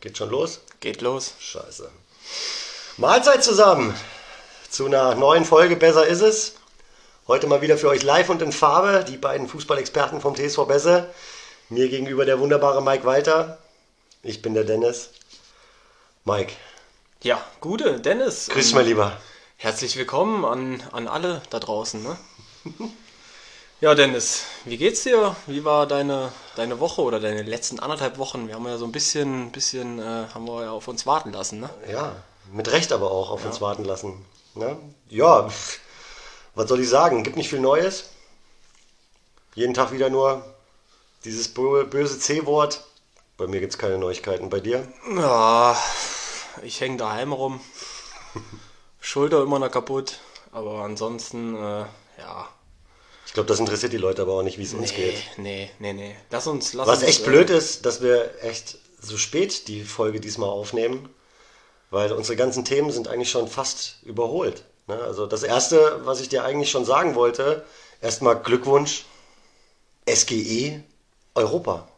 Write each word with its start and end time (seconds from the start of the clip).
Geht 0.00 0.18
schon 0.18 0.30
los? 0.30 0.60
Geht 0.80 1.00
los. 1.00 1.34
Scheiße. 1.38 1.90
Mahlzeit 2.96 3.42
zusammen 3.42 3.94
zu 4.70 4.86
einer 4.86 5.14
neuen 5.14 5.44
Folge 5.44 5.76
Besser 5.76 6.06
ist 6.06 6.20
es. 6.20 6.54
Heute 7.26 7.46
mal 7.46 7.62
wieder 7.62 7.78
für 7.78 7.88
euch 7.88 8.02
live 8.02 8.28
und 8.28 8.42
in 8.42 8.52
Farbe, 8.52 9.04
die 9.08 9.16
beiden 9.16 9.48
Fußballexperten 9.48 10.20
vom 10.20 10.34
TSV 10.36 10.66
Besse. 10.66 11.08
Mir 11.70 11.88
gegenüber 11.88 12.24
der 12.24 12.38
wunderbare 12.38 12.82
Mike 12.82 13.04
Walter. 13.04 13.58
Ich 14.22 14.42
bin 14.42 14.54
der 14.54 14.64
Dennis. 14.64 15.10
Mike, 16.24 16.52
Ja, 17.22 17.42
gute, 17.60 18.00
Dennis. 18.00 18.48
grüß 18.48 18.64
dich 18.64 18.72
ähm, 18.72 18.78
mal 18.78 18.84
lieber. 18.84 19.16
Herzlich 19.56 19.96
willkommen 19.96 20.44
an, 20.44 20.82
an 20.92 21.08
alle 21.08 21.40
da 21.50 21.58
draußen. 21.60 22.02
Ne? 22.02 22.16
ja, 23.84 23.94
Dennis, 23.94 24.44
wie 24.64 24.78
geht's 24.78 25.02
dir? 25.02 25.36
Wie 25.46 25.62
war 25.62 25.86
deine, 25.86 26.32
deine 26.56 26.80
Woche 26.80 27.02
oder 27.02 27.20
deine 27.20 27.42
letzten 27.42 27.80
anderthalb 27.80 28.16
Wochen? 28.16 28.48
Wir 28.48 28.54
haben 28.54 28.66
ja 28.66 28.78
so 28.78 28.86
ein 28.86 28.92
bisschen, 28.92 29.52
bisschen 29.52 29.98
äh, 29.98 30.26
haben 30.32 30.46
wir 30.46 30.62
ja 30.64 30.70
auf 30.70 30.88
uns 30.88 31.04
warten 31.04 31.32
lassen. 31.32 31.60
Ne? 31.60 31.68
Ja, 31.90 32.16
mit 32.50 32.72
Recht 32.72 32.92
aber 32.92 33.10
auch 33.10 33.30
auf 33.30 33.44
uns 33.44 33.60
warten 33.60 33.84
lassen. 33.84 34.24
Ne? 34.54 34.78
Ja, 35.10 35.50
was 36.54 36.68
soll 36.68 36.80
ich 36.80 36.88
sagen? 36.88 37.24
Gibt 37.24 37.36
nicht 37.36 37.50
viel 37.50 37.60
Neues. 37.60 38.04
Jeden 39.54 39.74
Tag 39.74 39.92
wieder 39.92 40.08
nur 40.08 40.42
dieses 41.24 41.54
bö- 41.54 41.84
böse 41.84 42.18
C-Wort. 42.18 42.84
Bei 43.36 43.46
mir 43.46 43.60
gibt 43.60 43.74
es 43.74 43.78
keine 43.78 43.98
Neuigkeiten. 43.98 44.48
Bei 44.48 44.60
dir? 44.60 44.88
Ja, 45.14 45.76
ich 46.62 46.80
hänge 46.80 46.96
daheim 46.96 47.34
rum. 47.34 47.60
Schulter 49.00 49.42
immer 49.42 49.58
noch 49.58 49.70
kaputt. 49.70 50.20
Aber 50.52 50.84
ansonsten, 50.84 51.54
äh, 51.56 51.84
ja. 52.18 52.48
Ich 53.26 53.32
glaube, 53.32 53.48
das 53.48 53.58
interessiert 53.58 53.92
die 53.92 53.98
Leute 53.98 54.22
aber 54.22 54.34
auch 54.34 54.42
nicht, 54.42 54.58
wie 54.58 54.62
es 54.62 54.74
uns 54.74 54.90
Nee, 54.92 54.96
geht. 54.96 55.16
nee, 55.38 55.70
nee, 55.78 55.92
nee. 55.92 56.16
Lass 56.30 56.46
uns, 56.46 56.72
lass 56.74 56.86
Was 56.86 56.98
uns, 57.00 57.08
echt 57.08 57.22
äh, 57.22 57.26
blöd 57.26 57.50
ist, 57.50 57.84
dass 57.86 58.00
wir 58.02 58.30
echt 58.42 58.78
so 59.00 59.16
spät 59.16 59.68
die 59.68 59.82
Folge 59.82 60.20
diesmal 60.20 60.48
aufnehmen, 60.48 61.08
weil 61.90 62.12
unsere 62.12 62.36
ganzen 62.36 62.64
Themen 62.64 62.90
sind 62.92 63.08
eigentlich 63.08 63.30
schon 63.30 63.48
fast 63.48 63.96
überholt. 64.02 64.64
Ne? 64.86 65.00
Also 65.02 65.26
das 65.26 65.42
Erste, 65.42 66.00
was 66.04 66.20
ich 66.20 66.28
dir 66.28 66.44
eigentlich 66.44 66.70
schon 66.70 66.84
sagen 66.84 67.14
wollte, 67.14 67.64
erstmal 68.00 68.40
Glückwunsch, 68.40 69.04
SGE 70.08 70.82
Europa. 71.34 71.88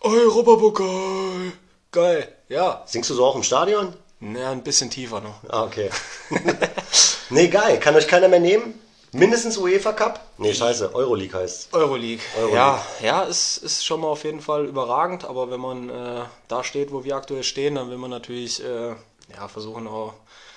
Europapokal. 0.00 1.52
Geil. 1.92 2.28
Ja. 2.48 2.82
Singst 2.86 3.10
du 3.10 3.14
so 3.14 3.24
auch 3.24 3.36
im 3.36 3.42
Stadion? 3.42 3.94
Ja, 4.20 4.50
ein 4.50 4.62
bisschen 4.62 4.90
tiefer 4.90 5.20
noch. 5.20 5.42
Ah, 5.48 5.64
okay. 5.64 5.90
nee, 7.30 7.48
geil. 7.48 7.78
Kann 7.78 7.94
euch 7.94 8.08
keiner 8.08 8.28
mehr 8.28 8.40
nehmen? 8.40 8.74
Mindestens 9.12 9.56
UEFA 9.56 9.92
Cup? 9.92 10.20
Nee, 10.38 10.54
scheiße. 10.54 10.94
Euroleague 10.94 11.38
heißt 11.38 11.72
Euroleague. 11.72 12.22
Euroleague. 12.36 12.54
Ja, 12.54 12.84
ja, 13.02 13.22
ist, 13.22 13.58
ist 13.58 13.84
schon 13.84 14.00
mal 14.00 14.08
auf 14.08 14.24
jeden 14.24 14.40
Fall 14.40 14.66
überragend, 14.66 15.24
aber 15.24 15.50
wenn 15.50 15.60
man 15.60 15.88
äh, 15.88 16.24
da 16.48 16.62
steht, 16.62 16.92
wo 16.92 17.04
wir 17.04 17.16
aktuell 17.16 17.42
stehen, 17.42 17.76
dann 17.76 17.90
will 17.90 17.96
man 17.96 18.10
natürlich 18.10 18.62
äh, 18.62 18.94
ja, 19.34 19.48
versuchen 19.48 19.86
auch 19.86 20.14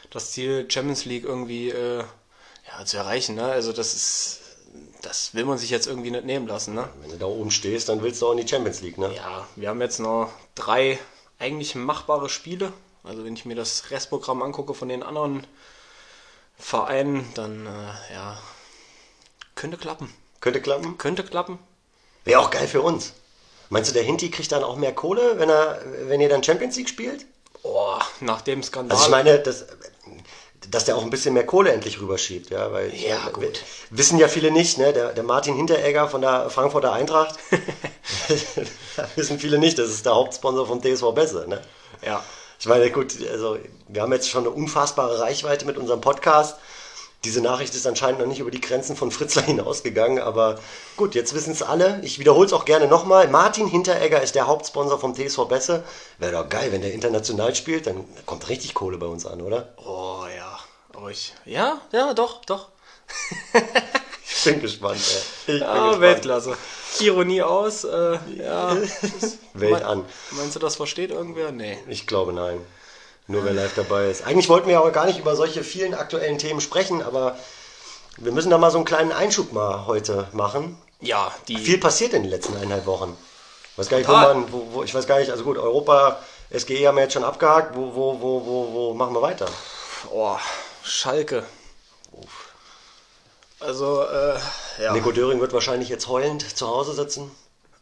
das 0.09 0.31
Ziel 0.31 0.69
Champions 0.69 1.05
League 1.05 1.23
irgendwie 1.23 1.69
äh, 1.69 2.03
ja, 2.67 2.85
zu 2.85 2.97
erreichen. 2.97 3.35
Ne? 3.35 3.45
Also 3.45 3.72
das 3.72 3.94
ist, 3.94 4.39
das 5.02 5.33
will 5.33 5.45
man 5.45 5.57
sich 5.57 5.69
jetzt 5.69 5.88
irgendwie 5.88 6.11
nicht 6.11 6.25
nehmen 6.25 6.47
lassen. 6.47 6.73
Ne? 6.73 6.89
Wenn 7.02 7.11
du 7.11 7.17
da 7.17 7.25
oben 7.25 7.52
stehst, 7.52 7.89
dann 7.89 8.03
willst 8.03 8.22
du 8.22 8.27
auch 8.27 8.31
in 8.31 8.38
die 8.38 8.47
Champions 8.47 8.81
League, 8.81 8.97
ne? 8.97 9.13
Ja, 9.16 9.47
wir 9.55 9.69
haben 9.69 9.81
jetzt 9.81 9.99
noch 9.99 10.29
drei 10.55 10.99
eigentlich 11.39 11.75
machbare 11.75 12.29
Spiele. 12.29 12.73
Also 13.03 13.23
wenn 13.23 13.33
ich 13.33 13.45
mir 13.45 13.55
das 13.55 13.89
Restprogramm 13.89 14.44
angucke 14.44 14.73
von 14.73 14.89
den 14.89 15.02
anderen 15.02 15.47
Vereinen, 16.62 17.28
dann 17.36 17.66
äh, 17.66 18.14
ja, 18.14 18.38
könnte 19.56 19.78
klappen. 19.78 20.14
Könnte 20.40 20.62
klappen. 20.62 20.98
Könnte 20.98 21.23
klappen. 21.23 21.59
Wäre 22.23 22.40
auch 22.40 22.52
geil 22.52 22.68
für 22.68 22.81
uns. 22.81 23.14
Meinst 23.70 23.90
du, 23.90 23.94
der 23.94 24.03
Hinti 24.03 24.30
kriegt 24.31 24.52
dann 24.52 24.64
auch 24.64 24.76
mehr 24.76 24.94
Kohle, 24.94 25.40
wenn 25.40 25.50
er, 25.50 25.81
wenn 26.08 26.22
ihr 26.22 26.30
dann 26.30 26.44
Champions 26.44 26.76
League 26.76 26.90
spielt? 26.90 27.26
Oh, 27.64 27.98
nach 28.20 28.42
dem 28.42 28.64
Skandal. 28.64 28.95
Also 28.98 29.06
ich 29.06 29.12
meine, 29.12 29.40
dass, 29.40 29.66
dass 30.70 30.86
der 30.86 30.98
auch 30.98 31.03
ein 31.03 31.09
bisschen 31.09 31.34
mehr 31.34 31.45
Kohle 31.45 31.72
endlich 31.72 32.00
rüberschiebt, 32.02 32.50
ja, 32.50 32.72
weil 32.72 32.94
Ja, 32.94 33.20
meine, 33.20 33.31
gut. 33.31 33.64
wissen 33.90 34.18
ja 34.19 34.28
viele 34.28 34.52
nicht, 34.52 34.78
ne? 34.78 34.94
Der, 34.94 35.14
der 35.14 35.24
Martin 35.24 35.56
Hinteregger 35.56 36.08
von 36.09 36.22
der 36.22 36.50
Frankfurter 36.50 36.91
Eintracht, 36.94 37.40
wissen 39.16 39.40
viele 39.40 39.58
nicht, 39.58 39.78
das 39.80 39.90
ist 39.90 40.06
der 40.06 40.16
Hauptsponsor 40.16 40.68
vom 40.68 40.81
TSV 40.81 41.12
Besse, 41.14 41.46
ne? 41.47 41.62
ja. 42.06 42.24
Ich 42.61 42.67
meine, 42.67 42.91
gut, 42.91 43.16
also 43.31 43.57
wir 43.88 44.03
haben 44.03 44.13
jetzt 44.13 44.29
schon 44.29 44.45
eine 44.45 44.51
unfassbare 44.53 45.19
Reichweite 45.19 45.66
mit 45.66 45.77
unserem 45.77 45.99
Podcast. 45.99 46.57
Diese 47.23 47.41
Nachricht 47.41 47.73
ist 47.73 47.88
anscheinend 47.88 48.19
noch 48.19 48.27
nicht 48.27 48.39
über 48.39 48.51
die 48.51 48.61
Grenzen 48.61 48.95
von 48.95 49.09
Fritzlar 49.11 49.45
hinausgegangen, 49.47 50.19
aber 50.19 50.59
gut, 50.95 51.16
jetzt 51.16 51.33
wissen 51.33 51.53
es 51.53 51.63
alle. 51.63 51.99
Ich 52.03 52.19
wiederhole 52.19 52.45
es 52.45 52.53
auch 52.53 52.66
gerne 52.66 52.85
nochmal. 52.88 53.27
Martin 53.29 53.66
Hinteregger 53.67 54.22
ist 54.22 54.35
der 54.35 54.45
Hauptsponsor 54.45 54.99
vom 54.99 55.16
TSV 55.16 55.45
Besse. 55.47 55.83
Wäre 56.19 56.33
doch 56.33 56.49
geil, 56.49 56.72
wenn 56.72 56.81
der 56.83 56.94
international 56.94 57.55
spielt, 57.55 57.88
dann 57.88 58.05
kommt 58.27 58.47
richtig 58.47 58.75
Kohle 58.75 58.99
bei 58.99 59.07
uns 59.07 59.25
an, 59.25 59.41
oder? 59.41 59.73
Oh 59.78 60.25
ja. 60.38 60.59
Aber 60.93 61.09
ich. 61.09 61.33
Ja, 61.45 61.81
ja, 61.91 62.13
doch, 62.13 62.45
doch. 62.45 62.67
Ich 64.33 64.45
bin 64.45 64.61
gespannt, 64.61 65.01
ey. 65.47 65.55
Ich 65.55 65.59
bin 65.59 65.63
Ah, 65.63 65.73
gespannt. 65.81 66.01
Weltklasse. 66.01 66.57
Ironie 67.00 67.41
aus, 67.41 67.84
äh, 67.84 68.18
ja. 68.38 68.75
Welt 69.53 69.84
an. 69.84 70.06
Meinst 70.31 70.56
du, 70.56 70.59
das 70.59 70.75
versteht 70.75 71.12
irgendwer? 71.12 71.52
Nee. 71.52 71.78
Ich 71.88 72.07
glaube 72.07 72.34
nein. 72.34 72.59
Nur 73.28 73.46
wer 73.46 73.53
live 73.53 73.74
dabei 73.75 74.09
ist. 74.09 74.25
Eigentlich 74.25 74.50
wollten 74.50 74.68
wir 74.68 74.78
aber 74.79 74.91
gar 74.91 75.06
nicht 75.06 75.19
über 75.19 75.35
solche 75.35 75.63
vielen 75.63 75.94
aktuellen 75.94 76.38
Themen 76.38 76.59
sprechen, 76.59 77.02
aber 77.02 77.38
wir 78.18 78.31
müssen 78.31 78.50
da 78.50 78.57
mal 78.57 78.72
so 78.72 78.78
einen 78.78 78.85
kleinen 78.85 79.12
Einschub 79.12 79.53
mal 79.53 79.85
heute 79.85 80.28
machen. 80.34 80.78
Ja, 81.00 81.34
die. 81.47 81.57
viel 81.57 81.78
passiert 81.78 82.13
in 82.13 82.24
den 82.24 82.31
letzten 82.31 82.56
eineinhalb 82.56 82.85
Wochen. 82.85 83.18
Ich 83.72 83.78
weiß 83.78 83.90
gar 83.90 83.97
nicht, 83.97 84.09
wo 84.09 84.13
man, 84.13 84.52
wo, 84.52 84.68
wo, 84.73 84.84
ich 84.84 84.94
weiß 84.94 85.08
gar 85.08 85.19
nicht, 85.19 85.31
also 85.31 85.44
gut, 85.44 85.58
Europa, 85.58 86.19
SGE 86.56 86.88
haben 86.88 86.96
wir 86.96 87.03
jetzt 87.03 87.13
schon 87.13 87.23
abgehakt, 87.23 87.75
wo, 87.75 87.96
wo, 87.96 88.22
wo, 88.22 88.46
wo, 88.46 88.73
wo 88.73 88.94
machen 88.94 89.16
wir 89.16 89.22
weiter? 89.22 89.47
Oh, 90.12 90.38
Schalke. 90.84 91.46
Also, 93.61 94.03
äh, 94.03 94.39
ja. 94.81 94.94
Nico 94.94 95.11
Döring 95.11 95.39
wird 95.39 95.53
wahrscheinlich 95.53 95.89
jetzt 95.89 96.07
heulend 96.07 96.57
zu 96.57 96.67
Hause 96.67 96.94
sitzen. 96.94 97.31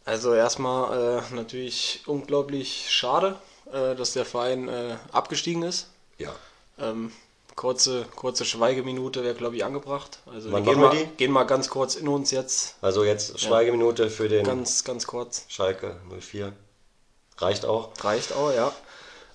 Also 0.05 0.33
erstmal 0.33 1.21
äh, 1.31 1.35
natürlich 1.35 2.03
unglaublich 2.05 2.87
schade, 2.89 3.35
äh, 3.71 3.95
dass 3.95 4.13
der 4.13 4.25
Verein 4.25 4.67
äh, 4.67 4.95
abgestiegen 5.11 5.63
ist. 5.63 5.87
Ja. 6.17 6.33
Ähm, 6.79 7.11
kurze, 7.55 8.05
kurze 8.15 8.45
Schweigeminute 8.45 9.23
wäre, 9.23 9.35
glaube 9.35 9.55
ich, 9.55 9.63
angebracht. 9.63 10.19
Also 10.25 10.51
Wann 10.51 10.65
wir 10.65 10.73
gehen, 10.73 10.81
mal, 10.81 10.95
die? 10.95 11.05
gehen 11.17 11.31
mal 11.31 11.43
ganz 11.43 11.69
kurz 11.69 11.95
in 11.95 12.07
uns 12.07 12.31
jetzt. 12.31 12.75
Also 12.81 13.03
jetzt 13.03 13.39
Schweigeminute 13.39 14.09
für 14.09 14.29
den 14.29 14.45
Ganz, 14.45 14.83
ganz 14.83 15.07
kurz. 15.07 15.45
Schalke 15.47 15.97
04. 16.19 16.53
Reicht 17.37 17.65
auch. 17.65 17.89
Reicht 18.01 18.33
auch, 18.33 18.53
ja. 18.53 18.71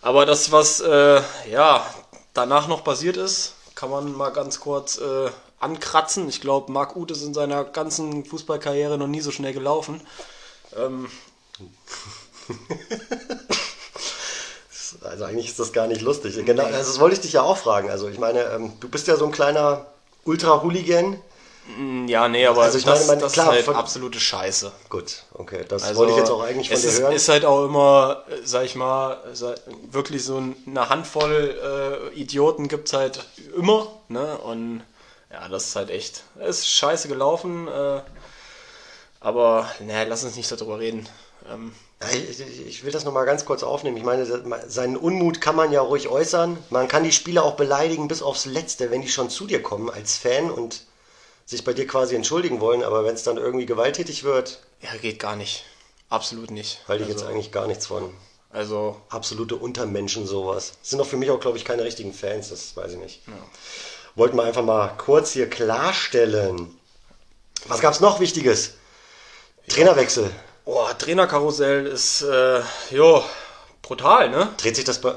Aber 0.03 0.27
das, 0.27 0.53
was 0.53 0.81
äh, 0.81 1.23
ja 1.51 1.87
danach 2.35 2.69
noch 2.69 2.83
passiert 2.83 3.17
ist, 3.17 3.55
kann 3.75 3.91
man 3.91 4.13
mal 4.13 4.31
ganz 4.31 4.61
kurz 4.61 4.99
äh, 4.99 5.31
ankratzen. 5.61 6.29
Ich 6.29 6.41
glaube, 6.41 6.71
Marc 6.73 6.97
Uth 6.97 7.11
ist 7.11 7.23
in 7.23 7.35
seiner 7.35 7.65
ganzen 7.65 8.25
Fußballkarriere 8.25 8.99
noch 8.99 9.07
nie 9.07 9.21
so 9.21 9.31
schnell 9.31 9.53
gelaufen. 9.53 10.01
Ähm, 10.77 11.09
Also 15.03 15.25
eigentlich 15.25 15.49
ist 15.49 15.59
das 15.59 15.73
gar 15.73 15.87
nicht 15.87 16.03
lustig. 16.03 16.35
Genau, 16.45 16.65
also 16.65 16.77
das 16.93 17.01
wollte 17.01 17.17
ich 17.17 17.21
dich 17.23 17.33
ja 17.33 17.43
auch 17.43 17.57
fragen. 17.57 17.91
Also 17.91 18.09
ich 18.09 18.19
meine, 18.19 18.43
ähm, 18.45 18.73
du 18.81 18.89
bist 18.89 19.07
ja 19.09 19.17
so 19.17 19.25
ein 19.27 19.33
kleiner 19.33 19.87
Ultra-Hooligan. 20.25 21.19
ja, 22.07 22.29
nee, 22.29 22.47
aber 22.47 22.63
Also 22.63 22.79
ich 22.79 22.85
das, 22.85 23.01
meine, 23.01 23.13
man- 23.13 23.19
das 23.21 23.33
klar, 23.33 23.47
ist 23.49 23.53
halt 23.53 23.65
von- 23.65 23.75
absolute 23.77 24.21
Scheiße. 24.21 24.71
Gut, 24.89 25.25
okay, 25.35 25.65
das 25.69 25.83
Also, 25.83 25.97
wollte 25.99 26.13
ich 26.13 26.19
jetzt 26.19 26.31
auch 26.31 26.43
eigentlich 26.43 26.69
von 26.69 26.77
es 26.77 26.83
dir 26.83 26.89
ist, 26.89 27.01
hören. 27.01 27.13
ist 27.13 27.29
halt 27.29 27.45
auch 27.45 27.65
immer, 27.65 28.23
äh, 28.29 28.37
sag 28.45 28.65
ich 28.65 28.77
mal, 28.77 29.19
wirklich 29.91 30.25
so 30.25 30.37
eine 30.67 30.89
Handvoll 30.89 32.11
äh, 32.15 32.19
Idioten 32.19 32.69
gibt 32.69 32.87
es 32.89 32.93
halt 32.93 33.25
immer. 33.57 33.89
Ne? 34.09 34.39
Und 34.39 34.83
ja, 35.35 35.49
das 35.49 35.65
ist 35.69 35.77
halt 35.77 35.91
echt, 35.91 36.23
es 36.39 36.61
ist 36.61 36.69
scheiße 36.69 37.09
gelaufen. 37.09 37.67
Äh, 37.69 38.01
aber 39.21 39.69
naja, 39.81 40.05
lass 40.09 40.25
uns 40.25 40.37
nicht 40.37 40.51
darüber 40.51 40.79
reden. 40.79 41.09
Ähm, 41.51 41.73
Ja, 42.01 42.09
Ich, 42.11 42.41
ich- 42.41 42.85
will 42.85 42.93
das 42.93 43.05
nochmal 43.05 43.25
ganz 43.25 43.45
kurz 43.45 43.63
aufnehmen. 43.63 43.97
Ich 43.97 44.03
meine, 44.05 44.27
seinen 44.69 44.97
Unmut 44.97 45.41
kann 45.41 45.57
man 45.57 45.73
ja 45.73 45.81
ruhig 45.81 46.09
äußern. 46.09 46.59
Man 46.71 46.87
kann 46.89 47.03
die 47.05 47.13
Spieler 47.13 47.45
auch 47.45 47.55
beleidigen 47.57 48.09
bis 48.09 48.21
aufs 48.23 48.45
Letzte, 48.45 48.91
wenn 48.91 49.01
die 49.03 49.09
schon 49.09 49.31
zu 49.31 49.47
dir 49.47 49.63
kommen 49.63 49.89
als 49.91 50.19
Fan 50.19 50.51
und 50.51 50.85
sich 51.47 51.65
bei 51.65 51.73
dir 51.73 51.87
quasi 51.87 52.15
entschuldigen 52.15 52.61
wollen. 52.61 52.83
Aber 52.83 53.05
wenn 53.05 53.15
es 53.15 53.23
dann 53.23 53.39
irgendwie 53.39 53.67
gewalttätig 53.67 54.23
wird, 54.25 54.61
ja, 54.83 54.95
geht 55.01 55.19
gar 55.19 55.37
nicht. 55.37 55.65
Absolut 56.11 56.51
nicht. 56.51 56.81
halte 56.87 57.05
ich 57.05 57.09
also, 57.11 57.25
jetzt 57.25 57.31
eigentlich 57.31 57.53
gar 57.53 57.67
nichts 57.67 57.87
von. 57.87 58.13
Also, 58.51 59.01
Absolute 59.09 59.57
Untermenschen 59.57 60.27
sowas. 60.27 60.75
Das 60.81 60.91
sind 60.91 60.99
doch 60.99 61.07
für 61.07 61.17
mich 61.17 61.31
auch, 61.31 61.41
glaube 61.41 61.57
ich, 61.57 61.65
keine 61.65 61.83
richtigen 61.85 62.13
Fans, 62.13 62.51
das 62.51 62.77
weiß 62.77 62.93
ich 62.93 62.99
nicht. 62.99 63.23
Wollten 64.17 64.37
wir 64.37 64.45
einfach 64.45 64.63
mal 64.63 64.89
kurz 64.97 65.33
hier 65.33 65.49
klarstellen. 65.51 66.79
Was 67.67 67.81
gab 67.81 67.93
es 67.95 68.01
noch 68.01 68.21
Wichtiges? 68.21 68.75
Trainerwechsel. 69.69 70.31
oh, 70.67 70.87
Trainerkarussell 70.99 71.87
ist, 71.87 72.23
äh, 72.23 72.61
jo, 72.91 73.25
brutal, 73.83 74.29
ne? 74.31 74.51
Dreht 74.59 74.77
sich 74.77 74.85
das 74.85 75.01
bei. 75.01 75.15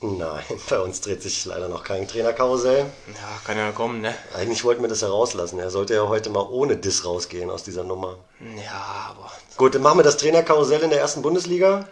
Nein, 0.00 0.42
bei 0.70 0.78
uns 0.80 1.00
dreht 1.02 1.22
sich 1.22 1.44
leider 1.44 1.68
noch 1.68 1.84
kein 1.84 2.08
Trainerkarussell. 2.08 2.86
Ja, 3.08 3.40
kann 3.44 3.58
ja 3.58 3.72
kommen, 3.72 4.00
ne? 4.00 4.14
Eigentlich 4.34 4.64
wollten 4.64 4.80
wir 4.82 4.88
das 4.88 5.02
herauslassen. 5.02 5.58
Er 5.58 5.70
sollte 5.70 5.94
ja 5.94 6.08
heute 6.08 6.30
mal 6.30 6.46
ohne 6.48 6.76
Diss 6.76 7.04
rausgehen 7.04 7.50
aus 7.50 7.64
dieser 7.64 7.84
Nummer. 7.84 8.16
Ja, 8.64 9.10
aber 9.10 9.30
Gut, 9.56 9.74
dann 9.74 9.82
machen 9.82 9.98
wir 9.98 10.02
das 10.04 10.16
Trainerkarussell 10.16 10.80
in 10.80 10.90
der 10.90 11.00
ersten 11.00 11.20
Bundesliga. 11.20 11.86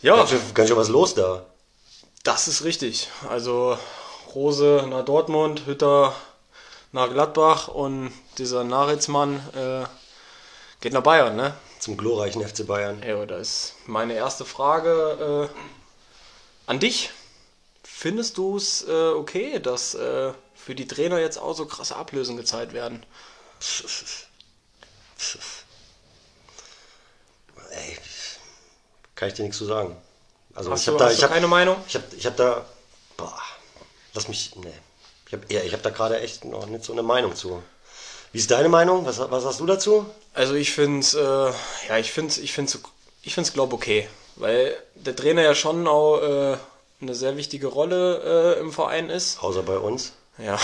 Ja, 0.00 0.16
Ganz 0.16 0.30
schön, 0.30 0.40
ganz 0.54 0.68
schön 0.68 0.78
was 0.78 0.88
los 0.88 1.14
da. 1.14 1.46
das 2.24 2.48
ist 2.48 2.64
richtig. 2.64 3.08
Also 3.28 3.78
Rose 4.34 4.86
nach 4.88 5.04
Dortmund, 5.04 5.66
Hütter 5.66 6.14
nach 6.92 7.08
Gladbach 7.10 7.68
und 7.68 8.12
dieser 8.38 8.64
Naritzmann 8.64 9.36
äh, 9.54 9.84
geht 10.80 10.92
nach 10.92 11.02
Bayern, 11.02 11.36
ne? 11.36 11.54
Zum 11.78 11.96
glorreichen 11.96 12.46
FC 12.46 12.66
Bayern. 12.66 13.02
Ja, 13.02 13.24
da 13.26 13.38
ist 13.38 13.74
meine 13.86 14.14
erste 14.14 14.44
Frage 14.44 15.50
äh, 15.50 16.70
an 16.70 16.78
dich. 16.78 17.10
Findest 17.82 18.36
du 18.36 18.56
es 18.56 18.86
äh, 18.86 19.08
okay, 19.08 19.58
dass 19.58 19.94
äh, 19.94 20.32
für 20.54 20.74
die 20.74 20.86
Trainer 20.86 21.18
jetzt 21.18 21.38
auch 21.38 21.54
so 21.54 21.66
krasse 21.66 21.96
Ablösen 21.96 22.36
gezahlt 22.36 22.72
werden? 22.72 23.04
Ey, 27.70 27.98
kann 29.14 29.28
ich 29.28 29.34
dir 29.34 29.42
nichts 29.42 29.58
zu 29.58 29.64
sagen. 29.64 29.96
Also 30.54 30.70
Hast 30.70 30.82
ich 30.82 30.88
habe 30.88 30.98
da, 30.98 31.10
ich 31.10 31.16
du 31.16 31.22
habe 31.22 31.34
keine 31.34 31.48
Meinung? 31.48 31.76
Ich 31.88 31.94
habe 31.94 32.04
ich 32.16 32.26
hab 32.26 32.36
da, 32.36 32.64
boah, 33.16 33.38
lass 34.14 34.28
mich, 34.28 34.54
nee. 34.56 34.72
Ich 35.26 35.32
habe 35.32 35.66
ich 35.66 35.72
hab 35.72 35.82
da 35.82 35.90
gerade 35.90 36.20
echt 36.20 36.44
noch 36.44 36.66
nicht 36.66 36.84
so 36.84 36.92
eine 36.92 37.02
Meinung 37.02 37.34
zu. 37.34 37.62
Wie 38.32 38.38
ist 38.38 38.50
deine 38.50 38.68
Meinung? 38.68 39.06
Was, 39.06 39.18
was 39.18 39.44
hast 39.44 39.60
du 39.60 39.66
dazu? 39.66 40.06
Also 40.34 40.54
ich 40.54 40.72
finde 40.72 41.00
es, 41.00 41.14
äh, 41.14 41.52
ja, 41.88 41.98
ich 41.98 42.12
finde 42.12 42.40
ich 42.40 42.52
find's, 42.52 42.78
ich 43.22 43.34
find's, 43.34 43.52
glaube 43.52 43.74
okay. 43.74 44.08
Weil 44.36 44.76
der 44.94 45.14
Trainer 45.14 45.42
ja 45.42 45.54
schon 45.54 45.86
auch 45.86 46.20
äh, 46.20 46.56
eine 47.00 47.14
sehr 47.14 47.36
wichtige 47.36 47.66
Rolle 47.66 48.56
äh, 48.56 48.60
im 48.60 48.72
Verein 48.72 49.10
ist. 49.10 49.42
Außer 49.42 49.62
bei 49.62 49.76
uns. 49.76 50.12
Ja. 50.38 50.58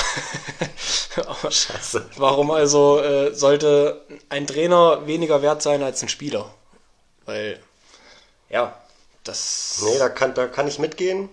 Aber 1.17 1.51
Scheiße. 1.51 2.09
warum 2.17 2.51
also 2.51 3.01
äh, 3.01 3.35
sollte 3.35 4.03
ein 4.31 4.47
Trainer 4.47 5.07
weniger 5.07 5.43
wert 5.43 5.61
sein 5.63 5.83
als 5.83 6.03
ein 6.03 6.09
Spieler? 6.09 6.55
Weil, 7.27 7.61
ja, 8.49 8.81
das... 9.25 9.81
Nee, 9.83 9.99
da 9.99 10.09
kann, 10.09 10.33
da 10.33 10.47
kann 10.47 10.69
ich 10.69 10.79
mitgehen. 10.79 11.29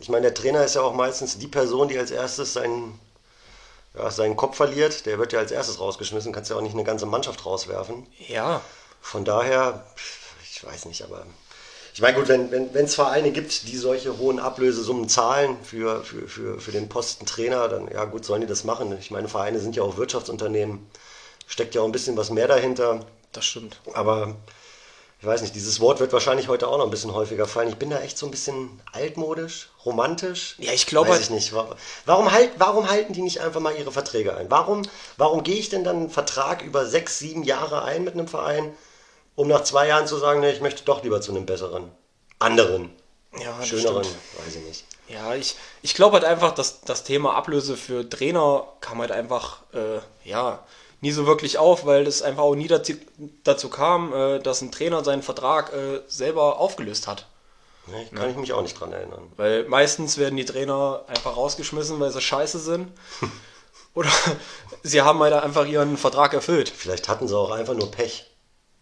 Ich 0.00 0.08
meine, 0.08 0.22
der 0.22 0.34
Trainer 0.34 0.64
ist 0.64 0.74
ja 0.74 0.82
auch 0.82 0.94
meistens 0.94 1.38
die 1.38 1.48
Person, 1.48 1.88
die 1.88 1.98
als 1.98 2.10
erstes 2.10 2.52
seinen, 2.52 2.98
ja, 3.94 4.10
seinen 4.10 4.36
Kopf 4.36 4.56
verliert. 4.56 5.06
Der 5.06 5.18
wird 5.18 5.32
ja 5.32 5.40
als 5.40 5.50
erstes 5.50 5.80
rausgeschmissen, 5.80 6.32
kannst 6.32 6.50
ja 6.50 6.56
auch 6.56 6.62
nicht 6.62 6.74
eine 6.74 6.84
ganze 6.84 7.06
Mannschaft 7.06 7.44
rauswerfen. 7.44 8.06
Ja, 8.28 8.62
Von 9.00 9.24
daher, 9.24 9.84
ich 10.50 10.64
weiß 10.64 10.86
nicht, 10.86 11.02
aber 11.02 11.26
ich 11.94 12.02
meine, 12.02 12.16
gut, 12.16 12.28
wenn 12.28 12.52
es 12.52 12.74
wenn, 12.74 12.86
Vereine 12.86 13.32
gibt, 13.32 13.66
die 13.66 13.76
solche 13.76 14.18
hohen 14.18 14.38
Ablösesummen 14.38 15.08
zahlen 15.08 15.56
für, 15.64 16.04
für, 16.04 16.28
für, 16.28 16.60
für 16.60 16.70
den 16.70 16.88
Posten 16.88 17.26
Trainer, 17.26 17.66
dann 17.68 17.88
ja 17.88 18.04
gut, 18.04 18.24
sollen 18.24 18.40
die 18.40 18.46
das 18.46 18.62
machen. 18.62 18.96
Ich 19.00 19.10
meine, 19.10 19.28
Vereine 19.28 19.58
sind 19.58 19.74
ja 19.74 19.82
auch 19.82 19.96
Wirtschaftsunternehmen, 19.96 20.88
steckt 21.48 21.74
ja 21.74 21.80
auch 21.80 21.86
ein 21.86 21.92
bisschen 21.92 22.16
was 22.16 22.30
mehr 22.30 22.46
dahinter. 22.46 23.04
das 23.32 23.46
stimmt. 23.46 23.80
Aber 23.94 24.36
ich 25.20 25.26
weiß 25.26 25.40
nicht, 25.42 25.54
dieses 25.54 25.80
Wort 25.80 25.98
wird 25.98 26.12
wahrscheinlich 26.12 26.46
heute 26.48 26.68
auch 26.68 26.78
noch 26.78 26.84
ein 26.84 26.90
bisschen 26.90 27.12
häufiger 27.12 27.46
fallen. 27.46 27.68
Ich 27.68 27.76
bin 27.76 27.90
da 27.90 27.98
echt 28.00 28.16
so 28.16 28.26
ein 28.26 28.30
bisschen 28.30 28.80
altmodisch, 28.92 29.68
romantisch. 29.84 30.54
Ja, 30.58 30.72
ich 30.72 30.86
glaube 30.86 31.08
Weiß 31.10 31.20
ich 31.22 31.30
nicht. 31.30 31.52
Wa- 31.52 31.74
Warum, 32.06 32.30
halt, 32.30 32.52
warum 32.58 32.88
halten 32.88 33.12
die 33.14 33.22
nicht 33.22 33.40
einfach 33.40 33.60
mal 33.60 33.74
ihre 33.76 33.90
Verträge 33.90 34.36
ein? 34.36 34.48
Warum, 34.50 34.82
warum 35.16 35.42
gehe 35.42 35.56
ich 35.56 35.70
denn 35.70 35.82
dann 35.82 35.96
einen 35.96 36.10
Vertrag 36.10 36.62
über 36.62 36.86
sechs, 36.86 37.18
sieben 37.18 37.42
Jahre 37.42 37.82
ein 37.82 38.04
mit 38.04 38.14
einem 38.14 38.28
Verein, 38.28 38.72
um 39.34 39.48
nach 39.48 39.64
zwei 39.64 39.88
Jahren 39.88 40.06
zu 40.06 40.18
sagen, 40.18 40.40
nee, 40.40 40.50
ich 40.50 40.60
möchte 40.60 40.84
doch 40.84 41.02
lieber 41.02 41.20
zu 41.20 41.32
einem 41.32 41.46
besseren, 41.46 41.90
anderen, 42.38 42.90
Ja, 43.36 43.60
schöneren, 43.64 44.04
stimmt. 44.04 44.18
weiß 44.46 44.54
ich 44.56 44.62
nicht. 44.64 44.84
Ja, 45.08 45.34
ich, 45.34 45.56
ich 45.82 45.94
glaube 45.94 46.14
halt 46.14 46.24
einfach, 46.24 46.52
dass 46.52 46.82
das 46.82 47.02
Thema 47.02 47.34
Ablöse 47.34 47.76
für 47.76 48.08
Trainer 48.08 48.68
kam 48.80 49.00
halt 49.00 49.10
einfach, 49.10 49.62
äh, 49.72 49.98
ja, 50.28 50.62
nie 51.00 51.12
so 51.12 51.26
wirklich 51.26 51.58
auf, 51.58 51.86
weil 51.86 52.06
es 52.06 52.22
einfach 52.22 52.42
auch 52.42 52.54
nie 52.54 52.68
dazu, 52.68 52.94
dazu 53.44 53.68
kam, 53.68 54.12
äh, 54.12 54.38
dass 54.40 54.62
ein 54.62 54.72
Trainer 54.72 55.04
seinen 55.04 55.22
Vertrag 55.22 55.72
äh, 55.72 56.00
selber 56.08 56.58
aufgelöst 56.58 57.06
hat. 57.06 57.26
Nee, 57.86 58.06
kann 58.14 58.30
ich 58.30 58.36
mich 58.36 58.52
auch 58.52 58.62
nicht 58.62 58.78
dran 58.78 58.92
erinnern. 58.92 59.32
Weil 59.36 59.64
meistens 59.64 60.18
werden 60.18 60.36
die 60.36 60.44
Trainer 60.44 61.04
einfach 61.06 61.36
rausgeschmissen, 61.36 61.98
weil 62.00 62.10
sie 62.10 62.20
scheiße 62.20 62.58
sind. 62.58 62.92
Oder 63.94 64.10
sie 64.82 65.02
haben 65.02 65.20
halt 65.20 65.32
einfach 65.32 65.66
ihren 65.66 65.96
Vertrag 65.96 66.34
erfüllt. 66.34 66.68
Vielleicht 66.68 67.08
hatten 67.08 67.26
sie 67.26 67.36
auch 67.36 67.50
einfach 67.50 67.74
nur 67.74 67.90
Pech. 67.90 68.26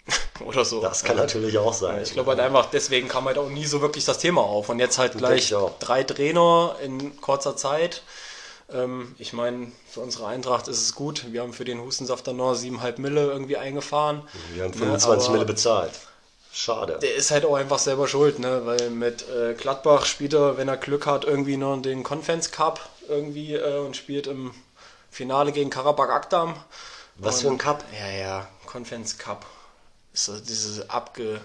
Oder 0.44 0.64
so. 0.64 0.80
Das 0.80 1.04
kann 1.04 1.16
natürlich 1.16 1.56
auch 1.58 1.72
sein. 1.72 2.02
Ich 2.02 2.12
glaube 2.12 2.30
halt 2.30 2.40
einfach, 2.40 2.66
deswegen 2.66 3.08
kam 3.08 3.26
halt 3.26 3.38
auch 3.38 3.48
nie 3.48 3.64
so 3.64 3.80
wirklich 3.80 4.04
das 4.04 4.18
Thema 4.18 4.42
auf. 4.42 4.68
Und 4.68 4.78
jetzt 4.78 4.98
halt 4.98 5.16
gleich 5.16 5.54
drei 5.78 6.02
Trainer 6.02 6.76
in 6.82 7.20
kurzer 7.20 7.56
Zeit. 7.56 8.02
Ähm, 8.72 9.14
ich 9.18 9.32
meine, 9.32 9.70
für 9.88 10.00
unsere 10.00 10.26
Eintracht 10.26 10.68
ist 10.68 10.82
es 10.82 10.94
gut. 10.94 11.32
Wir 11.32 11.42
haben 11.42 11.52
für 11.52 11.64
den 11.64 11.80
Hustensafter 11.80 12.32
noch 12.32 12.54
7,5 12.54 13.00
Mille 13.00 13.26
irgendwie 13.26 13.56
eingefahren. 13.56 14.22
Wir 14.54 14.64
haben 14.64 14.72
Ne, 14.72 14.76
25 14.78 15.28
aber 15.28 15.34
Mille 15.38 15.46
bezahlt. 15.46 15.92
Schade. 16.52 16.98
Der 17.02 17.14
ist 17.14 17.30
halt 17.30 17.44
auch 17.44 17.54
einfach 17.54 17.78
selber 17.78 18.08
schuld, 18.08 18.38
ne? 18.38 18.62
Weil 18.64 18.90
mit 18.90 19.28
äh, 19.28 19.54
Gladbach 19.54 20.06
spielt 20.06 20.32
er, 20.32 20.56
wenn 20.56 20.68
er 20.68 20.78
Glück 20.78 21.06
hat, 21.06 21.24
irgendwie 21.24 21.56
noch 21.58 21.80
den 21.82 22.02
Conference 22.02 22.50
Cup 22.50 22.80
irgendwie 23.08 23.54
äh, 23.54 23.78
und 23.78 23.96
spielt 23.96 24.26
im 24.26 24.52
Finale 25.10 25.52
gegen 25.52 25.70
Karabakh 25.70 26.10
Akdam. 26.12 26.56
Was 27.16 27.42
für 27.42 27.48
ein 27.48 27.58
Cup? 27.58 27.84
Ja, 27.92 28.08
ja, 28.10 28.48
Conference 28.66 29.18
Cup. 29.18 29.44
Ist 30.12 30.24
so 30.26 30.38
diese 30.38 30.88
abge. 30.90 31.40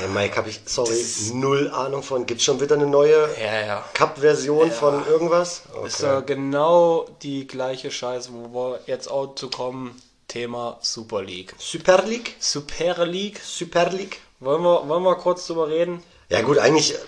Ey, 0.00 0.08
Mike, 0.08 0.36
hab 0.36 0.46
ich, 0.46 0.60
sorry, 0.64 1.04
null 1.32 1.70
Ahnung 1.70 2.02
von. 2.02 2.24
Gibt's 2.26 2.44
schon 2.44 2.60
wieder 2.60 2.76
eine 2.76 2.86
neue 2.86 3.28
Ja, 3.42 3.60
ja. 3.66 3.84
Cup-Version 3.94 4.70
von 4.70 5.06
irgendwas? 5.06 5.62
Ist 5.84 6.00
ja 6.02 6.18
Okay. 6.18 6.34
genau 6.34 7.06
die 7.22 7.46
gleiche 7.46 7.90
Scheiße, 7.90 8.30
wo 8.32 8.72
wir 8.72 8.80
jetzt 8.86 9.10
auch 9.10 9.34
zu 9.34 9.48
kommen. 9.50 10.00
Thema 10.28 10.78
Super 10.82 11.22
League. 11.22 11.54
Super 11.58 12.02
League? 12.04 12.36
Super 12.38 13.06
League. 13.06 13.40
Super 13.42 13.88
League? 13.90 14.20
Wollen 14.40 14.62
wir, 14.62 14.86
wollen 14.86 15.02
wir 15.02 15.16
kurz 15.16 15.46
drüber 15.46 15.68
reden? 15.68 16.02
Ja 16.28 16.42
gut, 16.42 16.58
eigentlich 16.58 16.94
äh, 16.94 16.98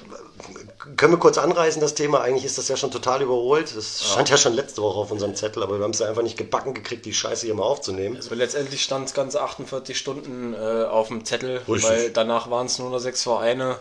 können 0.97 1.13
wir 1.13 1.19
kurz 1.19 1.39
anreißen, 1.39 1.81
das 1.81 1.95
Thema. 1.95 2.21
Eigentlich 2.21 2.45
ist 2.45 2.59
das 2.59 2.69
ja 2.69 2.77
schon 2.77 2.91
total 2.91 3.23
überholt. 3.23 3.75
Das 3.77 4.13
stand 4.13 4.31
ja 4.31 4.37
schon 4.37 4.55
letzte 4.55 4.83
Woche 4.83 4.99
auf 4.99 5.11
unserem 5.11 5.35
Zettel, 5.35 5.63
aber 5.63 5.79
wir 5.79 5.85
haben 5.85 5.91
es 5.91 5.99
ja 5.99 6.09
einfach 6.09 6.23
nicht 6.23 6.39
gebacken 6.39 6.75
gekriegt, 6.75 7.05
die 7.05 7.15
Scheiße 7.15 7.47
hier 7.47 7.55
mal 7.55 7.65
aufzunehmen. 7.65 8.17
Also 8.17 8.35
letztendlich 8.35 8.83
stand 8.83 9.09
es 9.09 9.15
ganze 9.15 9.43
48 9.43 9.97
Stunden 9.97 10.55
äh, 10.55 10.85
auf 10.85 11.09
dem 11.09 11.25
Zettel, 11.25 11.59
Richtig. 11.69 11.85
weil 11.85 12.11
danach 12.11 12.51
waren 12.51 12.67
es 12.67 12.79
nur 12.79 12.91
noch 12.91 12.99
sechs 12.99 13.23
Vereine. 13.23 13.79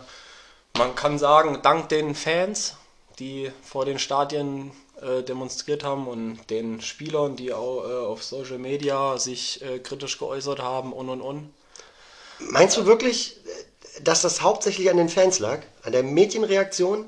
Man 0.76 0.94
kann 0.94 1.18
sagen, 1.18 1.60
dank 1.62 1.88
den 1.88 2.14
Fans, 2.14 2.76
die 3.18 3.50
vor 3.62 3.84
den 3.84 3.98
Stadien 3.98 4.72
äh, 5.00 5.22
demonstriert 5.22 5.84
haben 5.84 6.06
und 6.06 6.38
den 6.50 6.80
Spielern, 6.80 7.36
die 7.36 7.52
auch 7.52 7.88
äh, 7.88 8.06
auf 8.06 8.22
Social 8.22 8.58
Media 8.58 9.18
sich 9.18 9.62
äh, 9.62 9.78
kritisch 9.78 10.18
geäußert 10.18 10.60
haben 10.60 10.92
und 10.92 11.08
und 11.08 11.20
und. 11.20 11.54
Meinst 12.38 12.76
du 12.76 12.86
wirklich, 12.86 13.38
dass 14.04 14.22
das 14.22 14.42
hauptsächlich 14.42 14.90
an 14.90 14.96
den 14.96 15.08
Fans 15.08 15.38
lag? 15.38 15.60
An 15.82 15.92
der 15.92 16.02
Mädchenreaktion? 16.02 17.06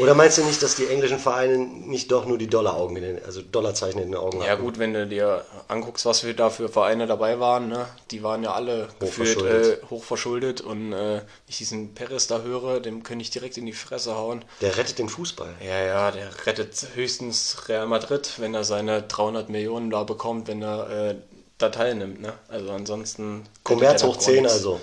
Oder 0.00 0.14
meinst 0.14 0.36
du 0.36 0.44
nicht, 0.44 0.62
dass 0.62 0.74
die 0.76 0.86
englischen 0.86 1.18
Vereine 1.18 1.56
nicht 1.58 2.12
doch 2.12 2.26
nur 2.26 2.36
die 2.36 2.46
Dollaraugen, 2.46 2.96
in 2.96 3.02
den, 3.02 3.24
also 3.24 3.40
Dollarzeichen 3.40 4.00
in 4.00 4.10
den 4.10 4.16
Augen 4.16 4.40
Ja 4.42 4.48
hatten? 4.48 4.62
gut, 4.62 4.78
wenn 4.78 4.92
du 4.92 5.06
dir 5.06 5.44
anguckst, 5.68 6.04
was 6.04 6.24
wir 6.24 6.34
da 6.34 6.50
für 6.50 6.68
Vereine 6.68 7.06
dabei 7.06 7.40
waren, 7.40 7.68
ne? 7.68 7.86
die 8.10 8.22
waren 8.22 8.42
ja 8.42 8.52
alle 8.52 8.88
gefühlt 8.98 9.36
Hochverschuldet. 9.38 9.82
äh, 9.82 9.86
hochverschuldet 9.86 10.60
und 10.60 10.92
äh, 10.92 11.22
ich 11.48 11.58
diesen 11.58 11.94
Peres 11.94 12.26
da 12.26 12.42
höre, 12.42 12.80
dem 12.80 13.02
könnte 13.02 13.22
ich 13.22 13.30
direkt 13.30 13.56
in 13.56 13.64
die 13.64 13.72
Fresse 13.72 14.16
hauen. 14.16 14.44
Der 14.60 14.76
rettet 14.76 14.98
den 14.98 15.08
Fußball. 15.08 15.54
Ja, 15.64 15.80
ja, 15.82 16.10
der 16.10 16.28
rettet 16.46 16.88
höchstens 16.94 17.68
Real 17.68 17.86
Madrid, 17.86 18.32
wenn 18.38 18.52
er 18.52 18.64
seine 18.64 19.02
300 19.02 19.48
Millionen 19.48 19.90
da 19.90 20.04
bekommt, 20.04 20.48
wenn 20.48 20.62
er 20.62 20.90
äh, 20.90 21.14
da 21.56 21.70
teilnimmt. 21.70 22.20
Ne? 22.20 22.34
Also 22.48 22.70
ansonsten... 22.72 23.44
Kommerz 23.62 24.02
er 24.02 24.08
hoch 24.08 24.16
da 24.16 24.20
10 24.20 24.34
gar 24.34 24.42
nichts. 24.42 24.56
also. 24.58 24.80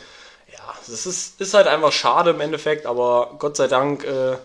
Ja, 0.54 0.76
das 0.88 1.06
ist, 1.08 1.42
ist 1.42 1.54
halt 1.56 1.68
einfach 1.68 1.92
schade 1.92 2.30
im 2.32 2.42
Endeffekt, 2.42 2.86
aber 2.86 3.36
Gott 3.40 3.58
sei 3.58 3.68
Dank, 3.68 4.04
äh, 4.04 4.38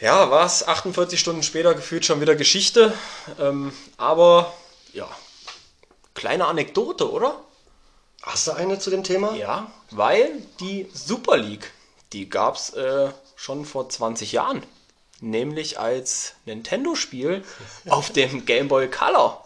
ja, 0.00 0.30
war 0.30 0.46
es 0.46 0.66
48 0.66 1.20
Stunden 1.20 1.42
später 1.42 1.74
gefühlt 1.74 2.06
schon 2.06 2.20
wieder 2.22 2.34
Geschichte. 2.36 2.94
Ähm, 3.38 3.72
aber 3.98 4.52
ja, 4.94 5.08
kleine 6.14 6.46
Anekdote, 6.46 7.10
oder? 7.10 7.38
Hast 8.22 8.46
du 8.46 8.52
eine 8.52 8.78
zu 8.78 8.90
dem 8.90 9.04
Thema? 9.04 9.34
Ja, 9.34 9.70
weil 9.90 10.42
die 10.60 10.88
Super 10.94 11.36
League, 11.36 11.70
die 12.12 12.28
gab 12.30 12.56
es 12.56 12.70
äh, 12.70 13.10
schon 13.36 13.66
vor 13.66 13.88
20 13.88 14.32
Jahren. 14.32 14.62
Nämlich 15.20 15.78
als 15.78 16.34
Nintendo-Spiel 16.46 17.44
auf 17.88 18.10
dem 18.10 18.46
Game 18.46 18.68
Boy 18.68 18.88
Color. 18.88 19.44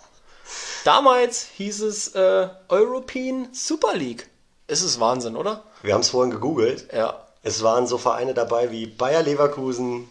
Damals 0.84 1.46
hieß 1.56 1.80
es 1.80 2.08
äh, 2.14 2.48
European 2.68 3.48
Super 3.52 3.96
League. 3.96 4.28
Es 4.72 4.80
ist 4.80 4.98
Wahnsinn, 5.00 5.36
oder? 5.36 5.62
Wir 5.82 5.92
haben 5.92 6.00
es 6.00 6.08
vorhin 6.08 6.30
gegoogelt. 6.30 6.90
Ja, 6.94 7.20
Es 7.42 7.62
waren 7.62 7.86
so 7.86 7.98
Vereine 7.98 8.32
dabei 8.32 8.70
wie 8.70 8.86
Bayer 8.86 9.22
Leverkusen, 9.22 10.08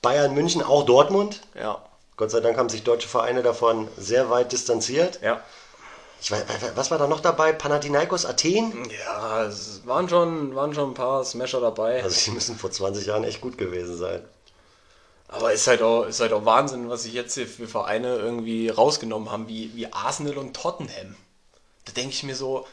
Bayern 0.00 0.32
München, 0.34 0.62
auch 0.62 0.84
Dortmund. 0.84 1.42
ja, 1.54 1.82
Gott 2.16 2.30
sei 2.30 2.40
Dank 2.40 2.56
haben 2.56 2.68
sich 2.70 2.82
deutsche 2.84 3.06
Vereine 3.06 3.42
davon 3.42 3.86
sehr 3.98 4.30
weit 4.30 4.50
distanziert. 4.52 5.20
ja. 5.22 5.40
Ich 6.20 6.32
weiß, 6.32 6.42
was 6.74 6.90
war 6.90 6.98
da 6.98 7.06
noch 7.06 7.20
dabei? 7.20 7.52
Panathinaikos 7.52 8.26
Athen? 8.26 8.90
Ja, 9.04 9.44
es 9.44 9.82
waren 9.86 10.08
schon, 10.08 10.52
waren 10.56 10.74
schon 10.74 10.90
ein 10.90 10.94
paar 10.94 11.22
Smasher 11.24 11.60
dabei. 11.60 12.02
Also 12.02 12.18
die 12.24 12.32
müssen 12.32 12.56
vor 12.56 12.72
20 12.72 13.06
Jahren 13.06 13.22
echt 13.22 13.40
gut 13.40 13.56
gewesen 13.56 13.96
sein. 13.96 14.24
Aber 15.28 15.52
ist 15.52 15.66
halt 15.68 15.80
auch, 15.82 16.06
ist 16.06 16.18
halt 16.20 16.32
auch 16.32 16.44
Wahnsinn, 16.44 16.88
was 16.90 17.04
sich 17.04 17.12
jetzt 17.12 17.34
hier 17.34 17.46
für 17.46 17.68
Vereine 17.68 18.16
irgendwie 18.16 18.68
rausgenommen 18.68 19.30
haben, 19.30 19.46
wie, 19.46 19.70
wie 19.76 19.92
Arsenal 19.92 20.38
und 20.38 20.56
Tottenham. 20.56 21.14
Da 21.84 21.92
denke 21.92 22.10
ich 22.10 22.24
mir 22.24 22.34
so, 22.34 22.66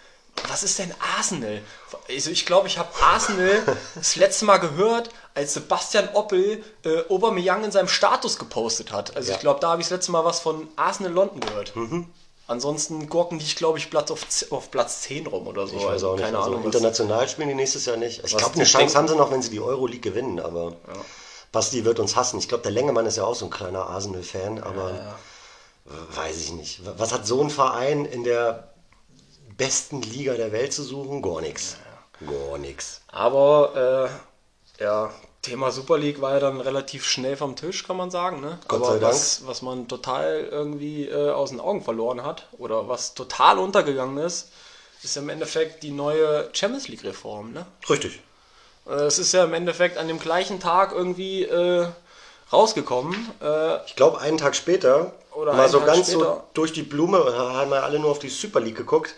was 0.50 0.64
ist 0.64 0.80
denn 0.80 0.94
Arsenal? 1.18 1.62
Also 2.10 2.30
ich 2.30 2.46
glaube, 2.46 2.68
ich 2.68 2.78
habe 2.78 2.90
Arsenal 3.02 3.64
das 3.96 4.16
letzte 4.16 4.46
Mal 4.46 4.58
gehört, 4.58 5.10
als 5.34 5.54
Sebastian 5.54 6.10
Oppel 6.14 6.64
äh, 6.84 7.04
Aubameyang 7.10 7.64
in 7.64 7.72
seinem 7.72 7.88
Status 7.88 8.38
gepostet 8.38 8.92
hat. 8.92 9.16
Also 9.16 9.30
Ja. 9.30 9.36
ich 9.36 9.42
glaube, 9.42 9.60
da 9.60 9.70
habe 9.72 9.82
ich 9.82 9.88
das 9.88 9.98
letzte 9.98 10.12
Mal 10.12 10.24
was 10.24 10.40
von 10.40 10.68
Arsenal 10.76 11.12
London 11.12 11.40
gehört. 11.42 11.74
Ansonsten 12.48 13.10
gurken 13.10 13.40
die, 13.40 13.56
glaube 13.56 13.80
ich, 13.80 13.90
Platz 13.90 14.12
auf, 14.12 14.22
auf 14.52 14.70
Platz 14.70 15.02
10 15.02 15.26
rum 15.28 15.48
oder 15.48 15.66
so. 15.68 15.76
Ich 15.78 15.82
weiß 15.84 15.92
also 15.94 16.10
auch 16.12 16.16
nicht. 16.16 16.26
keine 16.26 16.38
also 16.38 16.52
Ahnung. 16.52 16.64
international 16.66 17.28
spielen 17.28 17.50
die 17.50 17.56
nächstes 17.56 17.86
Jahr 17.86 17.98
nicht. 17.98 18.20
Ich 18.24 18.34
Was 18.34 18.38
glaube, 18.38 18.56
eine 18.56 18.66
Chance 18.66 18.78
denken- 18.78 18.98
haben 18.98 19.08
sie 19.08 19.16
noch, 19.16 19.32
wenn 19.32 19.42
sie 19.42 19.50
die 19.50 19.60
Euroleague 19.60 20.00
gewinnen, 20.12 20.40
aber 20.40 20.74
Basti 21.52 21.86
wird 21.86 22.00
uns 22.00 22.16
hassen. 22.16 22.38
Ich 22.38 22.48
glaube, 22.48 22.62
der 22.64 22.72
Längemann 22.72 23.08
ist 23.08 23.16
ja 23.18 23.24
auch 23.24 23.34
so 23.36 23.46
ein 23.46 23.52
kleiner 23.52 23.88
Arsenal-Fan, 23.90 24.62
aber 24.62 25.16
weiß 26.14 26.38
ich 26.38 26.52
nicht. 26.54 26.82
Was 26.98 27.12
hat 27.14 27.26
so 27.26 27.42
ein 27.42 27.50
Verein 27.50 28.06
in 28.06 28.24
der 28.24 28.75
besten 29.58 30.02
Liga 30.02 30.34
der 30.36 30.52
Welt 30.52 30.74
zu 30.74 30.84
suchen? 30.84 31.22
Gar 31.22 31.42
nichts. 31.42 31.78
Gar 32.26 32.58
nichts. 32.58 33.02
Aber 33.08 34.10
äh, 34.80 34.84
ja, 34.84 35.12
Thema 35.42 35.72
Super 35.72 35.98
League 35.98 36.22
war 36.22 36.34
ja 36.34 36.40
dann 36.40 36.60
relativ 36.62 37.06
schnell 37.06 37.38
vom 37.38 37.56
Tisch, 37.56 37.86
kann 37.86 37.98
man 37.98 38.10
sagen. 38.12 38.42
Ne? 38.42 38.58
Gott 38.68 38.82
Aber 38.82 38.94
sei 38.94 39.00
Dank. 39.00 39.14
Was, 39.14 39.46
was 39.48 39.62
man 39.62 39.88
total 39.88 40.48
irgendwie 40.52 41.08
äh, 41.08 41.30
aus 41.32 41.50
den 41.52 41.60
Augen 41.60 41.84
verloren 41.84 42.24
hat 42.24 42.48
oder 42.58 42.88
was 42.88 43.14
total 43.14 43.60
untergegangen 43.60 44.18
ist, 44.18 44.50
ist 45.04 45.18
im 45.18 45.30
Endeffekt 45.30 45.84
die 45.84 45.92
neue 45.92 46.50
Champions 46.54 46.88
League 46.88 47.04
Reform. 47.04 47.52
Ne? 47.54 47.66
Richtig. 47.90 48.22
Äh, 48.88 48.92
Es 48.94 49.20
ist 49.20 49.34
ja 49.34 49.44
im 49.44 49.54
Endeffekt 49.54 49.98
an 49.98 50.08
dem 50.08 50.20
gleichen 50.20 50.60
Tag 50.60 50.94
irgendwie 50.94 51.44
äh, 51.44 51.88
rausgekommen. 52.52 53.14
Äh, 53.42 53.86
Ich 53.86 53.96
glaube, 53.96 54.20
einen 54.20 54.38
Tag 54.38 54.56
später, 54.56 55.14
Oder 55.34 55.54
mal 55.54 55.70
so 55.70 55.80
Tag 55.80 55.88
ganz 55.88 56.08
so 56.08 56.20
später. 56.20 56.44
durch 56.54 56.74
die 56.74 56.84
Blume, 56.84 57.18
haben 57.38 57.70
wir 57.72 57.84
alle 57.84 58.00
nur 58.00 58.12
auf 58.12 58.20
die 58.20 58.30
Super 58.30 58.60
League 58.62 58.78
geguckt. 58.78 59.14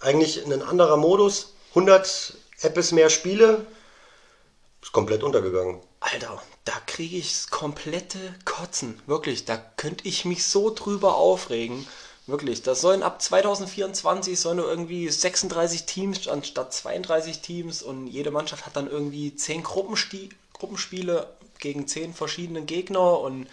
Eigentlich 0.00 0.44
ein 0.44 0.62
anderer 0.62 0.96
Modus, 0.96 1.52
100 1.70 2.34
Apps 2.62 2.92
mehr 2.92 3.10
Spiele, 3.10 3.66
ist 4.82 4.92
komplett 4.92 5.22
untergegangen. 5.22 5.80
Alter, 6.00 6.42
da 6.64 6.72
kriege 6.86 7.18
ich 7.18 7.50
komplette 7.50 8.34
Kotzen. 8.44 9.00
Wirklich, 9.06 9.44
da 9.44 9.56
könnte 9.56 10.08
ich 10.08 10.24
mich 10.24 10.44
so 10.44 10.74
drüber 10.74 11.16
aufregen. 11.16 11.86
Wirklich, 12.26 12.62
das 12.62 12.80
sollen 12.80 13.02
ab 13.02 13.20
2024 13.20 14.38
sollen 14.38 14.58
nur 14.58 14.68
irgendwie 14.68 15.08
36 15.08 15.84
Teams 15.84 16.28
anstatt 16.28 16.72
32 16.72 17.40
Teams 17.40 17.82
und 17.82 18.06
jede 18.06 18.30
Mannschaft 18.30 18.66
hat 18.66 18.76
dann 18.76 18.90
irgendwie 18.90 19.34
10 19.34 19.62
Gruppensti 19.62 20.30
Gruppenspiele 20.52 21.26
gegen 21.58 21.86
10 21.86 22.14
verschiedene 22.14 22.62
Gegner 22.62 23.20
und 23.20 23.46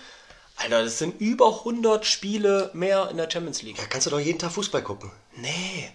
Alter, 0.58 0.84
das 0.84 0.98
sind 0.98 1.22
über 1.22 1.60
100 1.60 2.06
Spiele 2.06 2.72
mehr 2.74 3.10
in 3.12 3.18
der 3.18 3.30
Champions 3.30 3.62
League. 3.62 3.78
Da 3.78 3.86
kannst 3.86 4.08
du 4.08 4.12
doch 4.12 4.20
jeden 4.20 4.40
Tag 4.40 4.52
Fußball 4.52 4.84
gucken. 4.84 5.12
Nee, 5.36 5.92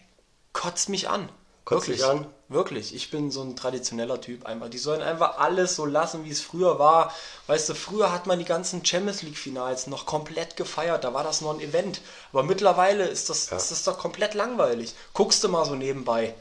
kotzt 0.53 0.89
mich 0.89 1.09
an. 1.09 1.29
Kotzt 1.65 1.89
Wirklich. 1.89 1.99
dich 1.99 2.11
an? 2.11 2.27
Wirklich. 2.49 2.95
Ich 2.95 3.11
bin 3.11 3.31
so 3.31 3.43
ein 3.43 3.57
traditioneller 3.57 4.21
Typ 4.21 4.47
einfach. 4.47 4.69
Die 4.69 4.79
sollen 4.79 5.01
einfach 5.01 5.39
alles 5.39 5.77
so 5.77 5.87
lassen, 5.87 6.25
wie 6.25 6.31
es 6.31 6.41
früher 6.41 6.79
war. 6.79 7.15
Weißt 7.47 7.69
du, 7.69 7.75
früher 7.75 8.13
hat 8.13 8.27
man 8.27 8.39
die 8.39 8.45
ganzen 8.45 8.85
Champions 8.85 9.23
League 9.23 9.39
Finals 9.39 9.87
noch 9.87 10.05
komplett 10.05 10.57
gefeiert. 10.57 11.05
Da 11.05 11.15
war 11.15 11.25
das 11.25 11.41
noch 11.41 11.55
ein 11.55 11.61
Event. 11.61 12.01
Aber 12.33 12.43
mittlerweile 12.43 13.07
ist 13.07 13.31
das, 13.31 13.53
ist 13.53 13.71
das 13.71 13.85
doch 13.85 13.99
komplett 13.99 14.35
langweilig. 14.35 14.95
Guckst 15.15 15.43
du 15.45 15.49
mal 15.49 15.65
so 15.65 15.75
nebenbei. 15.75 16.35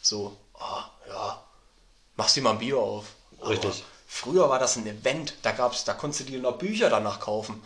So, 0.00 0.36
ah, 0.58 0.84
ja, 1.08 1.42
machst 2.16 2.36
dir 2.36 2.42
mal 2.42 2.52
ein 2.52 2.58
Bier 2.58 2.78
auf. 2.78 3.06
Richtig. 3.42 3.70
Aber 3.70 3.74
früher 4.06 4.48
war 4.48 4.58
das 4.58 4.76
ein 4.76 4.86
Event. 4.86 5.34
Da 5.42 5.52
gab's, 5.52 5.84
da 5.84 5.92
konntest 5.92 6.20
du 6.20 6.32
dir 6.32 6.40
noch 6.40 6.56
Bücher 6.56 6.88
danach 6.88 7.20
kaufen. 7.20 7.62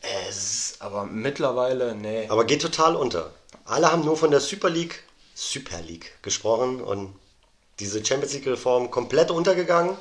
Es 0.00 0.76
aber 0.78 1.04
mittlerweile, 1.04 1.94
nee. 1.94 2.28
Aber 2.28 2.44
geht 2.44 2.62
total 2.62 2.96
unter. 2.96 3.30
Alle 3.64 3.92
haben 3.92 4.04
nur 4.04 4.16
von 4.16 4.30
der 4.30 4.40
Super 4.40 4.70
League, 4.70 5.02
Super 5.34 5.80
League 5.80 6.18
gesprochen 6.22 6.80
und 6.80 7.14
diese 7.78 8.04
Champions 8.04 8.34
League 8.34 8.46
Reform 8.46 8.90
komplett 8.90 9.30
untergegangen. 9.30 9.96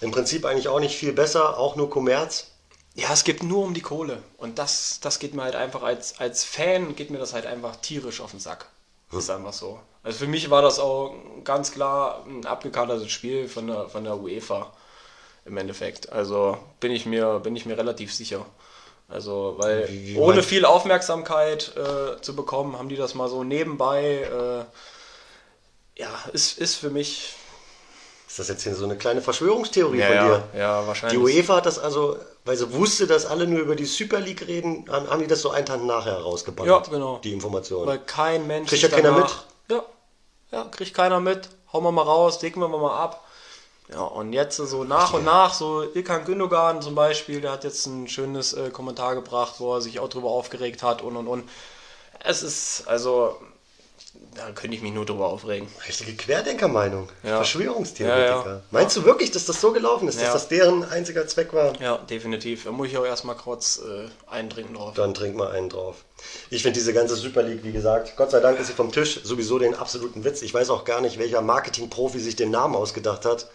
Im 0.00 0.10
Prinzip 0.10 0.44
eigentlich 0.44 0.68
auch 0.68 0.80
nicht 0.80 0.96
viel 0.96 1.12
besser, 1.12 1.58
auch 1.58 1.76
nur 1.76 1.90
Kommerz. 1.90 2.46
Ja, 2.94 3.12
es 3.12 3.24
geht 3.24 3.42
nur 3.42 3.64
um 3.64 3.74
die 3.74 3.82
Kohle. 3.82 4.22
Und 4.36 4.58
das, 4.58 5.00
das 5.00 5.18
geht 5.18 5.34
mir 5.34 5.42
halt 5.42 5.54
einfach 5.56 5.82
als, 5.82 6.18
als 6.18 6.44
Fan, 6.44 6.96
geht 6.96 7.10
mir 7.10 7.18
das 7.18 7.32
halt 7.32 7.46
einfach 7.46 7.76
tierisch 7.76 8.20
auf 8.20 8.32
den 8.32 8.40
Sack. 8.40 8.66
Ist 9.12 9.30
einfach 9.30 9.52
so. 9.52 9.80
Also 10.02 10.18
für 10.18 10.26
mich 10.26 10.50
war 10.50 10.62
das 10.62 10.78
auch 10.78 11.14
ganz 11.44 11.72
klar 11.72 12.24
ein 12.26 12.46
abgekartetes 12.46 13.10
Spiel 13.10 13.48
von 13.48 13.66
der, 13.66 13.88
von 13.88 14.04
der 14.04 14.18
UEFA 14.18 14.72
im 15.44 15.56
Endeffekt. 15.56 16.10
Also 16.12 16.58
bin 16.80 16.92
ich 16.92 17.06
mir, 17.06 17.40
bin 17.40 17.56
ich 17.56 17.66
mir 17.66 17.76
relativ 17.76 18.14
sicher. 18.14 18.46
Also, 19.10 19.54
weil 19.58 19.88
Wie- 19.88 20.14
wie 20.14 20.18
ohne 20.18 20.42
viel 20.42 20.64
Aufmerksamkeit 20.64 21.72
äh, 21.76 22.20
zu 22.22 22.36
bekommen, 22.36 22.78
haben 22.78 22.88
die 22.88 22.96
das 22.96 23.14
mal 23.14 23.28
so 23.28 23.42
nebenbei. 23.44 24.22
Äh, 25.96 26.00
ja, 26.00 26.08
ist, 26.32 26.58
ist 26.58 26.76
für 26.76 26.90
mich. 26.90 27.34
Ist 28.28 28.38
das 28.38 28.46
jetzt 28.48 28.62
hier 28.62 28.74
so 28.76 28.84
eine 28.84 28.96
kleine 28.96 29.20
Verschwörungstheorie 29.22 29.98
Ja, 29.98 30.06
von 30.06 30.14
ja, 30.16 30.24
dir? 30.28 30.42
ja, 30.58 30.80
Die 30.82 30.86
wahrscheinlich. 30.86 31.18
UEFA 31.20 31.56
hat 31.56 31.66
das 31.66 31.80
also, 31.80 32.16
weil 32.44 32.56
sie 32.56 32.72
wusste, 32.72 33.08
dass 33.08 33.26
alle 33.26 33.48
nur 33.48 33.58
über 33.58 33.74
die 33.74 33.86
Super 33.86 34.20
League 34.20 34.46
reden, 34.46 34.84
haben 34.88 35.18
die 35.20 35.26
das 35.26 35.42
so 35.42 35.50
einen 35.50 35.66
Tag 35.66 35.82
nachher 35.82 36.16
rausgeballert. 36.20 36.86
Ja, 36.86 36.92
genau. 36.92 37.18
Die 37.24 37.32
Information. 37.32 37.88
Weil 37.88 37.98
kein 37.98 38.46
Mensch. 38.46 38.68
Kriegt 38.70 38.82
ja 38.84 38.88
keiner 38.88 39.10
danach- 39.10 39.44
Ja, 39.68 39.82
ja, 40.52 40.64
kriegt 40.70 40.94
keiner 40.94 41.18
mit. 41.18 41.48
Hauen 41.72 41.82
wir 41.82 41.90
mal 41.92 42.02
raus, 42.02 42.40
legen 42.42 42.60
wir 42.60 42.68
mal 42.68 42.96
ab. 42.96 43.24
Ja, 43.92 44.02
und 44.02 44.32
jetzt 44.32 44.56
so 44.56 44.84
nach 44.84 45.12
und 45.14 45.24
nach, 45.24 45.52
so 45.52 45.82
Ilkan 45.82 46.24
Gündogan 46.24 46.80
zum 46.80 46.94
Beispiel, 46.94 47.40
der 47.40 47.50
hat 47.52 47.64
jetzt 47.64 47.86
ein 47.86 48.06
schönes 48.08 48.52
äh, 48.52 48.70
Kommentar 48.70 49.14
gebracht, 49.14 49.54
wo 49.58 49.74
er 49.74 49.80
sich 49.80 49.98
auch 49.98 50.08
drüber 50.08 50.30
aufgeregt 50.30 50.82
hat 50.82 51.02
und 51.02 51.16
und 51.16 51.26
und. 51.26 51.48
Es 52.22 52.42
ist, 52.42 52.84
also, 52.86 53.36
da 54.34 54.50
könnte 54.52 54.76
ich 54.76 54.82
mich 54.82 54.92
nur 54.92 55.06
drüber 55.06 55.26
aufregen. 55.28 55.66
Richtige 55.88 56.14
Querdenkermeinung. 56.14 57.08
Ja. 57.22 57.36
Verschwörungstheoretiker. 57.36 58.44
Ja, 58.44 58.52
ja. 58.52 58.62
Meinst 58.70 58.96
du 58.96 59.04
wirklich, 59.04 59.30
dass 59.30 59.46
das 59.46 59.60
so 59.60 59.72
gelaufen 59.72 60.06
ist, 60.06 60.20
dass 60.20 60.32
das 60.32 60.48
deren 60.48 60.84
einziger 60.84 61.26
Zweck 61.26 61.52
war? 61.52 61.80
Ja, 61.80 61.96
definitiv. 61.98 62.64
Da 62.64 62.72
muss 62.72 62.88
ich 62.88 62.98
auch 62.98 63.06
erstmal 63.06 63.36
kurz 63.36 63.78
äh, 63.78 64.08
eintrinken 64.30 64.74
drauf. 64.74 64.94
Dann 64.94 65.14
trink 65.14 65.34
mal 65.34 65.50
einen 65.50 65.68
drauf. 65.68 66.04
Ich 66.50 66.62
finde 66.62 66.78
diese 66.78 66.92
ganze 66.92 67.16
Super 67.16 67.42
League, 67.42 67.64
wie 67.64 67.72
gesagt, 67.72 68.16
Gott 68.16 68.30
sei 68.30 68.40
Dank 68.40 68.60
ist 68.60 68.66
sie 68.66 68.74
vom 68.74 68.92
Tisch 68.92 69.20
sowieso 69.24 69.58
den 69.58 69.74
absoluten 69.74 70.22
Witz. 70.24 70.42
Ich 70.42 70.52
weiß 70.52 70.70
auch 70.70 70.84
gar 70.84 71.00
nicht, 71.00 71.18
welcher 71.18 71.40
Marketingprofi 71.40 72.20
sich 72.20 72.36
den 72.36 72.50
Namen 72.50 72.76
ausgedacht 72.76 73.24
hat. 73.24 73.48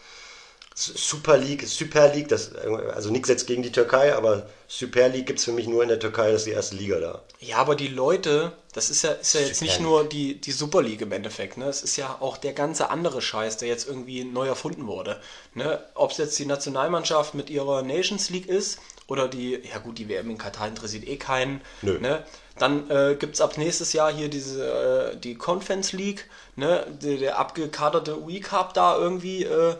Super 0.77 1.37
League, 1.37 1.65
Super 1.65 2.13
League, 2.13 2.27
das, 2.27 2.53
also 2.53 3.09
nichts 3.09 3.29
jetzt 3.29 3.47
gegen 3.47 3.63
die 3.63 3.71
Türkei, 3.71 4.13
aber 4.13 4.49
Super 4.67 5.07
League 5.07 5.25
gibt 5.25 5.39
es 5.39 5.45
für 5.45 5.53
mich 5.53 5.67
nur 5.67 5.81
in 5.83 5.87
der 5.87 6.01
Türkei, 6.01 6.33
das 6.33 6.41
ist 6.41 6.47
die 6.47 6.51
erste 6.51 6.75
Liga 6.75 6.99
da. 6.99 7.21
Ja, 7.39 7.57
aber 7.59 7.75
die 7.75 7.87
Leute, 7.87 8.51
das 8.73 8.89
ist 8.89 9.03
ja, 9.03 9.11
ist 9.11 9.33
ja 9.35 9.39
jetzt 9.39 9.59
Super 9.59 9.65
nicht 9.65 9.79
League. 9.79 9.87
nur 9.87 10.03
die, 10.03 10.41
die 10.41 10.51
Super 10.51 10.81
League 10.81 10.99
im 10.99 11.13
Endeffekt, 11.13 11.55
ne? 11.55 11.69
Es 11.69 11.81
ist 11.81 11.95
ja 11.95 12.17
auch 12.19 12.35
der 12.35 12.51
ganze 12.51 12.89
andere 12.89 13.21
Scheiß, 13.21 13.55
der 13.55 13.69
jetzt 13.69 13.87
irgendwie 13.87 14.25
neu 14.25 14.47
erfunden 14.47 14.85
wurde. 14.85 15.21
Ne? 15.53 15.81
Ob 15.93 16.11
es 16.11 16.17
jetzt 16.17 16.37
die 16.39 16.45
Nationalmannschaft 16.45 17.35
mit 17.35 17.49
ihrer 17.49 17.81
Nations 17.81 18.29
League 18.29 18.49
ist 18.49 18.79
oder 19.07 19.29
die, 19.29 19.61
ja 19.71 19.77
gut, 19.77 19.97
die 19.97 20.09
WM 20.09 20.29
in 20.29 20.37
Katar 20.37 20.67
interessiert 20.67 21.07
eh 21.07 21.15
keinen. 21.15 21.61
Nö. 21.83 21.99
Ne? 21.99 22.25
Dann 22.59 22.89
äh, 22.89 23.15
gibt 23.15 23.35
es 23.35 23.41
ab 23.41 23.57
nächstes 23.57 23.93
Jahr 23.93 24.11
hier 24.13 24.27
diese 24.27 25.13
äh, 25.13 25.17
die 25.17 25.35
Conference 25.35 25.93
League, 25.93 26.29
ne? 26.57 26.85
der, 27.01 27.15
der 27.15 27.39
abgekaderte 27.39 28.21
UI 28.21 28.41
Cup 28.41 28.73
da 28.73 28.97
irgendwie. 28.97 29.45
Äh, 29.45 29.75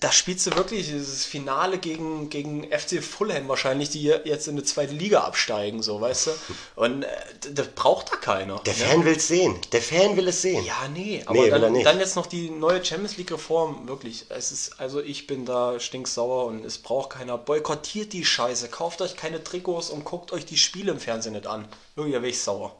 da 0.00 0.12
spielst 0.12 0.46
du 0.46 0.54
wirklich 0.56 0.86
dieses 0.86 1.24
Finale 1.24 1.78
gegen, 1.78 2.28
gegen 2.28 2.64
FC 2.70 3.02
Fulham 3.02 3.48
wahrscheinlich, 3.48 3.90
die 3.90 4.02
jetzt 4.02 4.48
in 4.48 4.54
eine 4.54 4.64
zweite 4.64 4.92
Liga 4.92 5.20
absteigen, 5.20 5.82
so, 5.82 6.00
weißt 6.00 6.26
du? 6.26 6.30
Und 6.76 7.02
äh, 7.04 7.08
das 7.52 7.68
braucht 7.68 8.12
da 8.12 8.16
keiner. 8.16 8.60
Der 8.66 8.74
ne? 8.74 8.78
Fan 8.78 9.04
will 9.04 9.16
es 9.16 9.28
sehen. 9.28 9.56
Der 9.72 9.80
Fan 9.80 10.16
will 10.16 10.28
es 10.28 10.42
sehen. 10.42 10.64
Ja, 10.64 10.88
nee, 10.92 11.22
aber 11.26 11.34
Nee, 11.40 11.50
dann, 11.50 11.82
dann 11.82 11.98
jetzt 11.98 12.16
noch 12.16 12.26
die 12.26 12.50
neue 12.50 12.84
Champions 12.84 13.16
League 13.16 13.32
Reform, 13.32 13.88
wirklich. 13.88 14.26
Es 14.28 14.52
ist, 14.52 14.80
also 14.80 15.00
ich 15.00 15.26
bin 15.26 15.46
da 15.46 15.80
stinksauer 15.80 16.46
und 16.46 16.64
es 16.64 16.78
braucht 16.78 17.10
keiner. 17.10 17.38
Boykottiert 17.38 18.12
die 18.12 18.24
Scheiße, 18.24 18.68
kauft 18.68 19.00
euch 19.00 19.16
keine 19.16 19.42
Trikots 19.42 19.90
und 19.90 20.04
guckt 20.04 20.32
euch 20.32 20.44
die 20.44 20.58
Spiele 20.58 20.92
im 20.92 21.00
Fernsehen 21.00 21.32
nicht 21.32 21.46
an. 21.46 21.66
Wirklich, 21.94 22.14
da 22.14 22.20
bin 22.20 22.30
ich 22.30 22.40
sauer. 22.40 22.76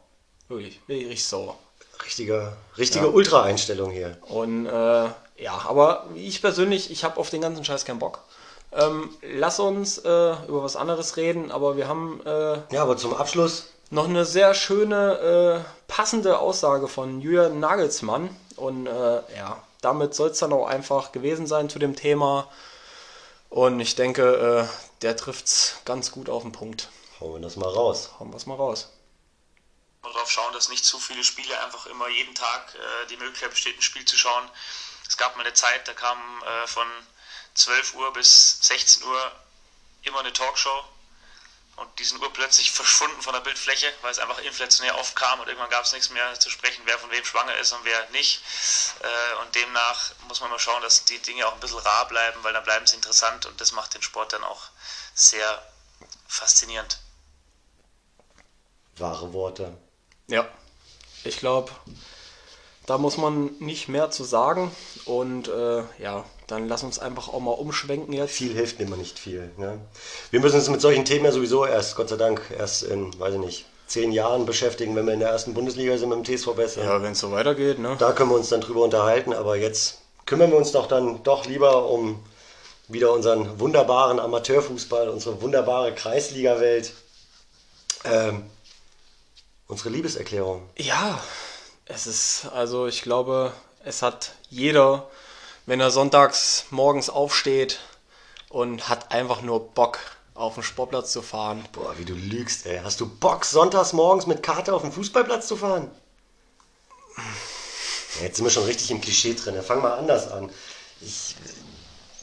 Wirklich, 0.47 0.79
bin 0.81 0.97
ich 0.97 1.05
richtig 1.05 1.25
sauer. 1.25 1.57
Richtige, 2.03 2.53
richtige 2.77 3.09
Ultra-Einstellung 3.09 3.91
hier. 3.91 4.17
Und 4.27 4.65
äh, 4.65 4.71
ja, 5.37 5.65
aber 5.67 6.05
ich 6.15 6.41
persönlich, 6.41 6.91
ich 6.91 7.03
habe 7.03 7.17
auf 7.19 7.29
den 7.29 7.41
ganzen 7.41 7.63
Scheiß 7.63 7.85
keinen 7.85 7.99
Bock. 7.99 8.19
Ähm, 8.71 9.09
lass 9.21 9.59
uns 9.59 9.99
äh, 9.99 10.09
über 10.47 10.63
was 10.63 10.75
anderes 10.75 11.17
reden, 11.17 11.51
aber 11.51 11.77
wir 11.77 11.87
haben 11.87 12.21
äh, 12.25 12.57
Ja, 12.73 12.81
aber 12.83 12.97
zum 12.97 13.13
Abschluss, 13.13 13.67
noch 13.89 14.07
eine 14.09 14.25
sehr 14.25 14.53
schöne, 14.53 15.63
äh, 15.63 15.69
passende 15.87 16.39
Aussage 16.39 16.87
von 16.87 17.21
Julian 17.21 17.59
Nagelsmann. 17.59 18.35
Und 18.55 18.87
äh, 18.87 18.91
ja, 19.35 19.61
damit 19.81 20.15
soll 20.15 20.29
es 20.29 20.39
dann 20.39 20.53
auch 20.53 20.67
einfach 20.67 21.11
gewesen 21.11 21.47
sein 21.47 21.69
zu 21.69 21.79
dem 21.79 21.95
Thema. 21.95 22.47
Und 23.49 23.79
ich 23.79 23.95
denke, 23.95 24.67
äh, 24.67 25.01
der 25.01 25.15
trifft 25.15 25.45
es 25.45 25.75
ganz 25.85 26.11
gut 26.11 26.29
auf 26.29 26.41
den 26.43 26.51
Punkt. 26.51 26.89
hauen 27.19 27.35
wir 27.35 27.41
das 27.41 27.55
mal 27.55 27.69
raus. 27.69 28.09
Hauen 28.19 28.31
wir 28.31 28.37
es 28.37 28.45
mal 28.45 28.55
raus. 28.55 28.89
Mal 30.05 30.13
darauf 30.13 30.29
schauen, 30.29 30.53
dass 30.53 30.69
nicht 30.69 30.85
zu 30.85 30.99
viele 30.99 31.23
Spiele 31.23 31.59
einfach 31.63 31.87
immer 31.87 32.07
jeden 32.07 32.35
Tag 32.35 32.75
äh, 32.75 33.07
die 33.07 33.17
Möglichkeit 33.17 33.49
besteht, 33.49 33.77
ein 33.77 33.81
Spiel 33.81 34.05
zu 34.05 34.15
schauen. 34.15 34.49
Es 35.07 35.17
gab 35.17 35.35
mal 35.35 35.41
eine 35.41 35.53
Zeit, 35.53 35.87
da 35.87 35.93
kam 35.93 36.43
äh, 36.43 36.67
von 36.67 36.87
12 37.55 37.95
Uhr 37.95 38.13
bis 38.13 38.59
16 38.61 39.03
Uhr 39.03 39.31
immer 40.03 40.19
eine 40.19 40.31
Talkshow. 40.31 40.83
und 41.77 41.99
die 41.99 42.03
sind 42.03 42.21
urplötzlich 42.21 42.71
verschwunden 42.71 43.19
von 43.21 43.33
der 43.33 43.41
Bildfläche, 43.41 43.91
weil 44.01 44.11
es 44.11 44.19
einfach 44.19 44.37
inflationär 44.37 44.95
aufkam 44.95 45.39
und 45.39 45.47
irgendwann 45.47 45.71
gab 45.71 45.83
es 45.83 45.91
nichts 45.91 46.09
mehr 46.11 46.39
zu 46.39 46.51
sprechen, 46.51 46.83
wer 46.85 46.99
von 46.99 47.09
wem 47.09 47.25
schwanger 47.25 47.57
ist 47.57 47.71
und 47.71 47.83
wer 47.83 48.09
nicht. 48.11 48.41
Äh, 48.99 49.41
und 49.41 49.55
demnach 49.55 50.11
muss 50.27 50.39
man 50.39 50.51
mal 50.51 50.59
schauen, 50.59 50.83
dass 50.83 51.05
die 51.05 51.19
Dinge 51.19 51.47
auch 51.47 51.53
ein 51.53 51.59
bisschen 51.59 51.79
rar 51.79 52.07
bleiben, 52.07 52.43
weil 52.43 52.53
dann 52.53 52.63
bleiben 52.63 52.85
sie 52.85 52.95
interessant 52.95 53.47
und 53.47 53.59
das 53.59 53.71
macht 53.71 53.95
den 53.95 54.03
Sport 54.03 54.33
dann 54.33 54.43
auch 54.43 54.69
sehr 55.15 55.67
faszinierend. 56.27 56.99
Wahre 58.97 59.33
Worte. 59.33 59.77
Ja, 60.27 60.47
ich 61.23 61.37
glaube, 61.37 61.71
da 62.85 62.97
muss 62.97 63.17
man 63.17 63.51
nicht 63.59 63.87
mehr 63.87 64.11
zu 64.11 64.23
sagen. 64.23 64.71
Und 65.05 65.47
äh, 65.47 65.83
ja, 66.01 66.25
dann 66.47 66.67
lass 66.67 66.83
uns 66.83 66.99
einfach 66.99 67.29
auch 67.29 67.39
mal 67.39 67.51
umschwenken 67.51 68.13
jetzt. 68.13 68.33
Viel 68.33 68.53
hilft 68.53 68.79
immer 68.79 68.97
nicht 68.97 69.17
viel. 69.17 69.51
Ne? 69.57 69.79
Wir 70.31 70.39
müssen 70.39 70.57
uns 70.57 70.69
mit 70.69 70.81
solchen 70.81 71.05
Themen 71.05 71.25
ja 71.25 71.31
sowieso 71.31 71.65
erst, 71.65 71.95
Gott 71.95 72.09
sei 72.09 72.17
Dank, 72.17 72.41
erst 72.55 72.83
in, 72.83 73.17
weiß 73.19 73.33
ich 73.35 73.39
nicht, 73.39 73.65
zehn 73.87 74.11
Jahren 74.11 74.45
beschäftigen, 74.45 74.95
wenn 74.95 75.05
wir 75.05 75.13
in 75.13 75.19
der 75.19 75.29
ersten 75.29 75.53
Bundesliga 75.53 75.97
sind 75.97 76.09
mit 76.09 76.27
dem 76.27 76.37
TSV 76.37 76.53
Besser. 76.55 76.83
Ja, 76.83 77.01
wenn 77.01 77.13
es 77.13 77.19
so 77.19 77.31
weitergeht, 77.31 77.79
ne? 77.79 77.95
Da 77.99 78.11
können 78.11 78.29
wir 78.29 78.35
uns 78.35 78.49
dann 78.49 78.61
drüber 78.61 78.83
unterhalten, 78.83 79.33
aber 79.33 79.55
jetzt 79.55 79.99
kümmern 80.25 80.51
wir 80.51 80.57
uns 80.57 80.71
doch 80.71 80.87
dann 80.87 81.23
doch 81.23 81.45
lieber 81.45 81.89
um 81.89 82.19
wieder 82.87 83.11
unseren 83.11 83.59
wunderbaren 83.59 84.19
Amateurfußball, 84.19 85.09
unsere 85.09 85.41
wunderbare 85.41 85.93
Kreisliga-Welt. 85.93 86.93
Ähm, 88.03 88.43
unsere 89.67 89.89
Liebeserklärung. 89.89 90.69
Ja, 90.77 91.21
es 91.85 92.07
ist, 92.07 92.47
also 92.53 92.87
ich 92.87 93.01
glaube, 93.01 93.53
es 93.83 94.01
hat 94.01 94.33
jeder, 94.49 95.09
wenn 95.65 95.79
er 95.79 95.91
sonntags 95.91 96.65
morgens 96.69 97.09
aufsteht 97.09 97.79
und 98.49 98.89
hat 98.89 99.11
einfach 99.11 99.41
nur 99.41 99.69
Bock, 99.69 99.99
auf 100.33 100.55
den 100.55 100.63
Sportplatz 100.63 101.13
zu 101.13 101.21
fahren. 101.21 101.63
Boah, 101.71 101.97
wie 101.97 102.03
du 102.03 102.13
lügst, 102.13 102.65
ey. 102.65 102.81
Hast 102.83 102.99
du 102.99 103.07
Bock, 103.07 103.45
sonntags 103.45 103.93
morgens 103.93 104.27
mit 104.27 104.43
Karte 104.43 104.73
auf 104.73 104.81
den 104.81 104.91
Fußballplatz 104.91 105.47
zu 105.47 105.55
fahren? 105.55 105.89
Ja, 108.17 108.23
jetzt 108.23 108.35
sind 108.35 108.45
wir 108.45 108.51
schon 108.51 108.65
richtig 108.65 108.91
im 108.91 108.99
Klischee 108.99 109.33
drin. 109.33 109.61
Fang 109.63 109.81
mal 109.81 109.93
anders 109.93 110.29
an. 110.29 110.49
Ich 110.99 111.35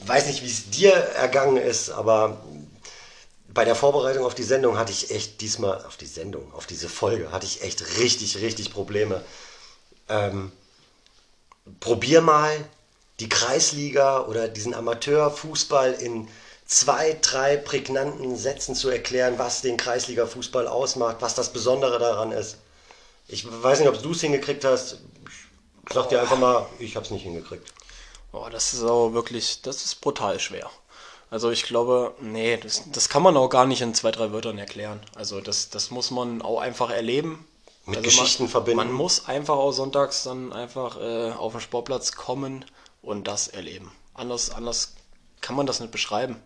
weiß 0.05 0.27
nicht, 0.27 0.43
wie 0.43 0.47
es 0.47 0.69
dir 0.69 0.93
ergangen 0.93 1.57
ist, 1.57 1.89
aber 1.89 2.43
bei 3.53 3.65
der 3.65 3.75
Vorbereitung 3.75 4.25
auf 4.25 4.35
die 4.35 4.43
Sendung 4.43 4.77
hatte 4.77 4.91
ich 4.91 5.11
echt 5.11 5.41
diesmal, 5.41 5.83
auf 5.85 5.97
die 5.97 6.05
Sendung, 6.05 6.51
auf 6.53 6.65
diese 6.65 6.89
Folge, 6.89 7.31
hatte 7.31 7.45
ich 7.45 7.61
echt 7.61 7.97
richtig, 7.99 8.37
richtig 8.37 8.71
Probleme. 8.71 9.23
Ähm, 10.09 10.51
probier 11.79 12.21
mal 12.21 12.53
die 13.19 13.29
Kreisliga 13.29 14.25
oder 14.25 14.47
diesen 14.47 14.73
Amateurfußball 14.73 15.93
in 15.93 16.27
zwei, 16.65 17.17
drei 17.21 17.57
prägnanten 17.57 18.35
Sätzen 18.35 18.75
zu 18.75 18.89
erklären, 18.89 19.37
was 19.37 19.61
den 19.61 19.77
Kreisliga-Fußball 19.77 20.67
ausmacht, 20.67 21.17
was 21.19 21.35
das 21.35 21.53
Besondere 21.53 21.99
daran 21.99 22.31
ist. 22.31 22.57
Ich 23.27 23.45
weiß 23.45 23.79
nicht, 23.79 23.89
ob 23.89 24.01
du 24.01 24.11
es 24.11 24.21
hingekriegt 24.21 24.65
hast. 24.65 24.97
Ich 25.87 25.93
sag 25.93 26.09
dir 26.09 26.21
einfach 26.21 26.37
mal, 26.37 26.65
ich 26.79 26.95
habe 26.95 27.05
es 27.05 27.11
nicht 27.11 27.23
hingekriegt. 27.23 27.71
Boah, 28.31 28.49
das 28.49 28.73
ist 28.73 28.83
auch 28.83 29.13
wirklich, 29.13 29.61
das 29.61 29.85
ist 29.85 30.01
brutal 30.01 30.39
schwer. 30.39 30.69
Also 31.29 31.49
ich 31.49 31.63
glaube, 31.63 32.13
nee, 32.21 32.57
das, 32.57 32.83
das 32.91 33.09
kann 33.09 33.23
man 33.23 33.35
auch 33.37 33.49
gar 33.49 33.65
nicht 33.65 33.81
in 33.81 33.93
zwei, 33.93 34.11
drei 34.11 34.31
Wörtern 34.31 34.57
erklären. 34.57 34.99
Also 35.15 35.41
das, 35.41 35.69
das 35.69 35.89
muss 35.89 36.11
man 36.11 36.41
auch 36.41 36.59
einfach 36.59 36.89
erleben. 36.89 37.45
Mit 37.85 37.97
also 37.97 38.05
Geschichten 38.05 38.43
man, 38.43 38.51
verbinden. 38.51 38.77
Man 38.77 38.91
muss 38.91 39.27
einfach 39.27 39.55
auch 39.55 39.71
sonntags 39.71 40.23
dann 40.23 40.53
einfach 40.53 40.97
äh, 40.99 41.31
auf 41.31 41.53
den 41.53 41.61
Sportplatz 41.61 42.13
kommen 42.13 42.65
und 43.01 43.27
das 43.27 43.47
erleben. 43.47 43.91
Anders, 44.13 44.51
anders 44.51 44.93
kann 45.41 45.55
man 45.55 45.65
das 45.65 45.79
nicht 45.79 45.91
beschreiben. 45.91 46.41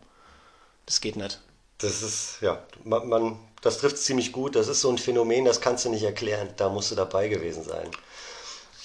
Das 0.86 1.01
geht 1.01 1.15
nicht. 1.15 1.41
Das 1.79 2.01
ist, 2.01 2.38
ja, 2.41 2.63
man, 2.84 3.07
man 3.07 3.39
das 3.62 3.79
trifft 3.79 3.98
ziemlich 3.98 4.31
gut. 4.31 4.55
Das 4.55 4.67
ist 4.67 4.81
so 4.81 4.89
ein 4.89 4.98
Phänomen, 4.98 5.46
das 5.46 5.62
kannst 5.62 5.86
du 5.86 5.89
nicht 5.89 6.03
erklären. 6.03 6.50
Da 6.57 6.69
musst 6.69 6.91
du 6.91 6.96
dabei 6.96 7.27
gewesen 7.27 7.63
sein. 7.63 7.91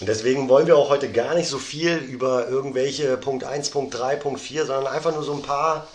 Und 0.01 0.09
deswegen 0.09 0.49
wollen 0.49 0.67
wir 0.67 0.77
auch 0.77 0.89
heute 0.89 1.13
gar 1.13 1.35
nicht 1.35 1.49
so 1.49 1.59
viel 1.59 1.97
über 1.97 2.49
irgendwelche 2.49 3.17
Punkt 3.17 3.45
1, 3.45 3.71
Punkt 3.71 3.95
3, 3.95 4.17
Punkt 4.17 4.41
4, 4.41 4.67
sondern 4.67 4.93
einfach 4.93 5.15
nur 5.15 5.23
so 5.23 5.33
ein 5.35 5.43
paar 5.43 5.87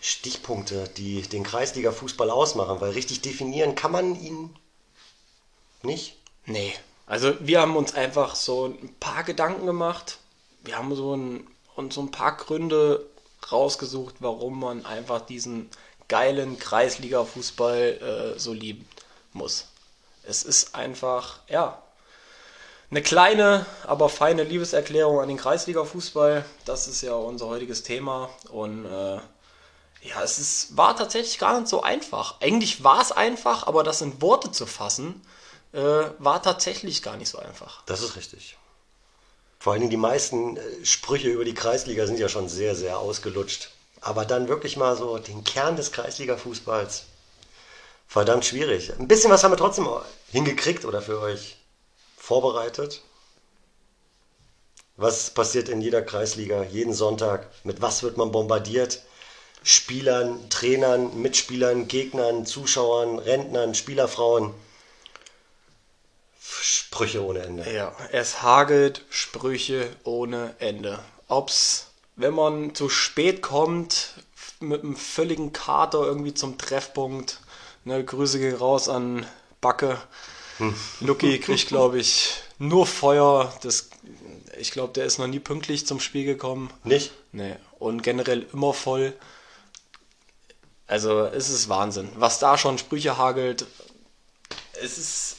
Stichpunkte, 0.00 0.88
die 0.96 1.22
den 1.22 1.44
Kreisliga-Fußball 1.44 2.30
ausmachen. 2.30 2.80
Weil 2.80 2.90
richtig 2.90 3.22
definieren 3.22 3.74
kann 3.74 3.92
man 3.92 4.20
ihn 4.20 4.54
nicht. 5.82 6.16
Nee. 6.46 6.74
Also 7.06 7.34
wir 7.40 7.60
haben 7.60 7.76
uns 7.76 7.94
einfach 7.94 8.34
so 8.34 8.66
ein 8.66 8.94
paar 9.00 9.24
Gedanken 9.24 9.66
gemacht. 9.66 10.18
Wir 10.62 10.76
haben 10.76 10.94
so 10.94 11.16
ein, 11.16 11.46
uns 11.74 11.94
so 11.94 12.02
ein 12.02 12.10
paar 12.10 12.36
Gründe 12.36 13.06
rausgesucht, 13.50 14.16
warum 14.20 14.60
man 14.60 14.84
einfach 14.84 15.20
diesen 15.20 15.70
geilen 16.08 16.58
Kreisliga-Fußball 16.58 18.34
äh, 18.36 18.38
so 18.38 18.52
lieben 18.52 18.86
muss. 19.32 19.68
Es 20.22 20.42
ist 20.42 20.74
einfach, 20.74 21.40
ja, 21.48 21.80
eine 22.90 23.02
kleine, 23.02 23.66
aber 23.86 24.08
feine 24.08 24.42
Liebeserklärung 24.42 25.20
an 25.20 25.28
den 25.28 25.36
Kreisliga-Fußball. 25.36 26.44
Das 26.64 26.88
ist 26.88 27.02
ja 27.02 27.14
unser 27.14 27.46
heutiges 27.46 27.82
Thema. 27.84 28.30
Und 28.50 28.84
äh, 28.84 29.18
ja, 30.02 30.22
es 30.24 30.38
ist, 30.38 30.76
war 30.76 30.96
tatsächlich 30.96 31.38
gar 31.38 31.58
nicht 31.58 31.68
so 31.68 31.82
einfach. 31.82 32.40
Eigentlich 32.40 32.82
war 32.82 33.00
es 33.00 33.12
einfach, 33.12 33.66
aber 33.66 33.84
das 33.84 34.00
in 34.00 34.20
Worte 34.20 34.50
zu 34.50 34.66
fassen, 34.66 35.22
äh, 35.72 35.78
war 36.18 36.42
tatsächlich 36.42 37.02
gar 37.02 37.16
nicht 37.16 37.28
so 37.28 37.38
einfach. 37.38 37.82
Das 37.86 38.02
ist 38.02 38.16
richtig. 38.16 38.56
Vor 39.60 39.72
allen 39.72 39.80
Dingen 39.80 39.90
die 39.90 39.96
meisten 39.96 40.56
äh, 40.56 40.84
Sprüche 40.84 41.28
über 41.28 41.44
die 41.44 41.54
Kreisliga 41.54 42.06
sind 42.06 42.18
ja 42.18 42.28
schon 42.28 42.48
sehr, 42.48 42.74
sehr 42.74 42.98
ausgelutscht. 42.98 43.70
Aber 44.00 44.24
dann 44.24 44.48
wirklich 44.48 44.76
mal 44.76 44.96
so 44.96 45.18
den 45.18 45.44
Kern 45.44 45.76
des 45.76 45.92
Kreisliga-Fußballs. 45.92 47.04
Verdammt 48.08 48.46
schwierig. 48.46 48.92
Ein 48.98 49.06
bisschen 49.06 49.30
was 49.30 49.44
haben 49.44 49.52
wir 49.52 49.58
trotzdem 49.58 49.88
hingekriegt 50.32 50.84
oder 50.84 51.02
für 51.02 51.20
euch 51.20 51.59
vorbereitet. 52.30 53.02
Was 54.96 55.30
passiert 55.30 55.68
in 55.68 55.80
jeder 55.80 56.00
Kreisliga 56.00 56.62
jeden 56.62 56.94
Sonntag? 56.94 57.48
Mit 57.64 57.82
was 57.82 58.04
wird 58.04 58.16
man 58.18 58.30
bombardiert? 58.30 59.02
Spielern, 59.64 60.48
Trainern, 60.48 61.20
Mitspielern, 61.20 61.88
Gegnern, 61.88 62.46
Zuschauern, 62.46 63.18
Rentnern, 63.18 63.74
Spielerfrauen. 63.74 64.54
Sprüche 66.38 67.24
ohne 67.24 67.40
Ende. 67.40 67.68
Ja, 67.68 67.92
es 68.12 68.42
hagelt 68.42 69.04
Sprüche 69.10 69.90
ohne 70.04 70.54
Ende. 70.60 71.00
Ob's, 71.26 71.88
wenn 72.14 72.34
man 72.34 72.76
zu 72.76 72.88
spät 72.88 73.42
kommt, 73.42 74.14
mit 74.60 74.84
einem 74.84 74.94
völligen 74.94 75.52
Kater 75.52 76.04
irgendwie 76.04 76.34
zum 76.34 76.58
Treffpunkt, 76.58 77.40
ne, 77.82 78.04
Grüße 78.04 78.38
gehen 78.38 78.54
raus 78.54 78.88
an 78.88 79.26
Backe. 79.60 79.98
Lucky 81.00 81.38
kriegt, 81.38 81.68
glaube 81.68 81.98
ich, 81.98 82.34
nur 82.58 82.86
Feuer. 82.86 83.52
Das, 83.62 83.90
ich 84.58 84.70
glaube, 84.70 84.92
der 84.92 85.04
ist 85.04 85.18
noch 85.18 85.26
nie 85.26 85.40
pünktlich 85.40 85.86
zum 85.86 86.00
Spiel 86.00 86.24
gekommen. 86.24 86.70
Nicht? 86.84 87.12
Nee. 87.32 87.56
Und 87.78 88.02
generell 88.02 88.46
immer 88.52 88.72
voll. 88.72 89.12
Also 90.86 91.24
es 91.24 91.48
ist 91.48 91.68
Wahnsinn. 91.68 92.10
Was 92.16 92.38
da 92.38 92.58
schon 92.58 92.78
Sprüche 92.78 93.16
hagelt, 93.16 93.66
es 94.82 94.98
ist 94.98 95.36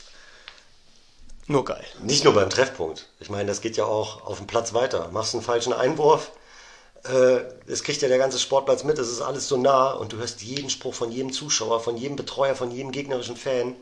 nur 1.48 1.66
geil. 1.66 1.86
Nicht 2.04 2.24
nur 2.24 2.34
beim 2.34 2.50
Treffpunkt. 2.50 3.10
Ich 3.20 3.30
meine, 3.30 3.48
das 3.48 3.62
geht 3.62 3.76
ja 3.76 3.86
auch 3.86 4.26
auf 4.26 4.38
dem 4.38 4.48
Platz 4.48 4.74
weiter. 4.74 5.10
Machst 5.12 5.34
einen 5.34 5.44
falschen 5.44 5.74
Einwurf, 5.74 6.32
äh, 7.04 7.42
das 7.68 7.84
kriegt 7.84 8.02
ja 8.02 8.08
der 8.08 8.18
ganze 8.18 8.40
Sportplatz 8.40 8.84
mit, 8.84 9.00
es 9.00 9.10
ist 9.10 9.22
alles 9.22 9.48
so 9.48 9.58
nah 9.58 9.92
und 9.92 10.14
du 10.14 10.18
hörst 10.18 10.42
jeden 10.42 10.70
Spruch 10.70 10.94
von 10.94 11.12
jedem 11.12 11.34
Zuschauer, 11.34 11.80
von 11.80 11.98
jedem 11.98 12.16
Betreuer, 12.16 12.56
von 12.56 12.72
jedem 12.72 12.92
gegnerischen 12.92 13.38
Fan. 13.38 13.76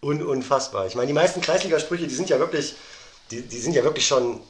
Un 0.00 0.22
unfassbar. 0.22 0.86
Ich 0.86 0.94
meine, 0.94 1.06
die 1.06 1.12
meisten 1.12 1.40
Kreisligasprüche, 1.40 2.06
die 2.06 2.14
sind 2.14 2.28
ja 2.28 2.38
wirklich, 2.38 2.74
die, 3.30 3.42
die 3.42 3.58
sind 3.58 3.74
ja 3.74 3.84
wirklich 3.84 4.06
schon, 4.06 4.40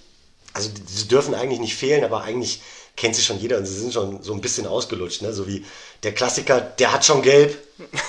also 0.52 0.68
die, 0.68 0.82
die 0.82 1.08
dürfen 1.08 1.34
eigentlich 1.34 1.60
nicht 1.60 1.76
fehlen, 1.76 2.04
aber 2.04 2.22
eigentlich 2.22 2.60
kennt 2.96 3.16
sie 3.16 3.22
schon 3.22 3.38
jeder 3.38 3.58
und 3.58 3.66
sie 3.66 3.78
sind 3.78 3.92
schon 3.92 4.22
so 4.22 4.32
ein 4.32 4.40
bisschen 4.40 4.66
ausgelutscht, 4.66 5.22
ne? 5.22 5.32
So 5.32 5.46
wie 5.46 5.64
der 6.02 6.14
Klassiker, 6.14 6.60
der 6.60 6.92
hat 6.92 7.04
schon 7.04 7.22
gelb, 7.22 7.56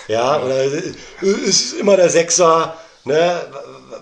ja, 0.08 0.42
oder 0.44 0.64
ist 1.22 1.74
immer 1.74 1.98
der 1.98 2.10
Sechser, 2.10 2.78
ne? 3.04 3.52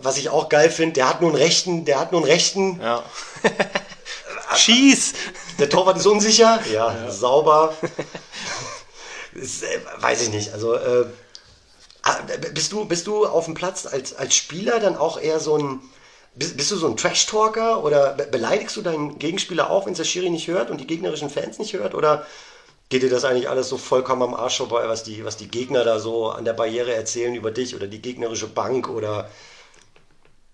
Was 0.01 0.17
ich 0.17 0.29
auch 0.29 0.49
geil 0.49 0.69
finde, 0.69 0.93
der 0.93 1.09
hat 1.09 1.21
nur 1.21 1.31
einen 1.31 1.41
rechten, 1.41 1.85
der 1.85 1.99
hat 1.99 2.11
nur 2.11 2.21
einen 2.21 2.29
rechten. 2.29 2.79
Ja. 2.81 3.03
Schieß! 4.55 5.13
Der 5.59 5.69
Torwart 5.69 5.97
ist 5.97 6.05
unsicher, 6.05 6.59
ja, 6.71 6.93
ja. 6.93 7.11
sauber. 7.11 7.75
ist, 9.33 9.63
äh, 9.63 9.79
weiß 9.99 10.21
ich 10.23 10.29
nicht, 10.29 10.53
also 10.53 10.75
äh, 10.75 11.05
bist 12.53 12.71
du, 12.71 12.85
bist 12.85 13.07
du 13.07 13.25
auf 13.25 13.45
dem 13.45 13.53
Platz 13.53 13.85
als, 13.85 14.13
als 14.13 14.35
Spieler 14.35 14.79
dann 14.79 14.97
auch 14.97 15.19
eher 15.19 15.39
so 15.39 15.57
ein, 15.57 15.79
bist, 16.35 16.57
bist 16.57 16.71
du 16.71 16.75
so 16.75 16.87
ein 16.87 16.97
Trash-Talker 16.97 17.83
oder 17.83 18.13
beleidigst 18.13 18.75
du 18.75 18.81
deinen 18.81 19.19
Gegenspieler 19.19 19.69
auch, 19.69 19.85
wenn 19.85 19.93
es 19.93 19.97
der 19.97 20.05
Schiri 20.05 20.29
nicht 20.29 20.47
hört 20.47 20.69
und 20.69 20.81
die 20.81 20.87
gegnerischen 20.87 21.29
Fans 21.29 21.59
nicht 21.59 21.73
hört? 21.73 21.95
Oder 21.95 22.25
geht 22.89 23.03
dir 23.03 23.09
das 23.09 23.23
eigentlich 23.23 23.49
alles 23.49 23.69
so 23.69 23.77
vollkommen 23.77 24.21
am 24.21 24.33
Arsch 24.33 24.57
vorbei, 24.57 24.87
was 24.87 25.03
die, 25.03 25.23
was 25.23 25.37
die 25.37 25.47
Gegner 25.47 25.83
da 25.83 25.99
so 25.99 26.29
an 26.29 26.45
der 26.45 26.53
Barriere 26.53 26.93
erzählen 26.93 27.33
über 27.35 27.51
dich 27.51 27.75
oder 27.75 27.87
die 27.87 28.01
gegnerische 28.01 28.47
Bank 28.47 28.89
oder. 28.89 29.29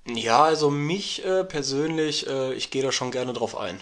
Ja, 0.07 0.43
also 0.43 0.69
mich 0.69 1.25
äh, 1.25 1.43
persönlich, 1.43 2.27
äh, 2.27 2.53
ich 2.53 2.71
gehe 2.71 2.83
da 2.83 2.91
schon 2.91 3.11
gerne 3.11 3.33
drauf 3.33 3.57
ein. 3.57 3.81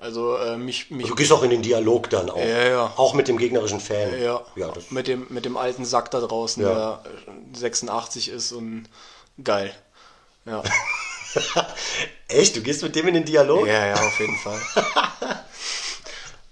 Also 0.00 0.36
äh, 0.36 0.56
mich, 0.56 0.90
mich 0.90 1.08
Du 1.08 1.16
gehst 1.16 1.32
auch 1.32 1.42
in 1.42 1.50
den 1.50 1.60
Dialog 1.62 2.08
dann 2.10 2.30
auch. 2.30 2.38
Ja, 2.38 2.68
ja. 2.68 2.92
Auch 2.96 3.14
mit 3.14 3.26
dem 3.26 3.36
gegnerischen 3.36 3.80
Fan. 3.80 4.20
ja, 4.22 4.40
Ja, 4.54 4.72
mit, 4.90 5.08
dem, 5.08 5.26
mit 5.28 5.44
dem 5.44 5.56
alten 5.56 5.84
Sack 5.84 6.12
da 6.12 6.20
draußen, 6.20 6.62
Ja. 6.62 7.02
der 7.04 7.10
äh, 7.54 7.56
86 7.58 8.28
ist 8.28 8.52
und 8.52 8.84
geil. 9.42 9.74
Ja. 10.46 10.62
echt? 12.28 12.56
Du 12.56 12.62
gehst 12.62 12.82
mit 12.82 12.94
dem 12.94 13.08
in 13.08 13.14
den 13.14 13.24
Dialog? 13.24 13.66
Ja, 13.66 13.86
ja, 13.86 13.94
auf 13.94 14.20
jeden 14.20 14.36
Fall. 14.36 14.60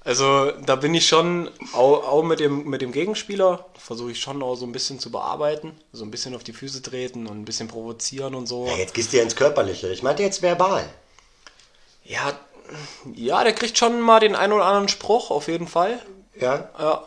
Also 0.01 0.53
da 0.65 0.77
bin 0.77 0.95
ich 0.95 1.09
schon, 1.09 1.51
auch, 1.73 2.07
auch 2.07 2.23
mit, 2.23 2.39
dem, 2.39 2.69
mit 2.69 2.81
dem 2.81 2.93
Gegenspieler, 2.93 3.67
versuche 3.79 4.13
ich 4.13 4.21
schon 4.21 4.41
auch 4.43 4.55
so 4.55 4.65
ein 4.65 4.71
bisschen 4.73 5.01
zu 5.01 5.11
bearbeiten, 5.11 5.73
so 5.93 6.05
ein 6.05 6.11
bisschen 6.13 6.35
auf 6.37 6.45
die 6.45 6.53
Füße 6.53 6.81
treten 6.83 7.27
und 7.27 7.41
ein 7.41 7.45
bisschen 7.45 7.67
provozieren 7.67 8.35
und 8.37 8.47
so. 8.47 8.67
Ja, 8.69 8.77
jetzt 8.77 8.95
gehst 8.95 9.13
du 9.13 9.17
ja 9.17 9.23
ins 9.25 9.35
Körperliche. 9.35 9.89
Ich 9.93 10.03
meinte 10.05 10.23
jetzt 10.23 10.43
verbal. 10.43 10.89
Ja, 12.05 12.39
ja, 13.15 13.43
der 13.45 13.53
kriegt 13.55 13.77
schon 13.79 14.01
mal 14.01 14.21
den 14.21 14.35
einen 14.35 14.53
oder 14.53 14.65
anderen 14.65 14.89
Spruch, 14.89 15.31
auf 15.31 15.49
jeden 15.49 15.69
Fall. 15.69 15.99
Ja? 16.39 16.69
Ja. 16.79 17.05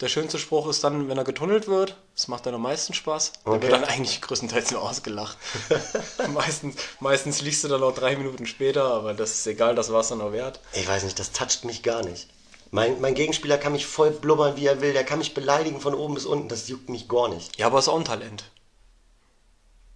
Der 0.00 0.08
schönste 0.08 0.38
Spruch 0.38 0.68
ist 0.68 0.84
dann, 0.84 1.08
wenn 1.08 1.16
er 1.16 1.24
getunnelt 1.24 1.68
wird. 1.68 1.96
Das 2.14 2.28
macht 2.28 2.44
dann 2.44 2.54
am 2.54 2.62
meisten 2.62 2.92
Spaß. 2.92 3.32
Der 3.46 3.52
Okay. 3.52 3.62
wird 3.62 3.72
dann 3.72 3.84
eigentlich 3.84 4.20
größtenteils 4.20 4.70
nur 4.72 4.82
ausgelacht. 4.82 5.38
meistens, 6.34 6.76
meistens 7.00 7.40
liegst 7.40 7.64
du 7.64 7.68
dann 7.68 7.82
auch 7.82 7.94
drei 7.94 8.14
Minuten 8.16 8.46
später, 8.46 8.84
aber 8.84 9.14
das 9.14 9.30
ist 9.32 9.46
egal, 9.46 9.74
das 9.74 9.90
war 9.92 10.00
es 10.00 10.08
dann 10.08 10.20
auch 10.20 10.32
wert. 10.32 10.60
Ich 10.74 10.86
weiß 10.86 11.04
nicht, 11.04 11.18
das 11.18 11.32
toucht 11.32 11.64
mich 11.64 11.82
gar 11.82 12.02
nicht. 12.04 12.28
Mein, 12.72 13.00
mein 13.00 13.14
Gegenspieler 13.14 13.56
kann 13.58 13.72
mich 13.72 13.86
voll 13.86 14.10
blubbern, 14.10 14.56
wie 14.56 14.66
er 14.66 14.80
will. 14.82 14.92
Der 14.92 15.04
kann 15.04 15.18
mich 15.18 15.32
beleidigen 15.34 15.80
von 15.80 15.94
oben 15.94 16.14
bis 16.14 16.26
unten. 16.26 16.48
Das 16.48 16.68
juckt 16.68 16.90
mich 16.90 17.08
gar 17.08 17.28
nicht. 17.28 17.56
Ja, 17.58 17.66
aber 17.68 17.78
ist 17.78 17.88
auch 17.88 17.96
ein 17.98 18.04
Talent. 18.04 18.44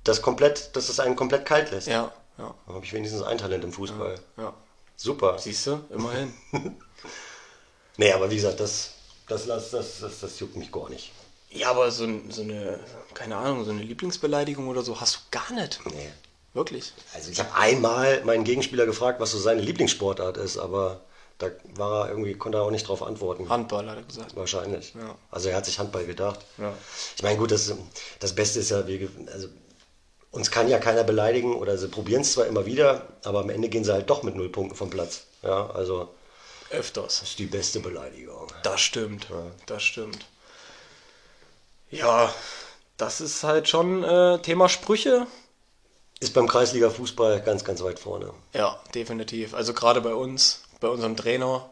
Das 0.04 0.22
komplett, 0.22 0.74
dass 0.76 0.88
es 0.88 0.98
einen 1.00 1.16
komplett 1.16 1.44
kalt 1.44 1.70
lässt. 1.72 1.88
Ja, 1.88 2.10
ja, 2.38 2.54
Dann 2.66 2.74
habe 2.76 2.84
ich 2.86 2.92
wenigstens 2.94 3.22
ein 3.22 3.36
Talent 3.38 3.64
im 3.64 3.72
Fußball. 3.72 4.18
ja. 4.38 4.54
Super. 5.02 5.38
Siehst 5.38 5.66
du, 5.66 5.80
immerhin. 5.90 6.32
Nee, 7.96 8.12
aber 8.12 8.30
wie 8.30 8.36
gesagt, 8.36 8.60
das, 8.60 8.92
das, 9.28 9.46
das, 9.46 9.72
das, 9.72 10.00
das, 10.00 10.20
das 10.20 10.40
juckt 10.40 10.56
mich 10.56 10.72
gar 10.72 10.88
nicht. 10.88 11.12
Ja, 11.50 11.68
aber 11.70 11.90
so, 11.90 12.08
so 12.30 12.40
eine, 12.40 12.80
keine 13.12 13.36
Ahnung, 13.36 13.62
so 13.66 13.72
eine 13.72 13.82
Lieblingsbeleidigung 13.82 14.68
oder 14.68 14.80
so 14.80 14.98
hast 14.98 15.16
du 15.16 15.20
gar 15.30 15.52
nicht. 15.52 15.80
Nee. 15.84 16.08
Wirklich. 16.54 16.94
Also 17.12 17.30
ich 17.30 17.38
habe 17.40 17.54
einmal 17.54 18.24
meinen 18.24 18.44
Gegenspieler 18.44 18.86
gefragt, 18.86 19.20
was 19.20 19.32
so 19.32 19.38
seine 19.38 19.60
Lieblingssportart 19.60 20.38
ist, 20.38 20.56
aber 20.56 21.02
da 21.36 21.50
war 21.74 22.06
er 22.06 22.10
irgendwie, 22.10 22.32
konnte 22.34 22.56
er 22.56 22.62
auch 22.62 22.70
nicht 22.70 22.88
drauf 22.88 23.02
antworten. 23.02 23.50
Handball, 23.50 23.88
hat 23.90 23.98
er 23.98 24.02
gesagt. 24.04 24.34
Wahrscheinlich. 24.34 24.94
Ja. 24.94 25.14
Also 25.30 25.50
er 25.50 25.56
hat 25.56 25.66
sich 25.66 25.78
Handball 25.78 26.06
gedacht. 26.06 26.40
Ja. 26.56 26.72
Ich 27.16 27.22
meine, 27.22 27.38
gut, 27.38 27.50
das, 27.50 27.70
das 28.18 28.34
Beste 28.34 28.60
ist 28.60 28.70
ja, 28.70 28.86
wir, 28.86 29.10
also 29.30 29.48
uns 30.32 30.50
kann 30.50 30.68
ja 30.68 30.78
keiner 30.78 31.04
beleidigen 31.04 31.54
oder 31.56 31.76
sie 31.78 31.88
probieren 31.88 32.22
es 32.22 32.32
zwar 32.32 32.46
immer 32.46 32.66
wieder, 32.66 33.06
aber 33.24 33.40
am 33.40 33.50
Ende 33.50 33.68
gehen 33.68 33.84
sie 33.84 33.92
halt 33.92 34.08
doch 34.10 34.22
mit 34.22 34.36
null 34.36 34.48
Punkten 34.48 34.76
vom 34.76 34.90
Platz. 34.90 35.24
Ja, 35.42 35.70
also 35.70 36.08
Öfters. 36.70 37.20
das 37.20 37.28
ist 37.30 37.38
die 37.38 37.46
beste 37.46 37.80
Beleidigung. 37.80 38.46
Das 38.62 38.80
stimmt. 38.80 39.26
Das 39.66 39.82
stimmt. 39.82 40.26
Ja, 41.90 42.32
das 42.96 43.20
ist 43.20 43.42
halt 43.42 43.68
schon 43.68 44.04
äh, 44.04 44.38
Thema 44.40 44.68
Sprüche. 44.68 45.26
Ist 46.20 46.34
beim 46.34 46.46
Kreisliga-Fußball 46.46 47.40
ganz, 47.40 47.64
ganz 47.64 47.82
weit 47.82 47.98
vorne. 47.98 48.32
Ja, 48.52 48.78
definitiv. 48.94 49.54
Also 49.54 49.72
gerade 49.72 50.00
bei 50.02 50.14
uns, 50.14 50.62
bei 50.80 50.88
unserem 50.88 51.16
Trainer. 51.16 51.70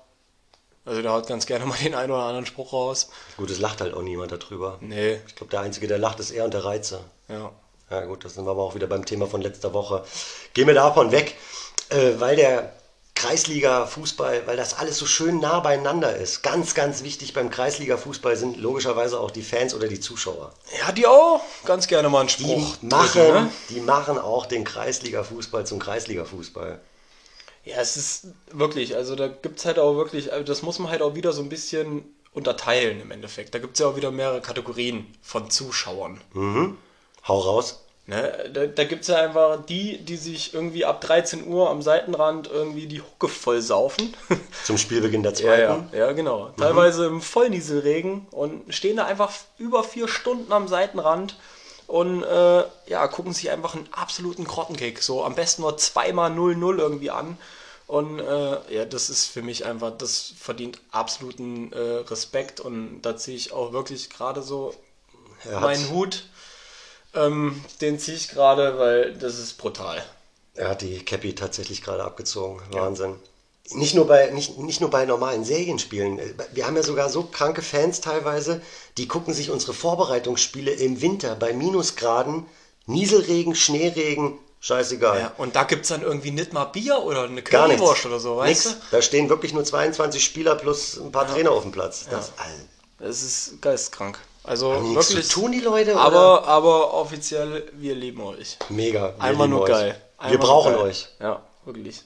Also 0.87 1.03
der 1.03 1.13
haut 1.13 1.27
ganz 1.27 1.45
gerne 1.45 1.67
mal 1.67 1.77
den 1.77 1.95
einen 1.95 2.11
oder 2.11 2.23
anderen 2.23 2.47
Spruch 2.47 2.73
raus. 2.73 3.11
Gut, 3.37 3.51
es 3.51 3.59
lacht 3.61 3.83
halt 3.83 3.93
auch 3.93 4.01
niemand 4.03 4.33
darüber. 4.33 4.79
Nee, 4.81 5.21
Ich 5.27 5.37
glaube, 5.37 5.51
der 5.51 5.61
Einzige, 5.61 5.87
der 5.87 5.99
lacht, 5.99 6.19
ist 6.19 6.31
er 6.31 6.45
und 6.47 6.55
der 6.55 6.65
Reizer. 6.65 7.05
ja. 7.29 7.53
Ja 7.91 8.05
gut, 8.05 8.25
das 8.25 8.35
sind 8.35 8.45
wir 8.45 8.51
aber 8.51 8.63
auch 8.63 8.75
wieder 8.75 8.87
beim 8.87 9.05
Thema 9.05 9.27
von 9.27 9.41
letzter 9.41 9.73
Woche. 9.73 10.05
Gehen 10.55 10.67
wir 10.67 10.75
davon 10.75 11.11
weg, 11.11 11.37
äh, 11.89 12.13
weil 12.19 12.37
der 12.37 12.73
Kreisliga-Fußball, 13.19 14.47
weil 14.47 14.57
das 14.57 14.79
alles 14.79 14.99
so 14.99 15.07
schön 15.07 15.41
nah 15.41 15.59
beieinander 15.59 16.15
ist. 16.17 16.43
Ganz, 16.43 16.75
ganz 16.75 17.03
wichtig 17.03 17.33
beim 17.33 17.51
Kreisliga-Fußball 17.51 18.37
sind 18.37 18.59
logischerweise 18.59 19.19
auch 19.19 19.33
die 19.33 19.43
Fans 19.43 19.75
oder 19.75 19.89
die 19.89 19.99
Zuschauer. 19.99 20.53
Ja, 20.79 20.93
die 20.93 21.07
auch 21.07 21.41
ganz 21.65 21.89
gerne 21.89 22.09
mal 22.09 22.21
einen 22.21 22.29
Die 22.29 22.35
Spruch 22.35 22.77
machen, 22.83 23.21
drücken, 23.21 23.45
ne? 23.45 23.51
die 23.71 23.81
machen 23.81 24.19
auch 24.19 24.47
den 24.47 24.65
Kreisliga-Fußball 24.65 25.67
zum 25.67 25.81
Kreisliga-Fußball. 25.81 26.81
Ja, 27.65 27.77
es 27.81 27.97
ist 27.97 28.29
wirklich, 28.53 28.95
also 28.95 29.17
da 29.17 29.27
gibt 29.27 29.59
es 29.59 29.65
halt 29.65 29.79
auch 29.81 29.97
wirklich, 29.97 30.33
also 30.33 30.45
das 30.45 30.63
muss 30.63 30.79
man 30.79 30.91
halt 30.91 31.03
auch 31.03 31.17
wieder 31.17 31.33
so 31.33 31.43
ein 31.43 31.49
bisschen 31.49 32.05
unterteilen 32.33 33.01
im 33.01 33.11
Endeffekt. 33.11 33.53
Da 33.53 33.59
gibt 33.59 33.75
es 33.75 33.81
ja 33.81 33.89
auch 33.89 33.97
wieder 33.97 34.13
mehrere 34.13 34.41
Kategorien 34.41 35.07
von 35.23 35.51
Zuschauern. 35.51 36.21
Hau 37.29 37.39
raus. 37.39 37.85
Ne? 38.09 38.51
Da, 38.55 38.67
da 38.67 38.85
gibt 38.85 39.03
es 39.03 39.09
ja 39.09 39.17
einfach 39.17 39.67
die, 39.67 39.99
die 39.99 40.17
sich 40.17 40.55
irgendwie 40.55 40.87
ab 40.87 41.03
13 41.03 41.47
Uhr 41.47 41.69
am 41.69 41.83
Seitenrand 41.83 42.49
irgendwie 42.51 42.87
die 42.87 43.03
Hucke 43.03 43.29
voll 43.29 43.61
saufen. 43.61 44.15
Zum 44.65 44.79
Spielbeginn 44.79 45.23
der 45.23 45.33
ja, 45.33 45.39
zweiten. 45.39 45.89
ja, 45.93 45.99
ja, 45.99 46.13
genau. 46.13 46.51
Teilweise 46.57 47.05
im 47.05 47.21
Vollnieselregen 47.21 48.27
und 48.31 48.75
stehen 48.75 48.97
da 48.97 49.05
einfach 49.05 49.31
über 49.59 49.85
vier 49.85 50.09
Stunden 50.09 50.51
am 50.55 50.69
Seitenrand 50.69 51.37
und 51.87 52.23
äh, 52.23 52.65
ja, 52.87 53.07
gucken 53.09 53.35
sich 53.35 53.51
einfach 53.51 53.75
einen 53.75 53.89
absoluten 53.93 54.45
Grottenkick, 54.45 55.03
so 55.03 55.23
am 55.23 55.35
besten 55.35 55.61
nur 55.61 55.77
zweimal 55.77 56.31
0-0 56.31 56.79
irgendwie 56.79 57.11
an. 57.11 57.37
Und 57.87 58.21
äh, 58.21 58.75
ja, 58.75 58.87
das 58.87 59.11
ist 59.11 59.27
für 59.27 59.43
mich 59.43 59.67
einfach, 59.67 59.93
das 59.97 60.33
verdient 60.39 60.81
absoluten 60.93 61.73
äh, 61.75 61.79
Respekt 61.79 62.61
und 62.61 63.03
da 63.03 63.19
ziehe 63.19 63.37
ich 63.37 63.53
auch 63.53 63.73
wirklich 63.73 64.09
gerade 64.09 64.41
so 64.43 64.75
Er 65.45 65.61
meinen 65.61 65.91
Hut. 65.91 66.25
Ähm, 67.19 67.63
den 67.81 67.99
ziehe 67.99 68.17
ich 68.17 68.29
gerade, 68.29 68.79
weil 68.79 69.15
das 69.15 69.39
ist 69.39 69.59
brutal. 69.59 70.03
er 70.55 70.69
hat 70.71 70.83
die 70.83 71.05
Cappy 71.05 71.35
tatsächlich 71.35 71.83
gerade 71.83 72.05
abgezogen. 72.05 72.61
Wahnsinn. 72.71 73.17
Nicht 73.73 73.95
nur, 73.95 74.07
bei, 74.07 74.31
nicht, 74.31 74.57
nicht 74.59 74.81
nur 74.81 74.89
bei 74.89 75.05
normalen 75.05 75.45
Serienspielen. 75.45 76.19
Wir 76.53 76.67
haben 76.67 76.77
ja 76.77 76.83
sogar 76.83 77.11
so 77.11 77.25
kranke 77.25 77.61
Fans 77.61 78.01
teilweise, 78.01 78.63
die 78.97 79.07
gucken 79.07 79.35
sich 79.35 79.51
unsere 79.51 79.75
Vorbereitungsspiele 79.75 80.71
im 80.71 81.03
Winter 81.03 81.35
bei 81.35 81.53
Minusgraden, 81.53 82.47
Nieselregen, 82.87 83.55
Schneeregen, 83.55 84.39
scheißegal. 84.61 85.21
Ja, 85.21 85.33
und 85.37 85.55
da 85.55 85.65
gibt 85.65 85.83
es 85.83 85.89
dann 85.89 86.01
irgendwie 86.01 86.31
nicht 86.31 86.55
mal 86.55 86.65
Bier 86.65 87.03
oder 87.03 87.25
eine. 87.25 87.43
Currywurst 87.43 88.07
oder 88.07 88.19
so, 88.19 88.39
weißt 88.39 88.67
Nix. 88.67 88.79
Da 88.91 89.03
stehen 89.03 89.29
wirklich 89.29 89.53
nur 89.53 89.65
22 89.65 90.25
Spieler 90.25 90.55
plus 90.55 90.99
ein 90.99 91.13
paar 91.13 91.29
Trainer 91.29 91.51
auf 91.51 91.63
dem 91.63 91.73
Platz. 91.73 92.07
Das, 92.11 92.33
du? 92.35 93.05
Das 93.05 93.23
ist 93.23 93.61
geistkrank. 93.61 94.19
Also 94.49 94.73
Haben 94.73 94.95
wirklich. 94.95 95.29
tun, 95.29 95.53
die 95.53 95.61
Leute? 95.61 95.93
oder? 95.93 96.01
aber, 96.01 96.49
aber 96.49 96.95
offiziell, 96.95 97.71
wir 97.75 97.95
lieben 97.95 98.23
euch. 98.23 98.57
Mega. 98.71 99.15
wir 99.15 99.23
Einmal 99.23 99.47
nur 99.47 99.61
euch. 99.63 99.69
geil. 99.69 100.03
wir 100.19 100.25
Einmal 100.25 100.39
nur 100.39 100.47
brauchen 100.47 100.73
geil. 100.73 100.83
euch. 100.83 101.09
Ja, 101.21 101.43
wirklich. 101.67 102.03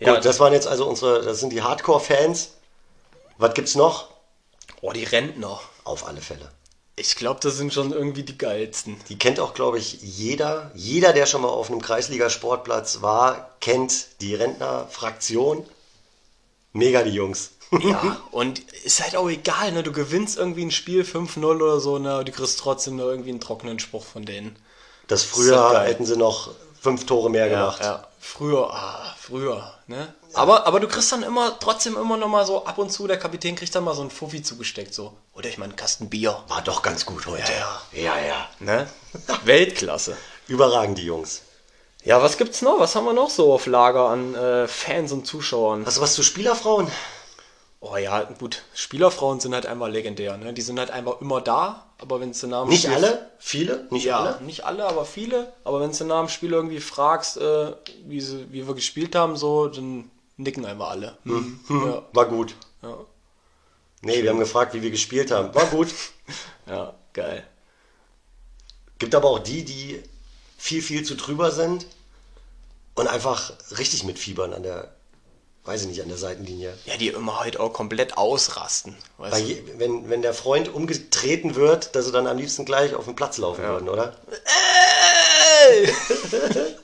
Gut, 0.00 0.24
das 0.24 0.40
waren 0.40 0.52
jetzt 0.52 0.66
also 0.66 0.86
unsere, 0.86 1.22
das 1.22 1.38
sind 1.38 1.50
die 1.52 1.62
Hardcore-Fans. 1.62 2.50
Was 3.36 3.54
gibt's 3.54 3.76
noch? 3.76 4.08
oh, 4.80 4.92
die 4.92 5.04
Rentner. 5.04 5.60
Auf 5.84 6.06
alle 6.06 6.20
Fälle. 6.20 6.50
Ich 6.96 7.14
glaube, 7.14 7.38
das 7.40 7.56
sind 7.56 7.72
schon 7.72 7.92
irgendwie 7.92 8.24
die 8.24 8.36
geilsten. 8.36 8.96
Die 9.08 9.18
kennt 9.18 9.38
auch, 9.38 9.54
glaube 9.54 9.78
ich, 9.78 10.02
jeder. 10.02 10.70
Jeder, 10.74 11.12
der 11.12 11.26
schon 11.26 11.42
mal 11.42 11.48
auf 11.48 11.70
einem 11.70 11.80
Kreisliga-Sportplatz 11.80 13.02
war, 13.02 13.50
kennt 13.60 14.20
die 14.20 14.34
Rentner-Fraktion. 14.34 15.64
Mega 16.72 17.02
die 17.04 17.10
Jungs. 17.12 17.52
Ja, 17.70 18.20
und 18.30 18.60
ist 18.84 19.02
halt 19.02 19.16
auch 19.16 19.28
egal, 19.28 19.72
ne? 19.72 19.82
Du 19.82 19.92
gewinnst 19.92 20.38
irgendwie 20.38 20.64
ein 20.64 20.70
Spiel 20.70 21.02
5-0 21.02 21.44
oder 21.44 21.80
so, 21.80 21.98
ne? 21.98 22.24
Du 22.24 22.32
kriegst 22.32 22.58
trotzdem 22.58 22.96
nur 22.96 23.10
irgendwie 23.10 23.30
einen 23.30 23.40
trockenen 23.40 23.78
Spruch 23.78 24.04
von 24.04 24.24
denen. 24.24 24.56
Das 25.06 25.22
früher 25.22 25.72
geil. 25.72 25.88
hätten 25.88 26.06
sie 26.06 26.16
noch 26.16 26.50
fünf 26.80 27.06
Tore 27.06 27.30
mehr 27.30 27.48
gemacht. 27.48 27.82
Ja, 27.82 28.06
früher, 28.20 28.72
ah, 28.72 29.14
früher, 29.18 29.74
ne? 29.86 30.14
Aber, 30.34 30.66
aber 30.66 30.80
du 30.80 30.88
kriegst 30.88 31.10
dann 31.12 31.22
immer, 31.22 31.58
trotzdem 31.58 31.96
immer 31.96 32.16
noch 32.16 32.28
mal 32.28 32.44
so 32.46 32.64
ab 32.64 32.78
und 32.78 32.90
zu, 32.90 33.06
der 33.06 33.18
Kapitän 33.18 33.56
kriegt 33.56 33.74
dann 33.74 33.84
mal 33.84 33.94
so 33.94 34.02
einen 34.02 34.10
Fuffi 34.10 34.42
zugesteckt, 34.42 34.94
so. 34.94 35.14
Oder 35.34 35.48
ich 35.48 35.58
meine, 35.58 35.72
einen 35.72 35.76
Kasten 35.76 36.10
Bier. 36.10 36.42
War 36.48 36.62
doch 36.62 36.82
ganz 36.82 37.06
gut 37.06 37.26
heute. 37.26 37.50
Ja, 37.92 38.02
ja. 38.02 38.26
ja. 38.26 38.48
Ne? 38.60 38.86
Weltklasse. 39.44 40.16
Überragend, 40.46 40.98
die 40.98 41.04
Jungs. 41.04 41.42
Ja, 42.04 42.22
was 42.22 42.38
gibt's 42.38 42.62
noch? 42.62 42.78
Was 42.78 42.94
haben 42.94 43.04
wir 43.04 43.12
noch 43.12 43.30
so 43.30 43.52
auf 43.52 43.66
Lager 43.66 44.08
an 44.08 44.34
äh, 44.34 44.68
Fans 44.68 45.12
und 45.12 45.26
Zuschauern? 45.26 45.84
Hast 45.84 45.96
du 45.96 46.00
was 46.00 46.14
zu 46.14 46.22
Spielerfrauen? 46.22 46.90
Oh 47.80 47.96
ja, 47.96 48.22
gut. 48.24 48.62
Spielerfrauen 48.74 49.38
sind 49.38 49.54
halt 49.54 49.66
einfach 49.66 49.88
legendär, 49.88 50.36
ne? 50.36 50.52
Die 50.52 50.62
sind 50.62 50.78
halt 50.80 50.90
einfach 50.90 51.20
immer 51.20 51.40
da, 51.40 51.86
aber 51.98 52.20
wenn 52.20 52.32
du 52.32 52.46
dem 52.46 52.68
Nicht 52.68 52.82
Spiel- 52.84 52.94
alle? 52.94 53.30
Viele? 53.38 53.86
Nicht 53.90 54.04
Ja, 54.04 54.18
alle? 54.18 54.44
nicht 54.44 54.64
alle, 54.64 54.84
aber 54.84 55.04
viele. 55.04 55.52
Aber 55.62 55.80
wenn 55.80 55.92
du 55.92 56.04
nach 56.04 56.18
dem 56.20 56.28
Spiel 56.28 56.52
irgendwie 56.52 56.80
fragst, 56.80 57.36
äh, 57.36 57.72
wie, 58.04 58.20
sie, 58.20 58.46
wie 58.52 58.66
wir 58.66 58.74
gespielt 58.74 59.14
haben, 59.14 59.36
so, 59.36 59.68
dann 59.68 60.10
nicken 60.36 60.64
einfach 60.66 60.90
alle. 60.90 61.16
Mhm. 61.24 61.60
Ja, 61.68 62.02
War 62.12 62.26
gut. 62.26 62.54
ja, 62.82 62.96
Nee, 64.02 64.22
wir 64.22 64.30
haben 64.30 64.38
gefragt, 64.40 64.74
wie 64.74 64.82
wir 64.82 64.90
gespielt 64.90 65.30
haben. 65.30 65.54
War 65.54 65.66
gut. 65.66 65.88
ja, 66.66 66.94
geil. 67.12 67.46
Gibt 68.98 69.14
aber 69.14 69.28
auch 69.28 69.38
die, 69.38 69.64
die 69.64 70.02
viel, 70.56 70.82
viel 70.82 71.04
zu 71.04 71.14
drüber 71.14 71.52
sind 71.52 71.86
und 72.96 73.06
einfach 73.06 73.52
richtig 73.78 74.02
mitfiebern 74.02 74.52
an 74.52 74.64
der, 74.64 74.92
weiß 75.68 75.82
ich 75.82 75.88
nicht, 75.88 76.02
an 76.02 76.08
der 76.08 76.16
Seitenlinie. 76.16 76.72
Ja, 76.86 76.96
die 76.96 77.08
immer 77.08 77.40
halt 77.40 77.60
auch 77.60 77.74
komplett 77.74 78.16
ausrasten. 78.16 78.96
Weißt 79.18 79.46
je, 79.46 79.62
wenn, 79.76 80.08
wenn 80.08 80.22
der 80.22 80.32
Freund 80.32 80.72
umgetreten 80.72 81.56
wird, 81.56 81.94
dass 81.94 82.06
sie 82.06 82.12
dann 82.12 82.26
am 82.26 82.38
liebsten 82.38 82.64
gleich 82.64 82.94
auf 82.94 83.04
den 83.04 83.14
Platz 83.14 83.36
laufen 83.36 83.62
würden, 83.62 83.90
oder? 83.90 84.16
Ey! 85.68 85.92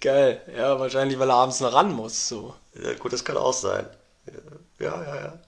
Geil. 0.00 0.40
Ja, 0.56 0.78
wahrscheinlich, 0.78 1.18
weil 1.18 1.30
er 1.30 1.34
abends 1.34 1.58
noch 1.58 1.72
ran 1.72 1.92
muss. 1.92 2.28
So. 2.28 2.54
Ja, 2.80 2.94
gut, 2.94 3.12
das 3.12 3.24
kann 3.24 3.36
auch 3.36 3.52
sein. 3.52 3.86
Ja, 4.78 5.02
ja, 5.02 5.16
ja. 5.16 5.38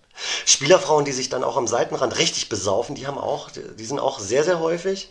Spielerfrauen, 0.44 1.05
die 1.05 1.12
sich 1.12 1.29
dann 1.29 1.44
auch 1.44 1.57
am 1.57 1.68
Seitenrand 1.68 2.18
richtig 2.18 2.48
besaufen, 2.48 2.96
die 2.96 3.07
haben 3.07 3.18
auch, 3.18 3.51
die 3.51 3.85
sind 3.85 4.01
auch 4.01 4.18
sehr, 4.18 4.42
sehr 4.42 4.59
häufig. 4.59 5.11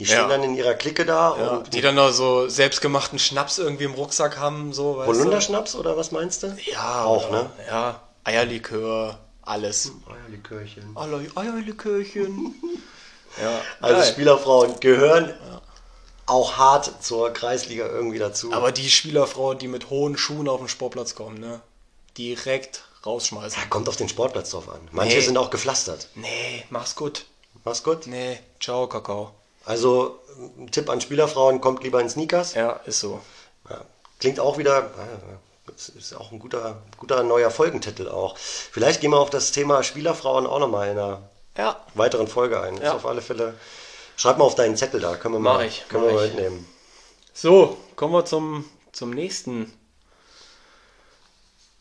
Die 0.00 0.06
stehen 0.06 0.18
Ja. 0.18 0.28
dann 0.28 0.44
in 0.44 0.54
ihrer 0.54 0.74
Clique 0.74 1.04
da 1.04 1.36
Ja, 1.36 1.48
und 1.56 1.74
die 1.74 1.80
dann 1.80 1.96
noch 1.96 2.12
so 2.12 2.48
selbstgemachten 2.48 3.18
Schnaps 3.18 3.58
irgendwie 3.58 3.84
im 3.84 3.94
Rucksack 3.94 4.38
haben, 4.38 4.72
so, 4.72 5.04
Holunderschnaps 5.04 5.74
oder 5.74 5.96
was 5.96 6.12
meinst 6.12 6.42
du? 6.44 6.56
Ja, 6.70 7.04
Auch, 7.04 7.28
oder- 7.30 7.42
ne? 7.44 7.50
Ja, 7.66 8.00
Eierlikör, 8.24 9.18
alles. 9.42 9.90
Eierlikörchen. 10.08 10.96
Aller 10.96 11.20
Eierlikörchen. 11.34 12.54
ja, 13.42 13.60
Also 13.80 14.00
geil. 14.00 14.12
Spielerfrauen 14.12 14.78
gehören 14.80 15.34
auch 16.26 16.56
hart 16.58 17.02
zur 17.02 17.32
Kreisliga 17.32 17.86
irgendwie 17.86 18.18
dazu. 18.18 18.52
Aber 18.52 18.70
die 18.70 18.88
Spielerfrauen, 18.90 19.58
die 19.58 19.66
mit 19.68 19.90
hohen 19.90 20.16
Schuhen 20.18 20.46
auf 20.48 20.58
den 20.60 20.68
Sportplatz 20.68 21.14
kommen, 21.14 21.38
ne? 21.40 21.60
Direkt 22.18 22.84
rausschmeißen. 23.06 23.62
Ja, 23.62 23.68
kommt 23.68 23.88
auf 23.88 23.96
den 23.96 24.08
Sportplatz 24.08 24.50
drauf 24.50 24.68
an. 24.68 24.80
Manche 24.92 25.16
Nee. 25.16 25.22
sind 25.22 25.38
auch 25.38 25.50
gepflastert. 25.50 26.08
Nee, 26.14 26.64
mach's 26.70 26.94
gut. 26.94 27.24
Mach's 27.64 27.82
gut. 27.82 28.06
Nee, 28.06 28.38
ciao, 28.60 28.86
Kakao. 28.86 29.32
Also 29.68 30.18
ein 30.56 30.70
Tipp 30.70 30.88
an 30.88 31.02
Spielerfrauen, 31.02 31.60
kommt 31.60 31.82
lieber 31.82 32.00
in 32.00 32.08
Sneakers. 32.08 32.54
Ja, 32.54 32.72
ist 32.86 33.00
so. 33.00 33.20
Ja. 33.68 33.84
Klingt 34.18 34.40
auch 34.40 34.56
wieder, 34.56 34.90
das 35.66 35.90
ist 35.90 36.14
auch 36.14 36.32
ein 36.32 36.38
guter, 36.38 36.80
guter 36.96 37.22
neuer 37.22 37.50
Folgentitel 37.50 38.08
auch. 38.08 38.38
Vielleicht 38.38 39.02
gehen 39.02 39.10
wir 39.10 39.18
auf 39.20 39.28
das 39.28 39.52
Thema 39.52 39.82
Spielerfrauen 39.82 40.46
auch 40.46 40.58
nochmal 40.58 40.86
in 40.88 40.98
einer 40.98 41.28
Ja, 41.58 41.84
weiteren 41.92 42.28
Folge 42.28 42.62
ein. 42.62 42.78
Ist 42.78 42.84
Ja. 42.84 42.94
auf 42.94 43.04
alle 43.04 43.20
Fälle. 43.20 43.52
Schreib 44.16 44.38
mal 44.38 44.44
auf 44.44 44.54
deinen 44.54 44.74
Zettel 44.74 45.00
da, 45.00 45.16
können 45.16 45.34
wir 45.34 45.38
mal, 45.38 45.66
ich, 45.66 45.86
können 45.90 46.06
wir 46.06 46.14
mal 46.14 46.26
mitnehmen. 46.28 46.66
So, 47.34 47.76
kommen 47.94 48.14
wir 48.14 48.24
zum, 48.24 48.64
zum 48.92 49.10
nächsten. 49.10 49.70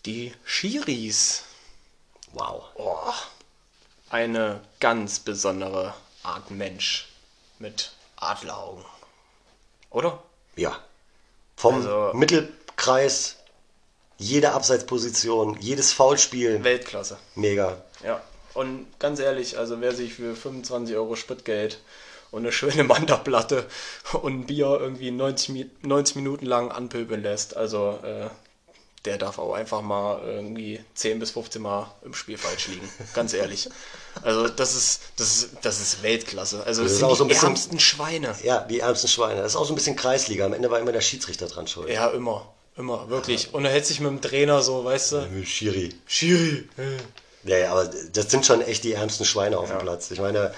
Die 0.06 0.34
Schiris. 0.44 1.44
Wow. 2.34 2.66
Oh, 2.76 2.98
eine 4.10 4.60
ganz 4.82 5.20
besondere 5.20 5.94
Art 6.24 6.52
Mensch 6.52 7.08
mit 7.60 7.92
Adleraugen. 8.16 8.84
Oder? 9.90 10.22
Ja. 10.56 10.78
Vom 11.56 11.76
Also- 11.76 12.12
Mittelkreis, 12.14 13.38
jede 14.18 14.52
Abseitsposition, 14.54 15.58
jedes 15.60 15.94
Foulspiel, 15.94 16.64
Weltklasse. 16.64 17.18
mega. 17.36 17.78
Ja. 18.04 18.22
Und 18.54 18.88
ganz 19.00 19.20
ehrlich, 19.20 19.58
also 19.58 19.82
wer 19.82 19.94
sich 19.94 20.16
für 20.16 20.36
25 20.36 20.96
Euro 20.96 21.16
Spritgeld 21.16 21.80
und 22.32 22.40
eine 22.42 22.52
schöne 22.52 22.84
Mandaplatte 22.84 23.66
und 24.14 24.34
ein 24.42 24.46
Bier 24.48 24.78
irgendwie 24.80 25.12
90, 25.12 25.50
Mi- 25.50 25.70
90 25.84 26.16
Minuten 26.16 26.46
lang 26.46 26.72
anpöbeln 26.72 27.22
lässt, 27.22 27.56
also 27.56 28.00
äh, 28.04 28.30
der 29.06 29.18
darf 29.18 29.40
auch 29.40 29.54
einfach 29.54 29.82
mal 29.82 30.22
irgendwie 30.26 30.84
10 30.96 31.20
bis 31.20 31.32
15 31.32 31.62
Mal 31.62 31.90
im 32.04 32.14
Spiel 32.14 32.38
falsch 32.38 32.68
liegen. 32.68 32.90
Ganz 33.14 33.34
ehrlich. 33.34 33.70
Also 34.22 34.48
das 34.50 34.76
ist, 34.76 35.02
das 35.18 35.28
ist, 35.38 35.50
das 35.62 35.80
ist 35.80 36.04
Weltklasse. 36.04 36.64
Also 36.66 36.84
das, 36.84 36.92
ist 36.94 36.98
sind 37.00 37.08
auch 37.08 37.16
so 37.16 37.24
ein 37.24 37.28
die 37.30 37.34
bisschen- 37.36 37.50
ärmsten 37.50 37.80
Schweine. 37.80 38.36
Ja, 38.44 38.60
die 38.62 38.80
ärmsten 38.82 39.08
Schweine. 39.08 39.42
Das 39.42 39.54
ist 39.54 39.56
auch 39.56 39.66
so 39.66 39.74
ein 39.74 39.76
bisschen 39.76 39.96
Kreisliga. 39.96 40.46
Am 40.46 40.54
Ende 40.54 40.70
war 40.72 40.80
immer 40.80 40.92
der 40.92 41.02
Schiedsrichter 41.02 41.48
dran 41.48 41.68
schuld. 41.68 41.90
Ja, 41.90 42.08
immer. 42.10 42.52
Immer, 42.76 43.10
wirklich. 43.10 43.54
Und 43.54 43.66
er 43.66 43.72
hält 43.72 43.86
sich 43.88 44.00
mit 44.02 44.10
dem 44.12 44.22
Trainer 44.22 44.62
so, 44.62 44.84
weißt 44.86 45.12
du? 45.14 45.46
Schiri. 45.46 45.96
Schiri. 46.06 46.68
Ja, 47.44 47.58
ja, 47.58 47.72
aber 47.72 47.90
das 48.14 48.30
sind 48.30 48.46
schon 48.46 48.62
echt 48.62 48.84
die 48.84 48.94
ärmsten 48.94 49.26
Schweine 49.26 49.58
auf 49.58 49.70
dem 49.70 49.80
Platz. 49.80 50.12
Ich 50.12 50.20
meine, 50.20 50.54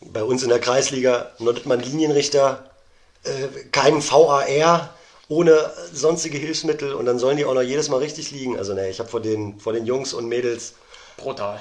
bei 0.00 0.24
uns 0.24 0.42
in 0.42 0.48
der 0.48 0.58
Kreisliga 0.58 1.30
nutzt 1.38 1.66
man 1.66 1.78
Linienrichter, 1.80 2.68
äh, 3.24 3.46
keinen 3.70 4.02
VAR, 4.02 4.88
ohne 5.32 5.72
sonstige 5.90 6.36
Hilfsmittel 6.36 6.92
und 6.92 7.06
dann 7.06 7.18
sollen 7.18 7.38
die 7.38 7.46
auch 7.46 7.54
noch 7.54 7.62
jedes 7.62 7.88
Mal 7.88 7.98
richtig 7.98 8.30
liegen. 8.32 8.58
Also 8.58 8.74
ne, 8.74 8.90
ich 8.90 8.98
habe 8.98 9.08
vor 9.08 9.20
den, 9.20 9.58
vor 9.58 9.72
den 9.72 9.86
Jungs 9.86 10.12
und 10.12 10.28
Mädels 10.28 10.74
Brutal. 11.16 11.58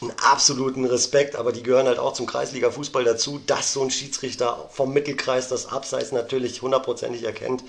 einen 0.00 0.10
absoluten 0.18 0.84
Respekt, 0.84 1.36
aber 1.36 1.52
die 1.52 1.62
gehören 1.62 1.86
halt 1.86 2.00
auch 2.00 2.14
zum 2.14 2.26
Kreisliga-Fußball 2.26 3.04
dazu, 3.04 3.40
dass 3.46 3.72
so 3.72 3.82
ein 3.82 3.92
Schiedsrichter 3.92 4.68
vom 4.72 4.92
Mittelkreis 4.92 5.46
das 5.46 5.66
Abseits 5.66 6.10
natürlich 6.10 6.62
hundertprozentig 6.62 7.22
erkennt. 7.22 7.62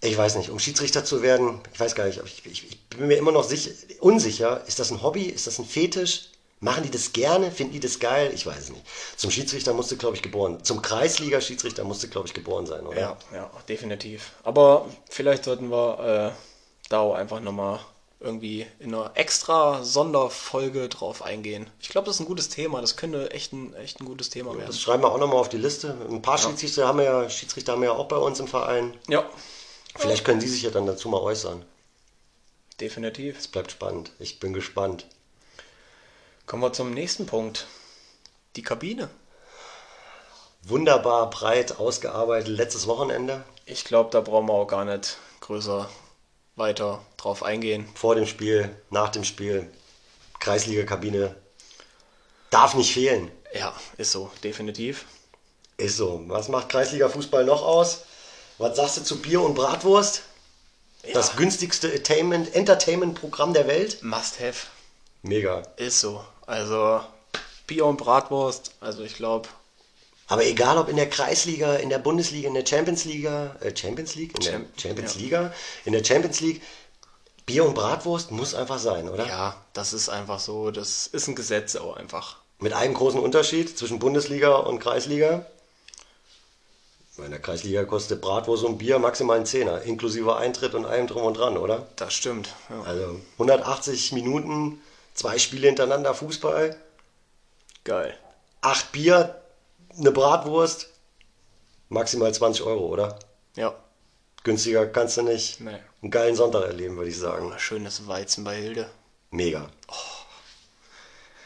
Ich 0.00 0.16
weiß 0.16 0.36
nicht, 0.36 0.48
um 0.48 0.58
Schiedsrichter 0.58 1.04
zu 1.04 1.20
werden, 1.20 1.60
ich 1.74 1.78
weiß 1.78 1.94
gar 1.94 2.06
nicht, 2.06 2.22
ich, 2.24 2.46
ich, 2.46 2.68
ich 2.70 2.80
bin 2.88 3.06
mir 3.06 3.18
immer 3.18 3.32
noch 3.32 3.44
sicher, 3.44 3.70
unsicher, 4.00 4.64
ist 4.66 4.78
das 4.78 4.90
ein 4.90 5.02
Hobby, 5.02 5.24
ist 5.24 5.46
das 5.46 5.58
ein 5.58 5.66
Fetisch? 5.66 6.29
Machen 6.62 6.82
die 6.82 6.90
das 6.90 7.12
gerne? 7.14 7.50
Finden 7.50 7.72
die 7.72 7.80
das 7.80 7.98
geil? 7.98 8.30
Ich 8.34 8.44
weiß 8.44 8.58
es 8.58 8.70
nicht. 8.70 8.84
Zum 9.16 9.30
Schiedsrichter 9.30 9.72
musste, 9.72 9.96
glaube 9.96 10.16
ich, 10.16 10.22
geboren. 10.22 10.62
Zum 10.62 10.82
Kreisliga-Schiedsrichter 10.82 11.84
musste, 11.84 12.08
glaube 12.08 12.28
ich, 12.28 12.34
geboren 12.34 12.66
sein, 12.66 12.86
oder? 12.86 13.00
Ja, 13.00 13.16
ja, 13.32 13.50
definitiv. 13.68 14.32
Aber 14.44 14.86
vielleicht 15.08 15.44
sollten 15.44 15.70
wir 15.70 16.34
äh, 16.34 16.88
da 16.90 17.00
auch 17.00 17.14
einfach 17.14 17.40
nochmal 17.40 17.80
irgendwie 18.22 18.66
in 18.78 18.94
einer 18.94 19.12
extra 19.14 19.82
Sonderfolge 19.82 20.90
drauf 20.90 21.22
eingehen. 21.22 21.70
Ich 21.80 21.88
glaube, 21.88 22.04
das 22.04 22.16
ist 22.16 22.20
ein 22.20 22.26
gutes 22.26 22.50
Thema. 22.50 22.82
Das 22.82 22.96
könnte 22.98 23.30
echt 23.30 23.54
ein, 23.54 23.74
echt 23.76 24.00
ein 24.00 24.04
gutes 24.04 24.28
Thema 24.28 24.52
werden. 24.54 24.66
Das 24.66 24.78
schreiben 24.78 25.02
wir 25.02 25.10
auch 25.10 25.18
nochmal 25.18 25.38
auf 25.38 25.48
die 25.48 25.56
Liste. 25.56 25.96
Ein 26.10 26.20
paar 26.20 26.36
Schiedsrichter 26.36 26.86
haben 26.86 26.98
wir 26.98 27.06
ja, 27.06 27.30
Schiedsrichter 27.30 27.72
haben 27.72 27.80
wir 27.80 27.88
ja 27.88 27.94
auch 27.94 28.08
bei 28.08 28.16
uns 28.16 28.38
im 28.38 28.46
Verein. 28.48 28.92
Ja, 29.08 29.24
Vielleicht 29.96 30.24
können 30.24 30.40
die 30.40 30.46
sich 30.48 30.62
ja 30.62 30.70
dann 30.70 30.86
dazu 30.86 31.08
mal 31.08 31.20
äußern. 31.20 31.64
definitiv. 32.80 33.38
Es 33.38 33.48
bleibt 33.48 33.72
spannend. 33.72 34.12
Ich 34.18 34.40
bin 34.40 34.52
gespannt. 34.52 35.06
Kommen 36.50 36.64
wir 36.64 36.72
zum 36.72 36.92
nächsten 36.92 37.26
Punkt. 37.26 37.68
Die 38.56 38.62
Kabine. 38.62 39.08
Wunderbar 40.64 41.30
breit 41.30 41.78
ausgearbeitet 41.78 42.48
letztes 42.48 42.88
Wochenende. 42.88 43.44
Ich 43.66 43.84
glaube, 43.84 44.10
da 44.10 44.20
brauchen 44.20 44.48
wir 44.48 44.54
auch 44.54 44.66
gar 44.66 44.84
nicht 44.84 45.18
größer 45.42 45.88
weiter 46.56 47.04
drauf 47.18 47.44
eingehen. 47.44 47.88
Vor 47.94 48.16
dem 48.16 48.26
Spiel, 48.26 48.68
nach 48.90 49.10
dem 49.10 49.22
Spiel. 49.22 49.70
Kreisliga-Kabine. 50.40 51.36
Darf 52.50 52.74
nicht 52.74 52.94
fehlen. 52.94 53.30
Ja, 53.54 53.72
ist 53.96 54.10
so, 54.10 54.32
definitiv. 54.42 55.04
Ist 55.76 55.98
so. 55.98 56.20
Was 56.26 56.48
macht 56.48 56.68
Kreisliga-Fußball 56.70 57.44
noch 57.44 57.62
aus? 57.62 58.06
Was 58.58 58.74
sagst 58.76 58.96
du 58.96 59.04
zu 59.04 59.22
Bier 59.22 59.40
und 59.40 59.54
Bratwurst? 59.54 60.22
Das 61.14 61.36
günstigste 61.36 61.92
Entertainment- 61.92 62.52
Entertainment-Programm 62.52 63.54
der 63.54 63.68
Welt? 63.68 64.02
Must 64.02 64.40
have. 64.40 64.66
Mega. 65.22 65.62
Ist 65.76 66.00
so. 66.00 66.24
Also 66.50 67.00
Bier 67.68 67.86
und 67.86 67.96
Bratwurst, 67.96 68.72
also 68.80 69.04
ich 69.04 69.14
glaube, 69.14 69.48
Aber 70.26 70.44
egal 70.44 70.78
ob 70.78 70.88
in 70.88 70.96
der 70.96 71.08
Kreisliga, 71.08 71.76
in 71.76 71.90
der 71.90 72.00
Bundesliga, 72.00 72.48
in 72.48 72.54
der 72.54 72.66
Champions 72.66 73.04
Liga, 73.04 73.54
äh, 73.60 73.74
Champions 73.76 74.16
League, 74.16 74.34
in 74.34 74.40
der 74.42 74.52
Cham- 74.52 74.66
Champions 74.76 75.14
ja. 75.14 75.20
Liga, 75.20 75.54
in 75.84 75.92
der 75.92 76.04
Champions 76.04 76.40
League, 76.40 76.60
Bier 77.46 77.64
und 77.64 77.74
Bratwurst 77.74 78.32
muss 78.32 78.56
einfach 78.56 78.80
sein, 78.80 79.08
oder? 79.08 79.26
ja, 79.28 79.56
das 79.74 79.92
ist 79.92 80.08
einfach 80.08 80.40
so, 80.40 80.72
das 80.72 81.06
ist 81.06 81.28
ein 81.28 81.36
Gesetz 81.36 81.76
auch 81.76 81.96
einfach. 81.96 82.38
Mit 82.58 82.72
einem 82.72 82.94
großen 82.94 83.20
Unterschied 83.20 83.78
zwischen 83.78 84.00
Bundesliga 84.00 84.56
und 84.56 84.80
Kreisliga. 84.80 85.46
In 87.18 87.30
der 87.30 87.40
Kreisliga 87.40 87.84
kostet 87.84 88.20
Bratwurst 88.22 88.64
und 88.64 88.78
Bier 88.78 88.98
maximal 88.98 89.36
einen 89.36 89.46
Zehner, 89.46 89.82
inklusive 89.82 90.36
Eintritt 90.36 90.74
und 90.74 90.84
allem 90.86 91.06
drum 91.06 91.22
und 91.24 91.34
dran, 91.34 91.56
oder? 91.58 91.86
Das 91.96 92.12
stimmt. 92.14 92.48
Ja. 92.70 92.82
Also 92.82 93.20
180 93.34 94.12
Minuten, 94.12 94.80
zwei 95.14 95.38
Spiele 95.38 95.66
hintereinander 95.68 96.14
Fußball, 96.14 96.76
Geil. 97.84 98.16
acht 98.60 98.92
Bier, 98.92 99.40
eine 99.98 100.12
Bratwurst, 100.12 100.88
maximal 101.88 102.32
20 102.32 102.64
Euro, 102.64 102.86
oder? 102.86 103.18
Ja. 103.56 103.74
Günstiger 104.44 104.86
kannst 104.86 105.16
du 105.16 105.22
nicht 105.22 105.60
Nee. 105.60 105.76
einen 106.02 106.10
geilen 106.10 106.34
Sonntag 106.36 106.64
erleben, 106.64 106.96
würde 106.96 107.10
ich 107.10 107.18
sagen. 107.18 107.52
Schönes 107.58 108.06
Weizen 108.06 108.44
bei 108.44 108.56
Hilde. 108.56 108.88
Mega. 109.30 109.68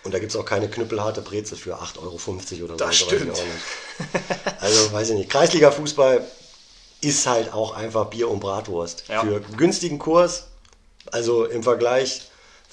Und 0.05 0.12
da 0.12 0.18
gibt 0.18 0.31
es 0.33 0.37
auch 0.37 0.44
keine 0.44 0.68
knüppelharte 0.68 1.22
Brezel 1.22 1.57
für 1.57 1.77
8,50 1.77 1.98
Euro 2.61 2.64
oder 2.64 2.79
so. 2.79 2.85
Das 2.85 2.96
stimmt. 2.96 3.38
Also, 4.61 4.92
weiß 4.92 5.11
ich 5.11 5.16
nicht. 5.16 5.31
Kreisliga-Fußball 5.31 6.24
ist 7.00 7.27
halt 7.27 7.53
auch 7.53 7.74
einfach 7.74 8.07
Bier 8.07 8.29
und 8.29 8.40
Bratwurst. 8.40 9.05
Ja. 9.09 9.22
Für 9.22 9.40
günstigen 9.40 9.98
Kurs, 9.98 10.48
also 11.11 11.46
im 11.46 11.62
Vergleich 11.62 12.22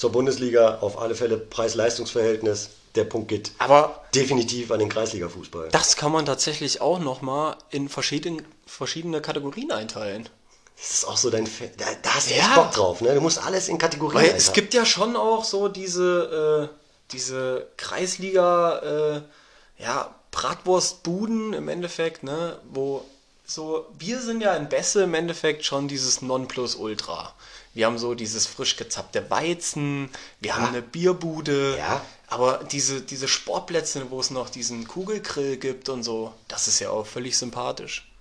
zur 0.01 0.11
Bundesliga, 0.11 0.79
auf 0.81 0.99
alle 0.99 1.13
Fälle 1.13 1.37
Preis-Leistungs-Verhältnis, 1.37 2.71
der 2.95 3.03
Punkt 3.03 3.27
geht 3.27 3.51
Aber 3.59 4.03
definitiv 4.15 4.71
an 4.71 4.79
den 4.79 4.89
Kreisliga-Fußball. 4.89 5.69
das 5.71 5.95
kann 5.95 6.11
man 6.11 6.25
tatsächlich 6.25 6.81
auch 6.81 6.97
nochmal 6.97 7.55
in 7.69 7.87
verschieden, 7.87 8.41
verschiedene 8.65 9.21
Kategorien 9.21 9.71
einteilen. 9.71 10.27
Das 10.75 10.91
ist 10.91 11.07
auch 11.07 11.17
so 11.17 11.29
dein 11.29 11.45
Fan. 11.45 11.69
Da, 11.77 11.85
da 12.01 12.15
hast 12.15 12.31
du 12.31 12.33
Ja. 12.33 12.39
echt 12.39 12.55
Bock 12.55 12.71
drauf, 12.71 13.01
ne? 13.01 13.13
Du 13.13 13.21
musst 13.21 13.45
alles 13.45 13.67
in 13.69 13.77
Kategorien 13.77 14.19
Weil 14.19 14.31
es 14.35 14.51
gibt 14.53 14.73
ja 14.73 14.85
schon 14.87 15.15
auch 15.15 15.43
so 15.43 15.67
diese, 15.67 16.69
äh, 16.71 16.75
diese 17.11 17.67
Kreisliga, 17.77 18.79
äh, 18.79 19.83
ja, 19.83 20.15
Bratwurstbuden 20.31 21.53
im 21.53 21.69
Endeffekt, 21.69 22.23
ne, 22.23 22.57
wo 22.71 23.05
so, 23.45 23.85
wir 23.99 24.19
sind 24.19 24.41
ja 24.41 24.55
in 24.55 24.67
Besse 24.67 25.03
im 25.03 25.13
Endeffekt 25.13 25.63
schon 25.63 25.87
dieses 25.87 26.23
Nonplusultra. 26.23 27.35
Wir 27.73 27.85
haben 27.85 27.97
so 27.97 28.15
dieses 28.15 28.45
frisch 28.47 28.75
gezappte 28.75 29.29
Weizen, 29.29 30.09
wir 30.41 30.55
haben 30.57 30.65
eine 30.67 30.81
Bierbude, 30.81 31.77
Ja. 31.77 32.05
aber 32.27 32.63
diese, 32.69 33.01
diese 33.01 33.27
Sportplätze, 33.29 34.11
wo 34.11 34.19
es 34.19 34.29
noch 34.29 34.49
diesen 34.49 34.87
Kugelgrill 34.87 35.57
gibt 35.57 35.87
und 35.89 36.03
so, 36.03 36.33
das 36.49 36.67
ist 36.67 36.79
ja 36.79 36.89
auch 36.89 37.05
völlig 37.07 37.37
sympathisch. 37.37 38.11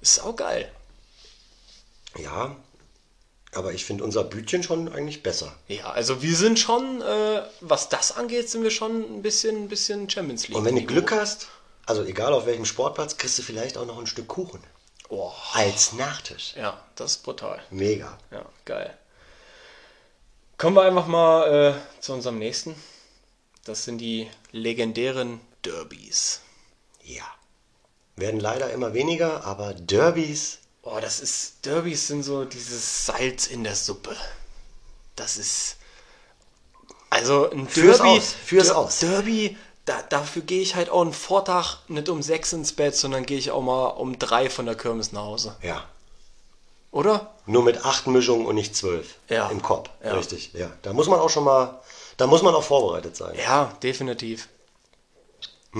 Ist 0.00 0.22
auch 0.22 0.34
geil. 0.34 0.70
Ja, 2.16 2.56
aber 3.52 3.72
ich 3.72 3.84
finde 3.84 4.04
unser 4.04 4.24
Bütchen 4.24 4.62
schon 4.62 4.92
eigentlich 4.92 5.22
besser. 5.22 5.54
Ja, 5.68 5.90
also 5.90 6.20
wir 6.22 6.36
sind 6.36 6.58
schon, 6.58 7.00
äh, 7.00 7.42
was 7.60 7.88
das 7.88 8.16
angeht, 8.16 8.50
sind 8.50 8.62
wir 8.62 8.70
schon 8.70 9.02
ein 9.18 9.22
bisschen, 9.22 9.64
ein 9.64 9.68
bisschen 9.68 10.10
Champions 10.10 10.48
League. 10.48 10.58
Und 10.58 10.64
wenn 10.64 10.74
du. 10.76 10.84
Glück 10.84 11.12
hast, 11.12 11.48
also 11.86 12.02
egal 12.04 12.32
auf 12.32 12.46
welchem 12.46 12.64
Sportplatz, 12.64 13.16
kriegst 13.16 13.38
du 13.38 13.42
vielleicht 13.42 13.78
auch 13.78 13.86
noch 13.86 13.98
ein 13.98 14.06
Stück 14.06 14.28
Kuchen. 14.28 14.60
Oh, 15.08 15.32
Als 15.54 15.92
Nachtisch. 15.94 16.54
ja, 16.56 16.82
das 16.94 17.12
ist 17.12 17.22
brutal. 17.22 17.62
Mega. 17.70 18.18
Ja, 18.30 18.44
geil. 18.64 18.96
Kommen 20.58 20.76
wir 20.76 20.82
einfach 20.82 21.06
mal 21.06 21.76
äh, 21.98 22.00
zu 22.02 22.12
unserem 22.12 22.38
nächsten. 22.38 22.74
Das 23.64 23.84
sind 23.84 23.98
die 23.98 24.28
legendären 24.50 25.40
Derbys. 25.64 26.40
Ja. 27.02 27.24
Werden 28.16 28.40
leider 28.40 28.70
immer 28.72 28.92
weniger, 28.94 29.44
aber 29.44 29.74
Derbys, 29.74 30.58
Oh, 30.82 30.98
das 31.00 31.20
ist. 31.20 31.66
Derbys 31.66 32.06
sind 32.06 32.22
so 32.22 32.44
dieses 32.46 33.04
Salz 33.06 33.46
in 33.46 33.62
der 33.64 33.74
Suppe. 33.76 34.16
Das 35.16 35.36
ist. 35.36 35.76
Also 37.10 37.50
ein 37.50 37.68
Führ's 37.68 37.98
Derby. 37.98 38.10
aus, 38.18 38.32
führ's 38.32 38.66
Der- 38.68 38.76
aus. 38.78 38.98
Derby, 39.00 39.56
da, 39.88 40.02
dafür 40.02 40.42
gehe 40.42 40.60
ich 40.60 40.74
halt 40.74 40.90
auch 40.90 41.02
einen 41.02 41.12
Vortag 41.12 41.78
nicht 41.88 42.08
um 42.08 42.22
sechs 42.22 42.52
ins 42.52 42.72
Bett, 42.72 42.94
sondern 42.94 43.24
gehe 43.24 43.38
ich 43.38 43.50
auch 43.50 43.62
mal 43.62 43.86
um 43.86 44.18
drei 44.18 44.50
von 44.50 44.66
der 44.66 44.74
Kirmes 44.74 45.12
nach 45.12 45.22
Hause. 45.22 45.56
ja. 45.62 45.84
Oder? 46.90 47.34
Nur 47.44 47.64
mit 47.64 47.84
acht 47.84 48.06
Mischungen 48.06 48.46
und 48.46 48.54
nicht 48.54 48.74
zwölf. 48.74 49.16
Ja. 49.28 49.50
Im 49.50 49.60
Kopf. 49.60 49.90
Ja. 50.02 50.14
Richtig. 50.14 50.54
Ja. 50.54 50.70
Da 50.80 50.94
muss 50.94 51.06
man 51.06 51.20
auch 51.20 51.28
schon 51.28 51.44
mal, 51.44 51.82
da 52.16 52.26
muss 52.26 52.40
man 52.40 52.54
auch 52.54 52.62
vorbereitet 52.62 53.14
sein. 53.14 53.36
Ja, 53.36 53.76
definitiv. 53.82 54.48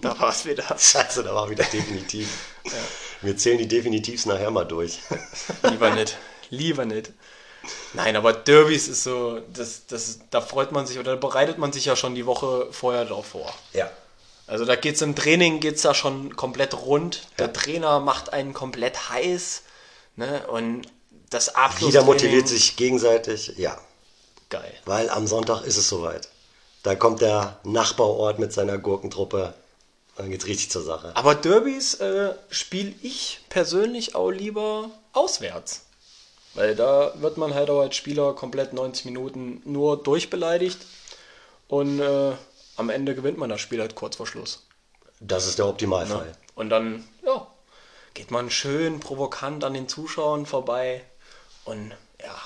da 0.00 0.18
war 0.18 0.30
es 0.30 0.46
wieder. 0.46 0.64
Scheiße, 0.64 1.22
da 1.22 1.34
war 1.34 1.50
wieder 1.50 1.64
definitiv. 1.64 2.26
Wir 3.20 3.36
zählen 3.36 3.58
die 3.58 3.68
Definitivs 3.68 4.24
nachher 4.24 4.50
mal 4.50 4.64
durch. 4.64 4.98
Lieber 5.62 5.90
nicht. 5.90 6.16
Lieber 6.48 6.86
nicht. 6.86 7.12
Nein, 7.92 8.16
aber 8.16 8.32
Derbys 8.32 8.88
ist 8.88 9.04
so, 9.04 9.40
das, 9.52 9.86
das, 9.86 10.20
da 10.30 10.40
freut 10.40 10.72
man 10.72 10.86
sich 10.86 10.98
oder 10.98 11.12
da 11.12 11.26
bereitet 11.26 11.58
man 11.58 11.72
sich 11.72 11.84
ja 11.84 11.96
schon 11.96 12.14
die 12.14 12.26
Woche 12.26 12.68
vorher 12.70 13.04
drauf 13.04 13.26
vor. 13.26 13.52
Ja. 13.72 13.90
Also 14.46 14.64
da 14.64 14.76
geht 14.76 14.96
es 14.96 15.02
im 15.02 15.14
Training 15.14 15.60
geht's 15.60 15.82
da 15.82 15.94
schon 15.94 16.36
komplett 16.36 16.74
rund. 16.74 17.22
Der 17.38 17.46
Ja. 17.46 17.52
Trainer 17.52 18.00
macht 18.00 18.32
einen 18.32 18.52
komplett 18.52 19.10
heiß. 19.10 19.62
Ne? 20.16 20.46
Und 20.48 20.82
das 21.30 21.54
Abschluss. 21.54 21.92
Jeder 21.92 22.04
motiviert 22.04 22.48
sich 22.48 22.76
gegenseitig. 22.76 23.54
Ja. 23.56 23.78
Geil. 24.50 24.74
Weil 24.84 25.08
am 25.08 25.26
Sonntag 25.26 25.62
ist 25.62 25.76
es 25.78 25.88
soweit. 25.88 26.28
Da 26.82 26.94
kommt 26.94 27.20
der 27.22 27.60
Nachbarort 27.64 28.38
mit 28.38 28.52
seiner 28.52 28.76
Gurkentruppe. 28.76 29.54
Dann 30.16 30.30
geht's 30.30 30.46
richtig 30.46 30.70
zur 30.70 30.82
Sache. 30.82 31.12
Aber 31.14 31.34
Derbys 31.34 31.94
äh, 31.94 32.34
spiele 32.50 32.92
ich 33.02 33.40
persönlich 33.48 34.14
auch 34.14 34.30
lieber 34.30 34.90
auswärts. 35.14 35.82
Weil 36.54 36.76
da 36.76 37.12
wird 37.20 37.36
man 37.38 37.54
halt 37.54 37.70
auch 37.70 37.80
als 37.80 37.96
Spieler 37.96 38.34
komplett 38.34 38.72
90 38.72 39.06
Minuten 39.06 39.62
nur 39.64 40.02
durchbeleidigt. 40.02 40.78
Und 41.68 42.00
äh, 42.00 42.32
am 42.76 42.90
Ende 42.90 43.14
gewinnt 43.14 43.38
man 43.38 43.48
das 43.50 43.60
Spiel 43.60 43.80
halt 43.80 43.94
kurz 43.94 44.16
vor 44.16 44.26
Schluss. 44.26 44.66
Das 45.20 45.46
ist 45.46 45.58
der 45.58 45.66
Optimalfall. 45.66 46.36
Und 46.54 46.68
dann, 46.68 47.04
ja, 47.24 47.46
geht 48.14 48.30
man 48.30 48.50
schön 48.50 49.00
provokant 49.00 49.64
an 49.64 49.74
den 49.74 49.88
Zuschauern 49.88 50.44
vorbei. 50.46 51.02
Und 51.64 51.92
ja, 52.20 52.36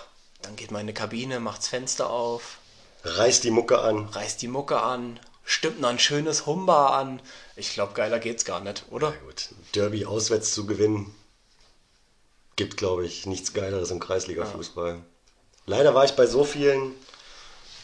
dann 0.42 0.54
geht 0.56 0.70
man 0.70 0.82
in 0.82 0.86
die 0.88 0.94
Kabine, 0.94 1.40
macht's 1.40 1.68
Fenster 1.68 2.10
auf, 2.10 2.58
Reißt 3.04 3.44
die 3.44 3.50
Mucke 3.50 3.80
an. 3.80 4.08
reißt 4.08 4.42
die 4.42 4.48
Mucke 4.48 4.80
an, 4.80 5.20
stimmt 5.44 5.80
noch 5.80 5.90
ein 5.90 5.98
schönes 5.98 6.44
Humba 6.46 6.98
an. 6.98 7.20
Ich 7.54 7.72
glaube, 7.72 7.94
geiler 7.94 8.18
geht's 8.18 8.44
gar 8.44 8.60
nicht, 8.60 8.84
oder? 8.90 9.10
Na 9.10 9.26
gut, 9.26 9.50
Derby 9.74 10.04
auswärts 10.06 10.52
zu 10.52 10.66
gewinnen, 10.66 11.14
gibt, 12.56 12.76
glaube 12.76 13.06
ich, 13.06 13.26
nichts 13.26 13.52
Geileres 13.52 13.90
im 13.90 14.00
Kreisliga-Fußball. 14.00 14.98
Leider 15.66 15.94
war 15.94 16.04
ich 16.04 16.12
bei 16.12 16.26
so 16.26 16.44
vielen. 16.44 16.94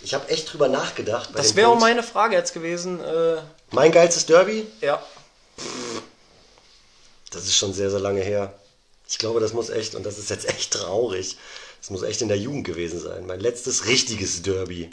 Ich 0.03 0.15
habe 0.15 0.29
echt 0.31 0.53
drüber 0.53 0.69
nachgedacht. 0.69 1.31
Das 1.35 1.55
wäre 1.55 1.69
auch 1.69 1.79
meine 1.79 2.03
Frage 2.03 2.35
jetzt 2.35 2.55
gewesen. 2.55 3.01
Äh, 3.01 3.37
Mein 3.71 3.93
geilstes 3.93 4.27
Derby? 4.27 4.67
ja, 4.81 5.03
Das 7.31 7.45
ist 7.45 7.57
schon 7.57 7.73
sehr, 7.73 7.91
sehr 7.91 8.01
lange 8.01 8.21
her. 8.23 8.55
Ich 9.09 9.19
glaube, 9.19 9.41
das 9.41 9.53
muss 9.53 9.69
echt, 9.69 9.95
und 9.95 10.05
das 10.05 10.19
ist 10.19 10.31
jetzt 10.31 10.49
echt 10.49 10.73
traurig, 10.73 11.37
das 11.81 11.91
muss 11.91 12.03
echt 12.03 12.23
in 12.23 12.29
der 12.29 12.39
Jugend 12.39 12.65
gewesen 12.65 12.99
sein. 13.01 13.27
Mein 13.27 13.41
letztes 13.41 13.87
richtiges 13.87 14.43
Derby. 14.43 14.91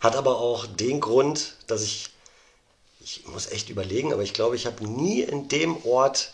Hat 0.00 0.14
aber 0.16 0.38
auch 0.38 0.66
den 0.66 1.00
Grund, 1.00 1.54
dass 1.66 1.82
ich, 1.82 2.10
ich 3.00 3.26
muss 3.26 3.46
echt 3.50 3.70
überlegen, 3.70 4.12
aber 4.12 4.22
ich 4.22 4.34
glaube, 4.34 4.54
ich 4.56 4.66
habe 4.66 4.84
nie 4.86 5.22
in 5.22 5.48
dem 5.48 5.84
Ort 5.84 6.32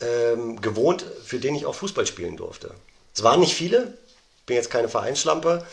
ähm, 0.00 0.60
gewohnt, 0.60 1.04
für 1.24 1.38
den 1.38 1.54
ich 1.54 1.66
auch 1.66 1.74
Fußball 1.74 2.06
spielen 2.06 2.36
durfte. 2.36 2.72
Es 3.14 3.22
waren 3.22 3.40
nicht 3.40 3.54
viele, 3.54 3.96
bin 4.46 4.56
jetzt 4.56 4.70
keine 4.70 4.88
Vereinsschlampe, 4.88 5.66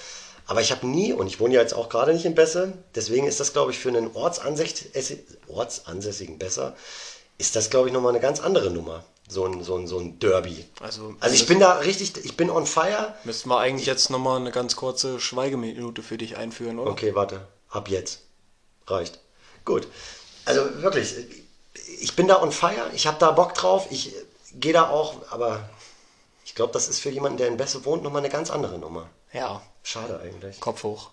aber 0.47 0.61
ich 0.61 0.71
habe 0.71 0.85
nie, 0.87 1.13
und 1.13 1.27
ich 1.27 1.39
wohne 1.39 1.55
ja 1.55 1.61
jetzt 1.61 1.73
auch 1.73 1.89
gerade 1.89 2.13
nicht 2.13 2.25
in 2.25 2.35
Besse, 2.35 2.73
deswegen 2.93 3.27
ist 3.27 3.39
das, 3.39 3.53
glaube 3.53 3.71
ich, 3.71 3.79
für 3.79 3.89
einen 3.89 4.15
Ortsansässigen, 4.15 5.23
Ortsansässigen 5.47 6.37
besser, 6.37 6.75
ist 7.37 7.55
das, 7.55 7.69
glaube 7.69 7.87
ich, 7.87 7.93
nochmal 7.93 8.11
eine 8.11 8.21
ganz 8.21 8.39
andere 8.39 8.71
Nummer. 8.71 9.03
So 9.27 9.43
ein, 9.45 9.63
so 9.63 9.75
ein, 9.75 9.87
so 9.87 9.97
ein 9.97 10.19
Derby. 10.19 10.65
Also- 10.81 11.15
also 11.19 11.33
ich 11.35 11.47
bin 11.47 11.59
da 11.59 11.79
richtig, 11.79 12.13
ich 12.23 12.37
bin 12.37 12.51
on 12.51 12.67
fire. 12.67 13.15
müssten 13.23 13.49
wir 13.49 13.57
eigentlich 13.57 13.87
jetzt 13.87 14.11
nochmal 14.11 14.39
eine 14.39 14.51
ganz 14.51 14.75
kurze 14.75 15.19
Schweigeminute 15.19 16.03
für 16.03 16.17
dich 16.17 16.37
einführen, 16.37 16.77
oder? 16.77 16.91
Okay, 16.91 17.15
warte, 17.15 17.47
ab 17.69 17.89
jetzt. 17.89 18.19
Reicht. 18.85 19.19
Gut. 19.65 19.87
Also 20.45 20.61
wirklich, 20.83 21.15
ich 21.99 22.15
bin 22.15 22.27
da 22.27 22.41
on 22.41 22.51
fire, 22.51 22.89
ich 22.93 23.07
habe 23.07 23.17
da 23.19 23.31
Bock 23.31 23.53
drauf, 23.53 23.87
ich 23.89 24.13
gehe 24.53 24.73
da 24.73 24.89
auch, 24.89 25.15
aber 25.31 25.69
ich 26.45 26.55
glaube, 26.55 26.73
das 26.73 26.87
ist 26.87 26.99
für 26.99 27.09
jemanden, 27.09 27.37
der 27.37 27.47
in 27.47 27.57
Besse 27.57 27.85
wohnt, 27.85 28.03
nochmal 28.03 28.21
eine 28.21 28.29
ganz 28.29 28.49
andere 28.49 28.77
Nummer. 28.77 29.09
Ja, 29.33 29.61
Schade 29.85 30.19
eigentlich. 30.19 30.59
Kopf 30.59 30.83
hoch. 30.83 31.11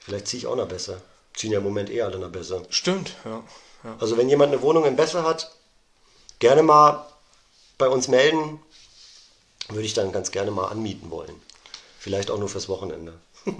Vielleicht 0.00 0.26
ziehe 0.26 0.40
ich 0.40 0.46
auch 0.48 0.56
nach 0.56 0.66
Besse. 0.66 1.00
Ziehen 1.34 1.52
ja 1.52 1.58
im 1.58 1.64
Moment 1.64 1.88
eh 1.88 2.02
alle 2.02 2.18
nach 2.18 2.30
Besse. 2.30 2.66
Stimmt, 2.68 3.14
ja. 3.24 3.44
ja. 3.84 3.96
Also 4.00 4.16
wenn 4.16 4.28
jemand 4.28 4.52
eine 4.52 4.60
Wohnung 4.60 4.84
in 4.86 4.96
Besse 4.96 5.22
hat, 5.22 5.52
gerne 6.40 6.64
mal 6.64 7.06
bei 7.78 7.88
uns 7.88 8.08
melden. 8.08 8.60
Würde 9.68 9.84
ich 9.84 9.94
dann 9.94 10.10
ganz 10.10 10.32
gerne 10.32 10.50
mal 10.50 10.66
anmieten 10.66 11.10
wollen. 11.10 11.40
Vielleicht 12.00 12.30
auch 12.30 12.38
nur 12.38 12.48
fürs 12.48 12.68
Wochenende. 12.68 13.18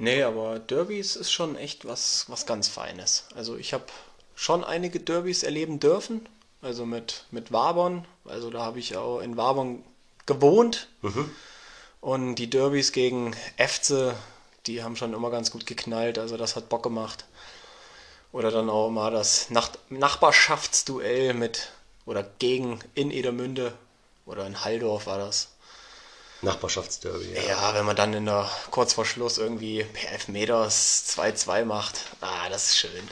Nee, 0.00 0.22
aber 0.22 0.60
Derbys 0.60 1.16
ist 1.16 1.32
schon 1.32 1.56
echt 1.56 1.84
was, 1.84 2.26
was 2.28 2.46
ganz 2.46 2.68
Feines. 2.68 3.24
Also 3.34 3.56
ich 3.56 3.74
habe 3.74 3.86
schon 4.38 4.62
einige 4.62 5.00
Derbys 5.00 5.42
erleben 5.42 5.80
dürfen. 5.80 6.26
Also 6.62 6.86
mit, 6.86 7.24
mit 7.32 7.52
Wabern. 7.52 8.06
Also 8.24 8.50
da 8.50 8.60
habe 8.60 8.78
ich 8.78 8.96
auch 8.96 9.18
in 9.18 9.36
Wabern 9.36 9.82
gewohnt. 10.26 10.88
Und 12.00 12.36
die 12.36 12.48
Derbys 12.48 12.92
gegen 12.92 13.34
Efze, 13.56 14.14
die 14.66 14.84
haben 14.84 14.94
schon 14.94 15.12
immer 15.12 15.30
ganz 15.30 15.50
gut 15.50 15.66
geknallt. 15.66 16.18
Also 16.18 16.36
das 16.36 16.54
hat 16.54 16.68
Bock 16.68 16.84
gemacht. 16.84 17.24
Oder 18.30 18.52
dann 18.52 18.70
auch 18.70 18.90
mal 18.90 19.10
das 19.10 19.50
Nach 19.50 19.70
Nachbarschaftsduell 19.88 21.34
mit 21.34 21.70
oder 22.06 22.22
gegen 22.38 22.78
in 22.94 23.10
Edermünde 23.10 23.72
oder 24.24 24.46
in 24.46 24.64
Halldorf 24.64 25.06
war 25.06 25.18
das. 25.18 25.48
Nachbarschaftsderby. 26.42 27.32
Ja. 27.34 27.42
Ja, 27.42 27.74
wenn 27.74 27.84
man 27.84 27.96
dann 27.96 28.14
in 28.14 28.26
der 28.26 28.48
kurz 28.70 28.92
vor 28.92 29.04
Schluss 29.04 29.38
irgendwie 29.38 29.82
per 29.82 30.12
Elfmeters 30.12 31.16
2-2 31.16 31.64
macht, 31.64 31.98
ah, 32.20 32.48
das 32.48 32.68
ist 32.68 32.78
schön. 32.78 33.08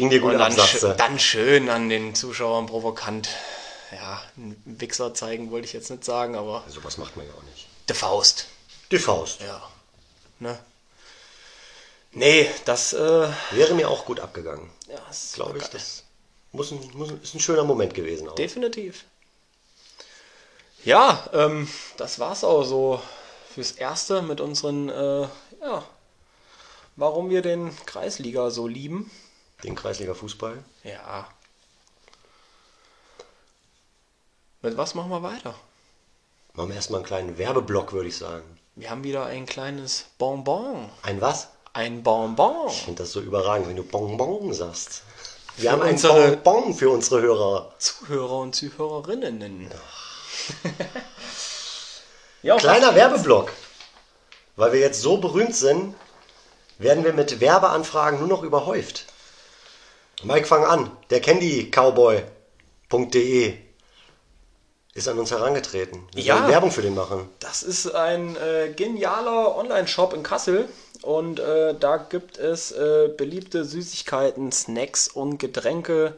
Ging 0.00 0.10
dir 0.10 0.20
gut 0.20 0.32
Und 0.32 0.38
dann, 0.38 0.52
schö- 0.56 0.80
du. 0.80 0.94
dann 0.96 1.18
schön 1.18 1.68
an 1.68 1.88
den 1.88 2.14
Zuschauern 2.14 2.66
provokant, 2.66 3.28
ja, 3.92 4.22
einen 4.36 4.60
Wichser 4.64 5.12
zeigen 5.14 5.50
wollte 5.50 5.66
ich 5.66 5.72
jetzt 5.72 5.90
nicht 5.90 6.04
sagen, 6.04 6.34
aber 6.36 6.64
Sowas 6.68 6.96
macht 6.98 7.16
man 7.16 7.26
ja 7.26 7.32
auch 7.34 7.42
nicht. 7.42 7.66
der 7.88 7.94
Faust, 7.96 8.46
Die 8.90 8.98
Faust. 8.98 9.40
ja, 9.42 9.62
ne. 10.38 10.58
Nee, 12.12 12.50
das, 12.64 12.92
äh, 12.92 13.28
Wäre 13.52 13.74
mir 13.74 13.88
auch 13.88 14.04
gut 14.04 14.20
abgegangen. 14.20 14.68
ja, 14.88 14.98
das 15.08 15.32
Glaube 15.34 15.58
ich. 15.58 15.62
geil. 15.64 15.70
Das 15.74 16.02
muss 16.52 16.72
ein, 16.72 16.80
muss 16.94 17.10
ein, 17.10 17.20
ist 17.22 17.34
ein 17.34 17.40
schöner 17.40 17.62
Moment 17.64 17.94
gewesen. 17.94 18.28
Auch. 18.28 18.34
Definitiv. 18.34 19.04
Ja, 20.84 21.28
ähm, 21.32 21.68
das 21.98 22.18
war's 22.18 22.42
auch 22.42 22.64
so 22.64 23.00
fürs 23.54 23.72
Erste 23.72 24.22
mit 24.22 24.40
unseren, 24.40 24.88
äh, 24.88 25.28
ja, 25.62 25.84
warum 26.96 27.30
wir 27.30 27.42
den 27.42 27.70
Kreisliga 27.86 28.50
so 28.50 28.66
lieben. 28.66 29.10
Den 29.64 29.74
Kreisliga 29.74 30.14
Fußball. 30.14 30.62
Ja. 30.84 31.28
Mit 34.62 34.76
was 34.76 34.94
machen 34.94 35.10
wir 35.10 35.22
weiter? 35.22 35.54
Machen 36.54 36.68
wir 36.68 36.76
erstmal 36.76 36.98
einen 36.98 37.06
kleinen 37.06 37.38
Werbeblock, 37.38 37.92
würde 37.92 38.08
ich 38.08 38.16
sagen. 38.16 38.44
Wir 38.74 38.90
haben 38.90 39.04
wieder 39.04 39.26
ein 39.26 39.46
kleines 39.46 40.06
Bonbon. 40.18 40.90
Ein 41.02 41.20
was? 41.20 41.48
Ein 41.72 42.02
Bonbon. 42.02 42.68
Ich 42.68 42.82
finde 42.82 43.02
das 43.02 43.12
so 43.12 43.20
überragend, 43.20 43.68
wenn 43.68 43.76
du 43.76 43.84
Bonbon 43.84 44.52
sagst. 44.52 45.02
Wir 45.56 45.70
Für 45.70 45.76
haben 45.76 45.82
ein 45.82 46.42
Bonbon 46.42 46.74
für 46.74 46.90
unsere 46.90 47.20
Hörer. 47.20 47.72
Zuhörer 47.78 48.38
und 48.38 48.54
Zuhörerinnen. 48.54 49.70
ja, 52.42 52.56
Kleiner 52.56 52.94
Werbeblock. 52.94 53.52
Weil 54.56 54.72
wir 54.72 54.80
jetzt 54.80 55.00
so 55.00 55.18
berühmt 55.18 55.54
sind, 55.54 55.94
werden 56.78 57.04
wir 57.04 57.12
mit 57.12 57.40
Werbeanfragen 57.40 58.18
nur 58.18 58.28
noch 58.28 58.42
überhäuft. 58.42 59.06
Mike, 60.22 60.46
fang 60.46 60.64
an. 60.64 60.90
Der 61.10 61.20
Candy 61.20 61.70
Cowboy.de. 61.70 63.54
ist 64.92 65.08
an 65.08 65.18
uns 65.18 65.30
herangetreten. 65.30 66.06
Wir 66.12 66.22
Ja. 66.24 66.36
sollen 66.36 66.48
Werbung 66.50 66.70
für 66.72 66.82
den 66.82 66.94
machen. 66.94 67.28
Das 67.38 67.62
ist 67.62 67.94
ein 67.94 68.36
äh, 68.36 68.72
genialer 68.74 69.56
Online-Shop 69.56 70.12
in 70.12 70.22
Kassel 70.22 70.68
und 71.02 71.38
äh, 71.40 71.74
da 71.78 71.96
gibt 71.96 72.36
es 72.38 72.72
äh, 72.72 73.08
beliebte 73.16 73.64
Süßigkeiten, 73.64 74.52
Snacks 74.52 75.08
und 75.08 75.38
Getränke 75.38 76.16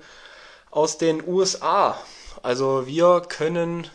aus 0.71 0.99
den 0.99 1.23
USA. 1.27 1.97
Also 2.43 2.87
wir 2.87 3.21
können 3.29 3.89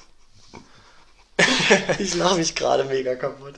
Ich 1.99 2.15
lache 2.15 2.37
mich 2.37 2.55
gerade 2.55 2.85
mega 2.85 3.15
kaputt. 3.15 3.55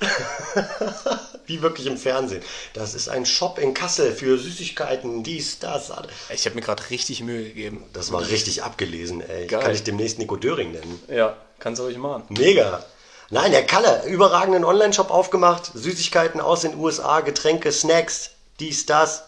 Wie 1.49 1.63
wirklich 1.63 1.87
im 1.87 1.97
Fernsehen. 1.97 2.43
Das 2.73 2.93
ist 2.93 3.09
ein 3.09 3.25
Shop 3.25 3.57
in 3.57 3.73
Kassel 3.73 4.13
für 4.13 4.37
Süßigkeiten, 4.37 5.23
dies, 5.23 5.57
das. 5.57 5.89
alles. 5.89 6.11
Ich 6.31 6.45
habe 6.45 6.55
mir 6.55 6.61
gerade 6.61 6.87
richtig 6.91 7.23
Mühe 7.23 7.43
gegeben. 7.43 7.83
Das 7.91 8.11
war 8.11 8.21
richtig 8.21 8.61
abgelesen, 8.61 9.27
ey. 9.27 9.47
Geil. 9.47 9.59
Kann 9.59 9.73
ich 9.73 9.81
demnächst 9.81 10.19
Nico 10.19 10.35
Döring 10.35 10.73
nennen. 10.73 11.01
Ja, 11.07 11.35
kannst 11.57 11.79
du 11.79 11.85
ruhig 11.85 11.97
machen. 11.97 12.25
Mega. 12.29 12.85
Nein, 13.31 13.51
der 13.51 13.65
Kalle, 13.65 14.05
überragenden 14.05 14.63
Online-Shop 14.63 15.09
aufgemacht. 15.09 15.71
Süßigkeiten 15.73 16.39
aus 16.39 16.61
den 16.61 16.75
USA, 16.75 17.21
Getränke, 17.21 17.71
Snacks, 17.71 18.29
dies, 18.59 18.85
das. 18.85 19.23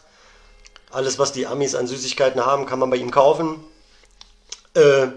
Alles, 0.91 1.17
was 1.17 1.31
die 1.31 1.47
Amis 1.47 1.73
an 1.73 1.87
Süßigkeiten 1.87 2.45
haben, 2.45 2.67
kann 2.67 2.77
man 2.77 2.91
bei 2.91 2.97
ihm 2.97 3.09
kaufen. 3.09 3.63
Äh, 4.75 5.07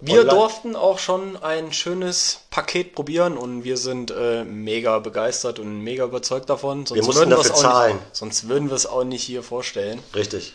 Wir 0.00 0.20
Online- 0.20 0.30
durften 0.34 0.76
auch 0.76 0.98
schon 0.98 1.36
ein 1.42 1.72
schönes 1.72 2.40
Paket 2.50 2.94
probieren 2.94 3.36
und 3.36 3.64
wir 3.64 3.76
sind 3.76 4.10
äh, 4.10 4.44
mega 4.44 4.98
begeistert 4.98 5.58
und 5.58 5.80
mega 5.82 6.04
überzeugt 6.04 6.48
davon. 6.48 6.86
Sonst 6.86 7.04
mussten 7.04 7.20
würden 7.20 7.30
dafür 7.30 7.54
zahlen. 7.54 7.96
Nicht, 7.96 8.16
sonst 8.16 8.48
würden 8.48 8.70
wir 8.70 8.76
es 8.76 8.86
auch 8.86 9.04
nicht 9.04 9.22
hier 9.22 9.42
vorstellen. 9.42 10.02
richtig. 10.14 10.54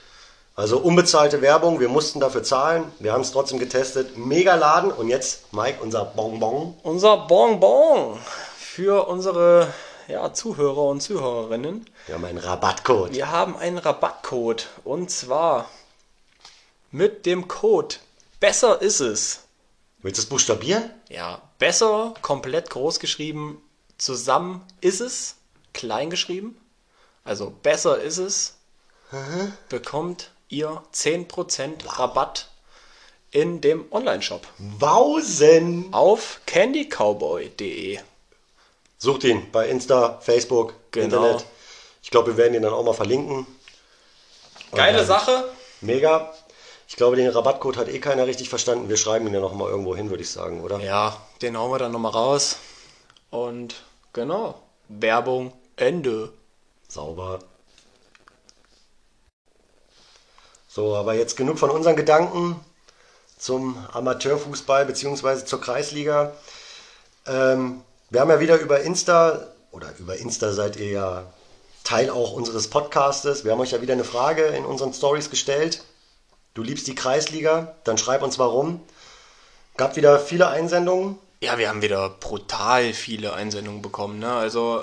Also 0.58 0.78
unbezahlte 0.78 1.42
Werbung, 1.42 1.82
wir 1.82 1.90
mussten 1.90 2.22
dafür 2.22 2.42
zahlen. 2.42 2.86
Wir 3.00 3.12
haben 3.12 3.20
es 3.22 3.34
trotzdem 3.34 3.60
getestet. 3.60 4.18
Mega 4.18 4.56
Laden. 4.56 4.90
Und 4.90 5.10
jetzt, 5.10 5.52
Mike, 5.52 5.80
unser 5.82 6.06
Bonbon. 6.06 6.76
Unser 6.82 7.18
Bonbon 7.18 8.18
für 8.58 9.06
unsere 9.10 9.68
ja, 10.08 10.32
Zuhörer 10.32 10.84
und 10.84 11.02
Zuhörerinnen. 11.02 11.86
Wir 12.06 12.16
haben 12.16 12.24
einen 12.24 12.38
Rabattcode. 12.38 13.14
Wir 13.14 13.32
haben 13.32 13.58
einen 13.58 13.78
Rabattcode 13.78 14.68
und 14.86 15.12
zwar 15.12 15.70
mit 16.90 17.26
dem 17.26 17.50
Code 17.50 17.96
Besser 18.40 18.82
ist 18.82 19.00
es. 19.00 19.42
Willst 20.00 20.18
du 20.20 20.24
es 20.24 20.30
buchstabieren? 20.30 20.90
Ja, 21.10 21.42
besser 21.58 22.14
komplett 22.22 22.70
groß 22.70 23.00
geschrieben, 23.00 23.62
zusammen 23.98 24.62
ist 24.82 25.00
es, 25.02 25.36
klein 25.74 26.10
geschrieben. 26.10 26.60
Also 27.24 27.50
besser 27.50 28.00
ist 28.02 28.18
es, 28.20 28.56
bekommt 29.70 30.32
ihr 30.50 30.84
10% 30.94 31.98
Rabatt 31.98 32.50
in 33.32 33.62
dem 33.62 33.86
Online-Shop 33.92 34.46
Wausen. 34.60 35.92
auf 35.92 36.40
candycowboy.de. 36.46 38.00
Sucht 38.98 39.24
ihn 39.24 39.52
bei 39.52 39.68
Insta, 39.70 40.20
Facebook, 40.22 40.74
Genau. 40.92 41.06
Internet. 41.18 41.46
Ich 42.04 42.12
glaube, 42.12 42.32
wir 42.32 42.38
werden 42.38 42.54
ihn 42.54 42.62
dann 42.62 42.74
auch 42.74 42.84
mal 42.84 42.94
verlinken. 42.94 43.48
Geile 44.72 45.04
Sache. 45.04 45.52
Mega. 45.82 46.34
Ich 46.88 46.96
glaube, 46.96 47.16
den 47.16 47.30
Rabattcode 47.30 47.78
hat 47.78 47.88
eh 47.88 48.00
keiner 48.00 48.28
richtig 48.28 48.50
verstanden. 48.50 48.90
Wir 48.90 48.98
schreiben 48.98 49.28
ihn 49.28 49.34
ja 49.34 49.40
noch 49.40 49.54
mal 49.54 49.70
irgendwo 49.70 49.96
hin, 49.96 50.10
würde 50.10 50.24
ich 50.24 50.30
sagen, 50.30 50.62
oder? 50.62 50.80
Ja, 50.80 51.18
den 51.42 51.58
hauen 51.58 51.72
wir 51.72 51.80
dann 51.80 51.92
nochmal 51.92 52.12
raus. 52.12 52.58
Und 53.32 53.84
genau, 54.14 54.62
Werbung 54.88 55.52
Ende. 55.76 56.32
Sauber. 56.88 57.40
So, 60.68 60.96
aber 60.96 61.14
jetzt 61.14 61.38
genug 61.38 61.58
von 61.58 61.70
unseren 61.70 61.96
Gedanken 61.96 62.60
zum 63.38 63.78
Amateurfußball 63.94 64.86
bzw. 64.86 65.46
zur 65.46 65.62
Kreisliga. 65.62 66.34
Ähm, 67.26 67.82
wir 68.10 68.22
haben 68.22 68.30
ja 68.30 68.40
wieder 68.40 68.60
über 68.60 68.82
Insta, 68.82 69.48
oder 69.72 69.94
über 69.98 70.18
Insta 70.18 70.52
seid 70.54 70.76
ihr 70.76 70.90
ja 70.90 71.34
Teil 71.84 72.10
auch 72.10 72.34
unseres 72.34 72.70
Podcastes. 72.70 73.44
Wir 73.44 73.52
haben 73.52 73.60
euch 73.60 73.72
ja 73.72 73.82
wieder 73.82 73.94
eine 73.94 74.04
Frage 74.04 74.44
in 74.48 74.66
unseren 74.66 74.94
Stories 74.94 75.30
gestellt. 75.30 75.84
Du 76.56 76.64
liebst 76.64 76.88
die 76.88 76.96
Kreisliga, 76.96 77.76
dann 77.84 77.98
schreib 77.98 78.24
uns 78.24 78.40
warum. 78.40 78.80
Gab 79.76 79.98
wieder 79.98 80.20
viele 80.20 80.48
Einsendungen. 80.48 81.20
Ja, 81.42 81.58
wir 81.58 81.68
haben 81.68 81.82
wieder 81.82 82.10
brutal 82.10 82.94
viele 82.94 83.34
Einsendungen 83.34 83.82
bekommen. 83.82 84.20
Ne? 84.20 84.32
Also 84.32 84.82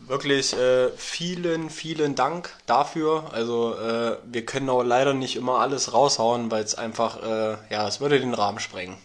wirklich 0.00 0.52
äh, 0.52 0.90
vielen, 0.90 1.70
vielen 1.70 2.14
Dank 2.14 2.50
dafür. 2.66 3.30
Also 3.32 3.74
äh, 3.74 4.18
wir 4.24 4.44
können 4.44 4.68
auch 4.68 4.82
leider 4.82 5.14
nicht 5.14 5.36
immer 5.36 5.60
alles 5.60 5.94
raushauen, 5.94 6.50
weil 6.50 6.62
es 6.62 6.74
einfach, 6.74 7.22
äh, 7.22 7.56
ja, 7.70 7.88
es 7.88 8.00
würde 8.00 8.20
den 8.20 8.34
Rahmen 8.34 8.60
sprengen. 8.60 8.98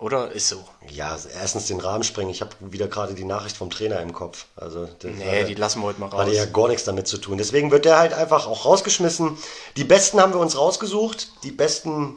Oder? 0.00 0.32
Ist 0.32 0.48
so. 0.48 0.64
Ja, 0.88 1.16
erstens 1.34 1.66
den 1.66 1.78
Rahmen 1.78 2.02
sprengen. 2.04 2.30
Ich 2.30 2.40
habe 2.40 2.52
wieder 2.60 2.88
gerade 2.88 3.12
die 3.14 3.24
Nachricht 3.24 3.56
vom 3.56 3.68
Trainer 3.68 4.00
im 4.00 4.14
Kopf. 4.14 4.46
Also 4.56 4.86
das 4.86 5.10
Nee, 5.12 5.40
war- 5.42 5.44
die 5.44 5.54
lassen 5.54 5.80
wir 5.82 5.86
heute 5.88 6.00
mal 6.00 6.06
raus. 6.08 6.20
Hatte 6.22 6.32
ja 6.32 6.46
gar 6.46 6.68
nichts 6.68 6.84
damit 6.84 7.06
zu 7.06 7.18
tun. 7.18 7.36
Deswegen 7.36 7.70
wird 7.70 7.84
der 7.84 7.98
halt 7.98 8.14
einfach 8.14 8.46
auch 8.46 8.64
rausgeschmissen. 8.64 9.36
Die 9.76 9.84
besten 9.84 10.18
haben 10.20 10.32
wir 10.32 10.40
uns 10.40 10.56
rausgesucht. 10.56 11.28
Die 11.44 11.50
besten 11.52 12.16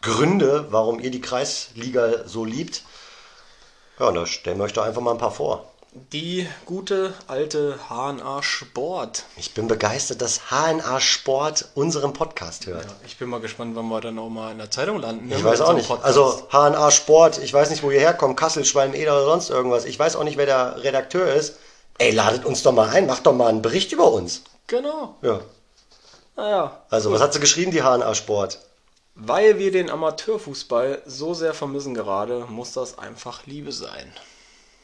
Gründe, 0.00 0.66
warum 0.70 1.00
ihr 1.00 1.10
die 1.10 1.20
Kreisliga 1.20 2.26
so 2.26 2.44
liebt. 2.44 2.82
Ja, 3.98 4.06
und 4.08 4.14
da 4.14 4.24
stellen 4.26 4.58
wir 4.58 4.64
euch 4.64 4.72
doch 4.72 4.84
einfach 4.84 5.02
mal 5.02 5.10
ein 5.10 5.18
paar 5.18 5.32
vor. 5.32 5.68
Die 5.92 6.46
gute 6.66 7.14
alte 7.28 7.78
HNA 7.88 8.42
Sport. 8.42 9.24
Ich 9.36 9.54
bin 9.54 9.68
begeistert, 9.68 10.20
dass 10.20 10.50
HNA 10.50 11.00
Sport 11.00 11.68
unseren 11.74 12.12
Podcast 12.12 12.66
hört. 12.66 12.86
Ich 13.06 13.16
bin 13.16 13.28
mal 13.30 13.40
gespannt, 13.40 13.74
wann 13.74 13.88
wir 13.88 14.00
dann 14.02 14.18
auch 14.18 14.28
mal 14.28 14.52
in 14.52 14.58
der 14.58 14.70
Zeitung 14.70 15.00
landen. 15.00 15.28
ne, 15.28 15.36
Ich 15.36 15.44
weiß 15.44 15.62
auch 15.62 15.72
nicht. 15.72 15.88
Podcast. 15.88 16.06
Also 16.06 16.46
HNA 16.50 16.90
Sport, 16.90 17.38
ich 17.38 17.52
weiß 17.54 17.70
nicht, 17.70 17.82
wo 17.82 17.90
ihr 17.90 18.00
herkommt, 18.00 18.36
Kassel, 18.38 18.64
Schwalm-Eder 18.66 19.14
oder 19.16 19.24
sonst 19.24 19.48
irgendwas. 19.48 19.86
Ich 19.86 19.98
weiß 19.98 20.16
auch 20.16 20.24
nicht, 20.24 20.36
wer 20.36 20.46
der 20.46 20.82
Redakteur 20.82 21.32
ist. 21.32 21.56
Ey, 21.96 22.12
ladet 22.12 22.44
uns 22.44 22.62
doch 22.62 22.72
mal 22.72 22.90
ein, 22.90 23.06
macht 23.06 23.26
doch 23.26 23.32
mal 23.32 23.48
einen 23.48 23.62
Bericht 23.62 23.90
über 23.92 24.12
uns. 24.12 24.42
Genau. 24.66 25.16
Ja. 25.22 25.40
Naja. 26.36 26.82
Also, 26.90 27.10
was 27.10 27.20
hat 27.22 27.32
sie 27.32 27.40
geschrieben, 27.40 27.72
die 27.72 27.80
HNA 27.82 28.14
Sport? 28.14 28.60
Weil 29.14 29.58
wir 29.58 29.72
den 29.72 29.90
Amateurfußball 29.90 31.02
so 31.06 31.34
sehr 31.34 31.54
vermissen 31.54 31.94
gerade, 31.94 32.46
muss 32.50 32.72
das 32.72 32.98
einfach 32.98 33.46
Liebe 33.46 33.72
sein. 33.72 34.12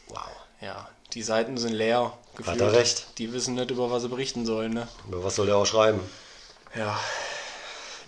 Wow. 0.09 0.19
Ja, 0.61 0.89
die 1.15 1.23
Seiten 1.23 1.57
sind 1.57 1.73
leer. 1.73 2.13
Gefühlt. 2.37 2.61
er 2.61 2.73
recht. 2.73 3.07
Die 3.19 3.33
wissen 3.33 3.55
nicht, 3.55 3.71
über 3.71 3.91
was 3.91 4.03
sie 4.03 4.09
berichten 4.09 4.45
sollen. 4.45 4.75
Ne? 4.75 4.89
Über 5.09 5.23
was 5.23 5.37
soll 5.37 5.47
der 5.47 5.57
auch 5.57 5.67
schreiben? 5.67 6.01
Ja, 6.75 6.99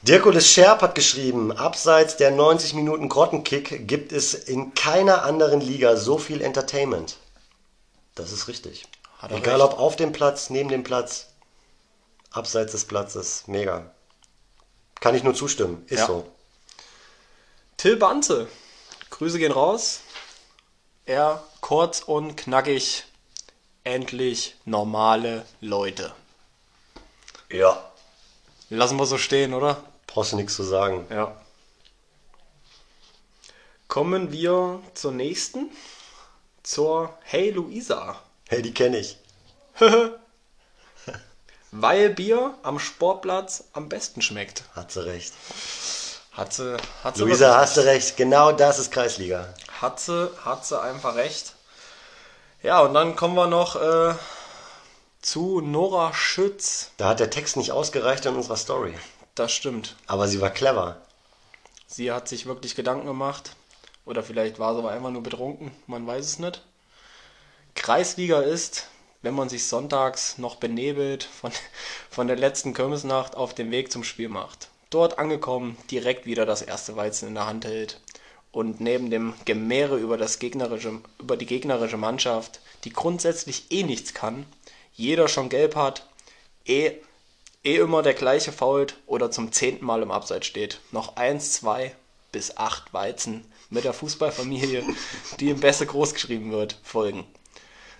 Dirkulis 0.03 0.49
Scherp 0.49 0.83
hat 0.83 0.95
geschrieben, 0.95 1.51
abseits 1.53 2.17
der 2.17 2.31
90 2.31 2.75
Minuten 2.75 3.09
Grottenkick 3.09 3.89
gibt 3.89 4.13
es 4.13 4.35
in 4.35 4.75
keiner 4.75 5.25
anderen 5.25 5.61
Liga 5.61 5.97
so 5.97 6.19
viel 6.19 6.43
Entertainment. 6.43 7.17
Das 8.15 8.31
ist 8.31 8.47
richtig. 8.47 8.85
Hat 9.19 9.31
er 9.33 9.39
Egal 9.39 9.61
recht. 9.61 9.73
ob 9.73 9.79
auf 9.81 9.97
dem 9.97 10.13
Platz, 10.13 10.51
neben 10.51 10.69
dem 10.69 10.85
Platz, 10.85 11.29
abseits 12.31 12.73
des 12.73 12.85
Platzes, 12.85 13.45
mega. 13.47 13.91
Kann 15.01 15.15
ich 15.15 15.25
nur 15.25 15.35
zustimmen, 15.35 15.85
ist 15.89 16.01
Ja. 16.01 16.07
so. 16.07 16.27
Till 17.77 17.97
Banze. 17.97 18.49
Grüße 19.11 19.39
gehen 19.39 19.53
raus. 19.53 20.01
Er 21.05 21.43
kurz 21.67 22.01
und 22.01 22.37
knackig. 22.37 23.07
Endlich 23.83 24.55
normale 24.67 25.45
Leute. 25.61 26.13
Ja. 27.51 27.91
Lassen 28.71 28.97
wir 28.99 29.07
so 29.07 29.19
stehen, 29.19 29.53
oder? 29.53 29.83
Brauchst 30.07 30.31
du 30.31 30.37
nichts 30.37 30.55
zu 30.55 30.63
sagen. 30.63 31.07
Ja. 31.11 31.37
Kommen 33.89 34.31
wir 34.31 34.81
zur 34.95 35.11
nächsten. 35.11 35.71
Zur 36.63 37.13
Hey 37.25 37.51
Luisa. 37.51 38.21
Hey, 38.49 38.63
die 38.63 38.73
kenne 38.73 38.99
ich. 38.99 39.17
Weil 41.73 42.11
Bier 42.11 42.55
am 42.63 42.79
Sportplatz 42.79 43.65
am 43.73 43.89
besten 43.89 44.23
schmeckt. 44.23 44.63
Hat 44.77 44.93
sie 44.93 45.05
recht. 45.05 45.33
Hat 46.31 46.53
sie, 46.53 46.77
hat 47.03 47.17
sie, 47.17 47.23
Luisa, 47.23 47.57
hast 47.57 47.77
du 47.77 47.81
recht. 47.81 48.17
Genau 48.17 48.53
das 48.53 48.79
ist 48.79 48.93
Kreisliga. 48.93 49.53
hat 49.81 49.99
sie, 49.99 50.31
hat 50.45 50.65
sie 50.65 50.81
einfach 50.81 51.17
recht. 51.17 51.56
Ja, 52.67 52.81
und 52.81 52.95
dann 52.95 53.15
kommen 53.15 53.37
wir 53.37 53.47
noch 53.47 53.77
äh, 53.77 54.17
zu 55.23 55.61
Nora 55.61 56.13
Schütz. 56.13 56.91
Da 56.97 57.11
hat 57.11 57.21
der 57.21 57.31
Text 57.31 57.57
nicht 57.57 57.71
ausgereicht 57.71 58.27
in 58.27 58.35
unserer 58.35 58.57
Story. 58.57 58.93
Das 59.37 59.53
stimmt. 59.53 59.95
Aber 60.09 60.27
sie 60.27 60.41
war 60.41 60.51
clever. 60.51 61.01
Sie 61.87 62.11
hat 62.11 62.27
sich 62.27 62.47
wirklich 62.47 62.75
Gedanken 62.75 63.07
gemacht. 63.07 63.55
Oder 64.05 64.25
vielleicht 64.25 64.59
war 64.59 64.75
sie 64.75 64.81
aber 64.81 64.91
einfach 64.91 65.11
nur 65.11 65.23
betrunken. 65.23 65.71
Man 65.87 66.09
weiß 66.09 66.27
es 66.27 66.39
nicht. 66.41 66.61
Kreisliga 67.77 68.41
ist, 68.41 68.89
wenn 69.23 69.35
man 69.37 69.49
sich 69.49 69.69
sonntags 69.69 70.37
noch 70.37 70.57
benebelt 70.57 71.23
von, 71.23 71.53
von 72.11 72.27
der 72.27 72.35
letzten 72.35 72.75
Kirmesnacht 72.75 73.37
auf 73.37 73.55
dem 73.55 73.71
Weg 73.71 73.93
zum 73.93 74.03
Spiel 74.03 74.29
macht. 74.29 74.71
Dort 74.91 75.21
angekommen, 75.21 75.79
direkt 75.93 76.27
wieder 76.27 76.45
das 76.45 76.63
erste 76.63 76.97
Weizen 76.97 77.29
in 77.29 77.35
der 77.35 77.47
Hand 77.47 77.65
hält 77.65 78.01
und 78.57 78.81
neben 78.81 79.11
dem 79.11 79.35
Gemäre 79.45 79.99
über, 79.99 80.17
das 80.17 80.39
gegnerische, 80.39 81.03
über 81.21 81.37
die 81.37 81.45
gegnerische 81.45 81.99
Mannschaft, 81.99 82.61
die 82.85 82.91
grundsätzlich 82.91 83.67
eh 83.69 83.83
nichts 83.83 84.15
kann, 84.15 84.47
jeder 84.95 85.29
schon 85.29 85.51
gelb 85.51 85.77
hat, 85.77 86.07
eh, 86.65 86.93
eh 87.65 87.77
immer 87.77 88.03
der 88.03 88.15
gleiche 88.15 88.53
fault 88.53 88.97
oder 89.07 89.31
zum 89.31 89.53
zehnten 89.53 89.85
Mal 89.85 90.01
im 90.01 90.11
Abseits 90.11 90.47
steht. 90.47 90.81
Noch 90.91 91.17
eins, 91.17 91.53
zwei 91.53 91.95
bis 92.33 92.57
acht 92.57 92.95
Weizen 92.95 93.45
mit 93.69 93.85
der 93.85 93.93
Fußballfamilie, 93.93 94.85
die 95.41 95.51
im 95.51 95.61
Beste 95.61 95.85
großgeschrieben 95.85 96.51
wird, 96.51 96.79
folgen. 96.83 97.27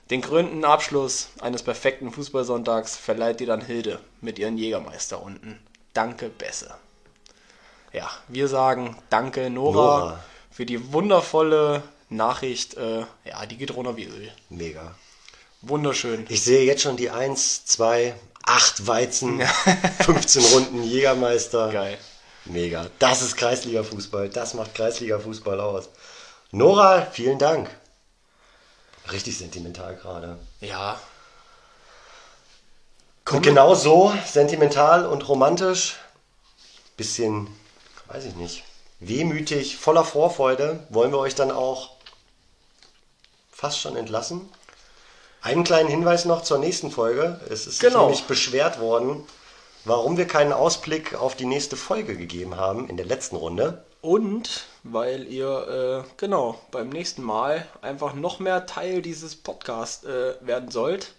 Den 0.09 0.23
krönenden 0.23 0.65
Abschluss 0.65 1.29
eines 1.39 1.65
perfekten 1.65 2.11
Fußballsonntags 2.11 2.97
verleiht 2.97 3.41
dir 3.41 3.47
dann 3.47 3.61
Hilde 3.61 4.01
mit 4.23 4.39
ihren 4.39 4.57
Jägermeister 4.57 5.23
unten. 5.23 5.61
Danke, 5.93 6.31
Besse. 6.31 6.75
Ja, 7.93 8.11
wir 8.29 8.49
sagen 8.49 8.97
Danke, 9.11 9.51
Nora, 9.51 9.99
Nora. 9.99 10.25
Für 10.57 10.65
die 10.65 10.91
wundervolle 10.93 11.83
Nachricht. 12.09 12.79
Äh, 12.79 13.05
ja, 13.27 13.45
die 13.45 13.59
geht 13.59 13.77
runter 13.77 13.97
wie 13.99 14.05
Öl. 14.05 14.33
Mega. 14.49 14.95
Wunderschön. 15.61 16.25
Ich 16.31 16.43
sehe 16.43 16.65
jetzt 16.65 16.81
schon 16.81 16.97
die 16.97 17.11
1, 17.11 17.67
2, 17.67 18.15
8 18.43 18.87
Weizen, 18.87 19.43
15 20.01 20.45
Runden 20.55 20.83
Jägermeister. 20.83 21.71
Geil. 21.71 21.99
Mega. 22.47 22.87
Das 22.99 23.21
ist 23.21 23.37
Kreisliga-Fußball. 23.37 24.31
Das 24.31 24.55
macht 24.55 24.75
Kreisliga-Fußball 24.75 25.61
aus. 25.61 25.91
Nora, 26.53 27.03
vielen 27.03 27.39
Dank. 27.39 27.69
Richtig 29.13 29.37
sentimental 29.37 29.95
gerade. 29.97 30.39
Ja. 30.63 30.99
Und 33.31 33.43
genau 33.43 33.75
so 33.75 34.15
sentimental 34.25 35.05
und 35.05 35.29
romantisch, 35.29 35.97
bisschen, 36.97 37.49
weiß 38.07 38.25
ich 38.25 38.37
nicht, 38.37 38.65
wehmütig, 39.01 39.77
voller 39.77 40.05
Vorfreude, 40.05 40.87
wollen 40.91 41.13
wir 41.13 41.19
euch 41.19 41.35
dann 41.35 41.51
auch 41.51 41.91
fast 43.51 43.79
schon 43.81 43.97
entlassen. 43.97 44.49
Einen 45.43 45.65
kleinen 45.65 45.89
Hinweis 45.89 46.25
noch 46.25 46.43
zur 46.43 46.59
nächsten 46.59 46.91
Folge. 46.91 47.41
Es 47.49 47.67
ist 47.67 47.81
Genau. 47.81 48.03
nämlich 48.03 48.25
beschwert 48.25 48.81
worden, 48.81 49.25
warum 49.85 50.17
wir 50.17 50.27
keinen 50.27 50.53
Ausblick 50.53 51.15
auf 51.15 51.37
die 51.37 51.47
nächste 51.47 51.77
Folge 51.77 52.17
gegeben 52.17 52.57
haben 52.57 52.89
in 52.89 52.97
der 52.97 53.07
letzten 53.07 53.37
Runde. 53.37 53.85
Und 54.03 54.67
weil 54.83 55.27
ihr, 55.27 56.05
äh, 56.07 56.11
genau, 56.17 56.61
beim 56.71 56.89
nächsten 56.89 57.23
Mal 57.23 57.67
einfach 57.83 58.15
noch 58.15 58.39
mehr 58.39 58.67
Teil 58.67 59.03
dieses 59.03 59.35
Podcasts 59.37 60.05
äh, 60.05 60.35
werden 60.41 60.71
sollt, 60.71 61.15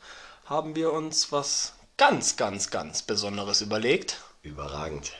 haben 0.45 0.75
wir 0.75 0.93
uns 0.93 1.31
was 1.31 1.73
ganz, 1.97 2.37
ganz, 2.37 2.69
ganz 2.69 3.01
Besonderes 3.01 3.61
überlegt. 3.61 4.21
Überragend. 4.41 5.11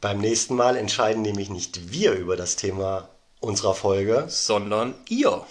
Beim 0.00 0.18
nächsten 0.18 0.54
Mal 0.54 0.76
entscheiden 0.76 1.22
nämlich 1.22 1.50
nicht 1.50 1.90
wir 1.90 2.12
über 2.12 2.36
das 2.36 2.56
Thema 2.56 3.08
unserer 3.40 3.74
Folge, 3.74 4.26
Sondern 4.28 4.94
ihr. 5.08 5.44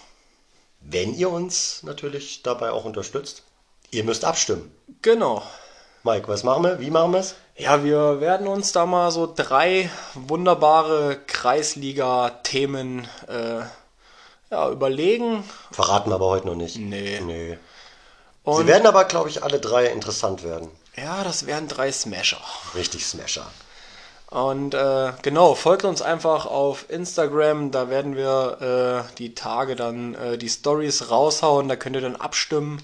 wenn 0.82 1.14
ihr 1.14 1.30
uns 1.30 1.82
natürlich 1.84 2.44
dabei 2.44 2.72
auch 2.72 2.86
unterstützt. 2.86 3.44
Ihr 3.92 4.04
müsst 4.04 4.26
abstimmen. 4.26 4.72
Genau. 5.02 5.42
Mike, 6.04 6.28
was 6.28 6.44
machen 6.44 6.64
wir? 6.64 6.80
Wie 6.80 6.92
machen 6.92 7.14
wir 7.14 7.20
es? 7.22 7.36
Ja, 7.58 7.84
wir 7.84 8.20
werden 8.20 8.48
uns 8.48 8.72
da 8.72 8.86
mal 8.86 9.10
so 9.12 9.32
drei 9.34 9.90
wunderbare 10.14 11.18
Kreisliga-Themen 11.26 13.08
äh, 13.28 13.62
ja, 14.52 14.70
überlegen. 14.70 15.44
Verraten 15.72 16.12
wir 16.12 16.16
aber 16.16 16.28
heute 16.28 16.48
noch 16.48 16.56
nicht. 16.56 16.78
Nee. 16.78 17.22
nee. 17.26 17.58
Sie 18.46 18.68
werden 18.68 18.86
aber, 18.86 19.06
glaube 19.06 19.30
ich, 19.30 19.42
alle 19.42 19.60
drei 19.60 19.88
interessant 19.88 20.44
werden. 20.44 20.70
ja, 20.96 21.24
das 21.24 21.48
wären 21.48 21.68
drei 21.68 21.92
Smasher. 21.92 22.42
Richtig 22.76 23.06
Smasher. 23.06 23.48
Und 24.36 24.74
äh, 24.74 25.14
genau, 25.22 25.56
folgt 25.56 25.86
uns 25.86 26.02
einfach 26.02 26.46
auf 26.46 26.90
Instagram, 26.90 27.72
da 27.72 27.90
werden 27.90 28.18
wir 28.18 29.06
äh, 29.08 29.16
die 29.18 29.34
Tage 29.34 29.78
dann 29.78 30.14
äh, 30.14 30.38
die 30.38 30.50
Stories 30.50 31.10
raushauen, 31.10 31.70
da 31.70 31.78
könnt 31.78 31.96
ihr 31.96 32.02
dann 32.02 32.18
abstimmen. 32.18 32.82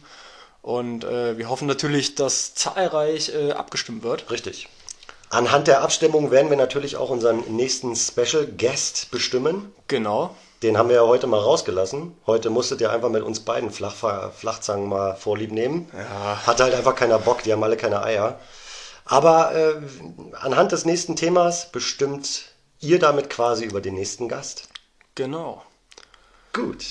Und 0.61 1.03
äh, 1.03 1.37
wir 1.37 1.49
hoffen 1.49 1.67
natürlich, 1.67 2.15
dass 2.15 2.55
zahlreich 2.55 3.35
äh, 3.35 3.51
abgestimmt 3.51 4.01
wird. 4.03 4.31
Richtig. 4.31 4.69
Anhand 5.29 5.67
der 5.67 5.81
Abstimmung 5.81 6.31
werden 6.31 6.49
wir 6.49 6.55
natürlich 6.55 6.95
auch 6.95 7.09
unseren 7.09 7.41
nächsten 7.53 7.97
Special 7.97 8.45
Guest 8.45 9.11
bestimmen. 9.11 9.73
Genau. 9.89 10.33
Den 10.63 10.77
haben 10.77 10.87
wir 10.87 10.95
ja 10.95 11.05
heute 11.05 11.27
mal 11.27 11.41
rausgelassen. 11.41 12.15
Heute 12.27 12.49
musstet 12.49 12.79
ihr 12.79 12.93
einfach 12.93 13.09
mit 13.09 13.23
uns 13.23 13.41
beiden 13.41 13.71
Flach, 13.71 13.95
Flachzangen 14.33 14.87
mal 14.87 15.15
vorlieb 15.15 15.51
nehmen. 15.51 15.91
Ja. 15.91 16.47
Hatte 16.47 16.63
halt 16.63 16.75
einfach 16.75 16.95
keiner 16.95 17.19
Bock, 17.19 17.43
die 17.43 17.51
haben 17.51 17.63
alle 17.63 17.75
keine 17.75 18.03
Eier. 18.03 18.39
Aber 19.11 19.53
äh, 19.53 19.75
anhand 20.37 20.71
des 20.71 20.85
nächsten 20.85 21.17
Themas 21.17 21.69
bestimmt 21.69 22.43
ihr 22.79 22.97
damit 22.97 23.29
quasi 23.29 23.65
über 23.65 23.81
den 23.81 23.95
nächsten 23.95 24.29
Gast. 24.29 24.69
Genau. 25.15 25.63
Gut. 26.53 26.85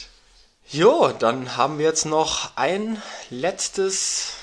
Jo, 0.69 1.13
dann 1.19 1.57
haben 1.57 1.79
wir 1.79 1.87
jetzt 1.87 2.05
noch 2.05 2.57
ein 2.57 3.01
letztes, 3.31 4.35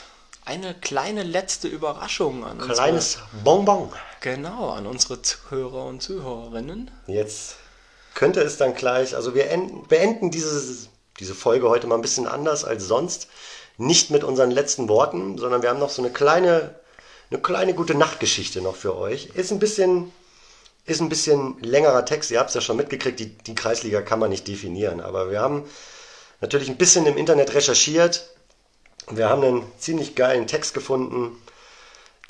eine 0.43 0.73
kleine 0.73 1.21
letzte 1.21 1.67
Überraschung 1.67 2.43
an 2.43 2.57
unsere, 2.57 2.73
Kleines 2.73 3.19
Bonbon. 3.43 3.93
genau, 4.21 4.71
an 4.71 4.87
unsere 4.87 5.21
Zuhörer 5.21 5.85
und 5.85 6.01
Zuhörerinnen. 6.01 6.89
Jetzt 7.05 7.57
könnte 8.15 8.41
es 8.41 8.57
dann 8.57 8.73
gleich, 8.73 9.15
also 9.15 9.35
wir 9.35 9.51
enden, 9.51 9.87
beenden 9.87 10.31
diese, 10.31 10.87
diese 11.19 11.35
Folge 11.35 11.69
heute 11.69 11.85
mal 11.85 11.95
ein 11.95 12.01
bisschen 12.01 12.27
anders 12.27 12.65
als 12.65 12.85
sonst. 12.85 13.27
Nicht 13.77 14.09
mit 14.09 14.23
unseren 14.23 14.49
letzten 14.49 14.89
Worten, 14.89 15.37
sondern 15.37 15.61
wir 15.61 15.69
haben 15.69 15.79
noch 15.79 15.91
so 15.91 16.01
eine 16.01 16.11
kleine, 16.11 16.73
eine 17.29 17.41
kleine 17.41 17.73
gute 17.73 17.95
Nachtgeschichte 17.95 18.61
noch 18.61 18.75
für 18.75 18.95
euch. 18.95 19.27
Ist 19.35 19.51
ein 19.51 19.59
bisschen, 19.59 20.11
ist 20.85 21.01
ein 21.01 21.09
bisschen 21.09 21.61
längerer 21.61 22.05
Text. 22.05 22.31
Ihr 22.31 22.39
habt 22.39 22.49
es 22.49 22.55
ja 22.55 22.61
schon 22.61 22.77
mitgekriegt, 22.77 23.19
die, 23.19 23.37
die 23.37 23.55
Kreisliga 23.55 24.01
kann 24.01 24.19
man 24.19 24.29
nicht 24.29 24.47
definieren. 24.47 25.01
Aber 25.01 25.29
wir 25.29 25.41
haben 25.41 25.65
natürlich 26.41 26.69
ein 26.69 26.77
bisschen 26.77 27.05
im 27.05 27.17
Internet 27.17 27.53
recherchiert. 27.53 28.29
Wir 29.09 29.29
haben 29.29 29.43
einen 29.43 29.63
ziemlich 29.77 30.15
geilen 30.15 30.47
Text 30.47 30.73
gefunden, 30.73 31.37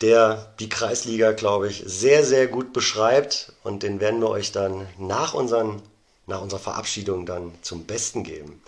der 0.02 0.54
die 0.60 0.70
Kreisliga, 0.70 1.32
glaube 1.32 1.68
ich, 1.68 1.84
sehr, 1.86 2.24
sehr 2.24 2.48
gut 2.48 2.74
beschreibt. 2.74 3.54
Und 3.64 3.84
den 3.84 4.00
werden 4.00 4.20
wir 4.20 4.30
euch 4.30 4.52
dann 4.52 4.88
nach, 4.98 5.36
unseren, 5.36 5.82
nach 6.26 6.42
unserer 6.42 6.60
Verabschiedung 6.60 7.28
dann 7.28 7.54
zum 7.62 7.86
Besten 7.86 8.24
geben. 8.24 8.64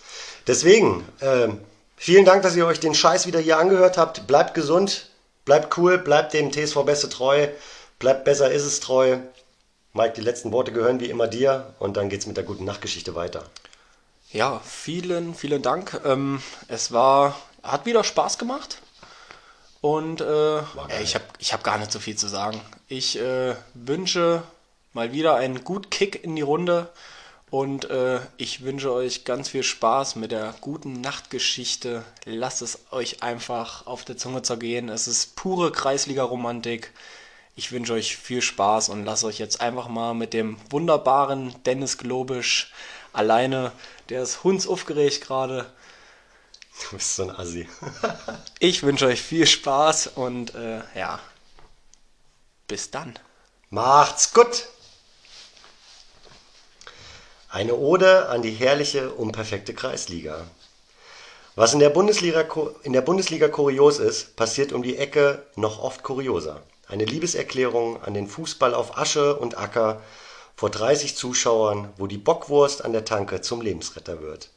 Deswegen, 0.46 1.08
ähm, 1.22 1.60
vielen 1.98 2.26
Dank, 2.26 2.44
dass 2.44 2.56
ihr 2.56 2.68
euch 2.68 2.80
den 2.80 2.94
Scheiß 2.94 3.26
wieder 3.26 3.40
hier 3.40 3.58
angehört 3.58 3.98
habt. 3.98 4.28
Bleibt 4.28 4.54
gesund, 4.54 5.09
bleibt 5.50 5.76
cool, 5.80 5.98
bleibt 5.98 6.34
dem 6.34 6.52
TSV 6.52 6.84
Beste 6.86 7.10
treu, 7.10 7.48
bleibt 7.98 8.24
besser 8.24 8.52
ist 8.52 8.66
es 8.66 8.82
treu. 8.82 9.18
Mike, 9.94 10.14
die 10.14 10.22
letzten 10.22 10.52
Worte 10.52 10.72
gehören 10.72 11.00
wie 11.00 11.10
immer 11.10 11.26
dir 11.26 11.74
und 11.80 11.98
dann 11.98 12.08
geht's 12.08 12.28
mit 12.28 12.38
der 12.38 12.44
guten 12.44 12.66
Nachtgeschichte 12.66 13.16
weiter. 13.16 13.44
Ja, 14.32 14.62
vielen, 14.64 15.34
vielen 15.34 15.64
Dank. 15.64 16.02
Ähm, 16.06 16.40
es 16.68 16.92
war, 16.92 17.36
hat 17.64 17.88
wieder 17.88 18.04
Spaß 18.04 18.38
gemacht. 18.38 18.84
Und 19.82 20.22
äh, 20.22 20.58
ja, 20.58 20.64
ich 21.02 21.16
habe 21.16 21.26
ich 21.40 21.52
hab 21.52 21.64
gar 21.64 21.80
nicht 21.80 21.92
so 21.92 21.98
viel 21.98 22.16
zu 22.16 22.28
sagen. 22.28 22.62
Ich 22.88 23.20
äh, 23.20 23.56
wünsche 23.74 24.44
mal 24.94 25.14
wieder 25.14 25.34
einen 25.38 25.64
guten 25.64 25.90
Kick 25.90 26.24
in 26.24 26.36
die 26.36 26.44
Runde. 26.44 26.90
Und 27.52 27.90
äh, 27.90 28.20
ich 28.38 28.64
wünsche 28.64 28.94
euch 28.94 29.26
ganz 29.26 29.50
viel 29.50 29.64
Spaß 29.64 30.16
mit 30.16 30.32
der 30.32 30.54
guten 30.62 31.02
Nachtgeschichte. 31.02 32.04
Lasst 32.26 32.62
es 32.62 32.80
euch 32.92 33.24
einfach 33.24 33.88
auf 33.88 34.06
der 34.06 34.18
Zunge 34.18 34.44
zergehen. 34.44 34.90
Es 34.90 35.08
ist 35.08 35.36
pure 35.36 35.72
Kreisliga-Romantik. 35.72 36.94
Ich 37.56 37.72
wünsche 37.72 37.94
euch 37.94 38.16
viel 38.18 38.42
Spaß 38.42 38.90
und 38.90 39.04
lasst 39.04 39.24
euch 39.24 39.40
jetzt 39.40 39.62
einfach 39.62 39.88
mal 39.88 40.14
mit 40.14 40.34
dem 40.34 40.58
wunderbaren 40.70 41.56
Dennis 41.66 41.98
Globisch 41.98 42.72
alleine. 43.14 43.72
Der 44.10 44.22
ist 44.22 44.44
hundsaufgeregt 44.44 45.22
gerade. 45.22 45.66
Du 46.84 46.96
bist 46.96 47.16
so 47.16 47.24
ein 47.24 47.32
Assi. 47.32 47.68
Ich 48.60 48.84
wünsche 48.84 49.08
euch 49.08 49.22
viel 49.22 49.48
Spaß 49.48 50.08
und 50.16 50.54
äh, 50.54 50.82
ja, 50.96 51.20
bis 52.68 52.92
dann. 52.92 53.18
Macht's 53.70 54.34
gut! 54.34 54.68
Eine 57.52 57.74
Ode 57.74 58.30
an 58.30 58.44
die 58.44 58.52
herrliche, 58.52 59.10
unperfekte 59.10 59.74
Kreisliga. 59.74 60.46
Was 61.56 61.74
in 61.74 61.80
der, 61.80 61.90
Bundesliga, 61.90 62.46
in 62.84 62.94
der 62.94 63.02
Bundesliga 63.02 63.48
kurios 63.48 63.98
ist, 63.98 64.36
passiert 64.36 64.72
um 64.72 64.84
die 64.84 64.98
Ecke 64.98 65.44
noch 65.56 65.82
oft 65.82 66.04
kurioser. 66.04 66.62
Eine 66.88 67.06
Liebeserklärung 67.06 68.04
an 68.04 68.14
den 68.14 68.28
Fußball 68.28 68.76
auf 68.76 69.00
Asche 69.00 69.36
und 69.36 69.58
Acker 69.58 70.04
vor 70.56 70.70
30 70.70 71.16
Zuschauern, 71.16 71.92
wo 71.98 72.06
die 72.06 72.20
Bockwurst 72.20 72.86
an 72.86 72.94
der 72.94 73.04
Tanke 73.04 73.42
zum 73.42 73.62
Lebensretter 73.62 74.22
wird. 74.22 74.52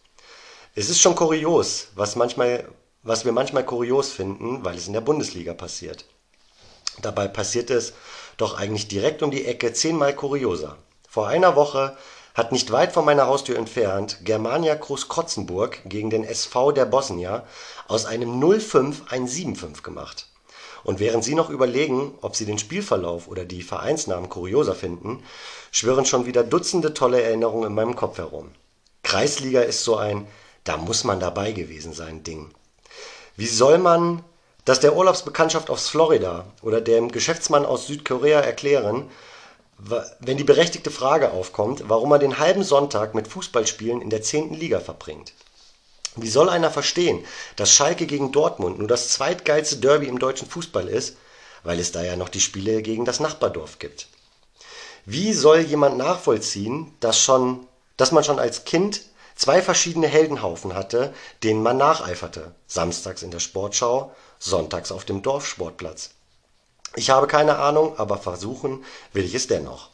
Es 0.74 0.90
ist 0.90 1.00
schon 1.00 1.14
kurios, 1.14 1.88
was, 1.94 2.14
manchmal, 2.14 2.68
was 3.02 3.24
wir 3.24 3.32
manchmal 3.32 3.64
kurios 3.64 4.12
finden, 4.12 4.66
weil 4.66 4.76
es 4.76 4.86
in 4.86 4.92
der 4.92 5.00
Bundesliga 5.00 5.54
passiert. 5.54 6.04
Dabei 7.00 7.26
passiert 7.26 7.70
es 7.70 7.94
doch 8.36 8.58
eigentlich 8.58 8.88
direkt 8.88 9.22
um 9.22 9.30
die 9.30 9.46
Ecke 9.46 9.72
zehnmal 9.72 10.14
kurioser. 10.14 10.76
Vor 11.08 11.28
einer 11.28 11.56
Woche 11.56 11.96
hat 12.34 12.52
nicht 12.52 12.70
weit 12.70 12.92
von 12.92 13.04
meiner 13.04 13.26
Haustür 13.26 13.56
entfernt 13.56 14.18
Germania 14.24 14.74
Großkrotzenburg 14.74 15.80
gegen 15.84 16.10
den 16.10 16.24
SV 16.24 16.72
der 16.72 16.86
Bosnier 16.86 17.44
aus 17.88 18.06
einem 18.06 18.40
0-5 18.42 19.08
ein 19.08 19.26
7-5 19.26 19.82
gemacht. 19.82 20.26
Und 20.84 20.98
während 20.98 21.22
Sie 21.22 21.34
noch 21.34 21.50
überlegen, 21.50 22.14
ob 22.22 22.34
Sie 22.34 22.46
den 22.46 22.58
Spielverlauf 22.58 23.28
oder 23.28 23.44
die 23.44 23.62
Vereinsnamen 23.62 24.28
kurioser 24.28 24.74
finden, 24.74 25.22
schwirren 25.70 26.06
schon 26.06 26.26
wieder 26.26 26.42
Dutzende 26.42 26.94
tolle 26.94 27.22
Erinnerungen 27.22 27.68
in 27.68 27.74
meinem 27.74 27.96
Kopf 27.96 28.18
herum. 28.18 28.50
Kreisliga 29.02 29.60
ist 29.60 29.84
so 29.84 29.96
ein, 29.96 30.26
da 30.64 30.76
muss 30.76 31.04
man 31.04 31.20
dabei 31.20 31.52
gewesen 31.52 31.92
sein 31.92 32.24
Ding. 32.24 32.50
Wie 33.36 33.46
soll 33.46 33.78
man 33.78 34.24
das 34.64 34.80
der 34.80 34.96
Urlaubsbekanntschaft 34.96 35.70
aus 35.70 35.88
Florida 35.88 36.46
oder 36.62 36.80
dem 36.80 37.10
Geschäftsmann 37.10 37.66
aus 37.66 37.86
Südkorea 37.86 38.40
erklären, 38.40 39.10
wenn 40.20 40.36
die 40.36 40.44
berechtigte 40.44 40.90
Frage 40.90 41.32
aufkommt, 41.32 41.84
warum 41.88 42.10
man 42.10 42.20
den 42.20 42.38
halben 42.38 42.62
Sonntag 42.62 43.14
mit 43.14 43.26
Fußballspielen 43.26 44.00
in 44.00 44.10
der 44.10 44.22
10. 44.22 44.54
Liga 44.54 44.78
verbringt. 44.78 45.32
Wie 46.14 46.28
soll 46.28 46.48
einer 46.48 46.70
verstehen, 46.70 47.24
dass 47.56 47.72
Schalke 47.72 48.06
gegen 48.06 48.32
Dortmund 48.32 48.78
nur 48.78 48.86
das 48.86 49.08
zweitgeilste 49.08 49.78
Derby 49.78 50.06
im 50.06 50.18
deutschen 50.18 50.48
Fußball 50.48 50.88
ist, 50.88 51.16
weil 51.64 51.80
es 51.80 51.90
da 51.90 52.02
ja 52.02 52.16
noch 52.16 52.28
die 52.28 52.40
Spiele 52.40 52.82
gegen 52.82 53.04
das 53.04 53.18
Nachbardorf 53.18 53.78
gibt? 53.78 54.08
Wie 55.04 55.32
soll 55.32 55.60
jemand 55.60 55.96
nachvollziehen, 55.96 56.94
dass, 57.00 57.18
schon, 57.18 57.66
dass 57.96 58.12
man 58.12 58.22
schon 58.22 58.38
als 58.38 58.64
Kind 58.64 59.02
zwei 59.34 59.62
verschiedene 59.62 60.06
Heldenhaufen 60.06 60.74
hatte, 60.74 61.12
denen 61.42 61.62
man 61.62 61.78
nacheiferte, 61.78 62.54
samstags 62.68 63.22
in 63.22 63.32
der 63.32 63.40
Sportschau, 63.40 64.14
sonntags 64.38 64.92
auf 64.92 65.04
dem 65.04 65.22
Dorfsportplatz? 65.22 66.10
Ich 66.94 67.10
habe 67.10 67.26
keine 67.26 67.56
Ahnung, 67.56 67.98
aber 67.98 68.18
versuchen 68.18 68.84
will 69.12 69.24
ich 69.24 69.34
es 69.34 69.46
dennoch. 69.46 69.88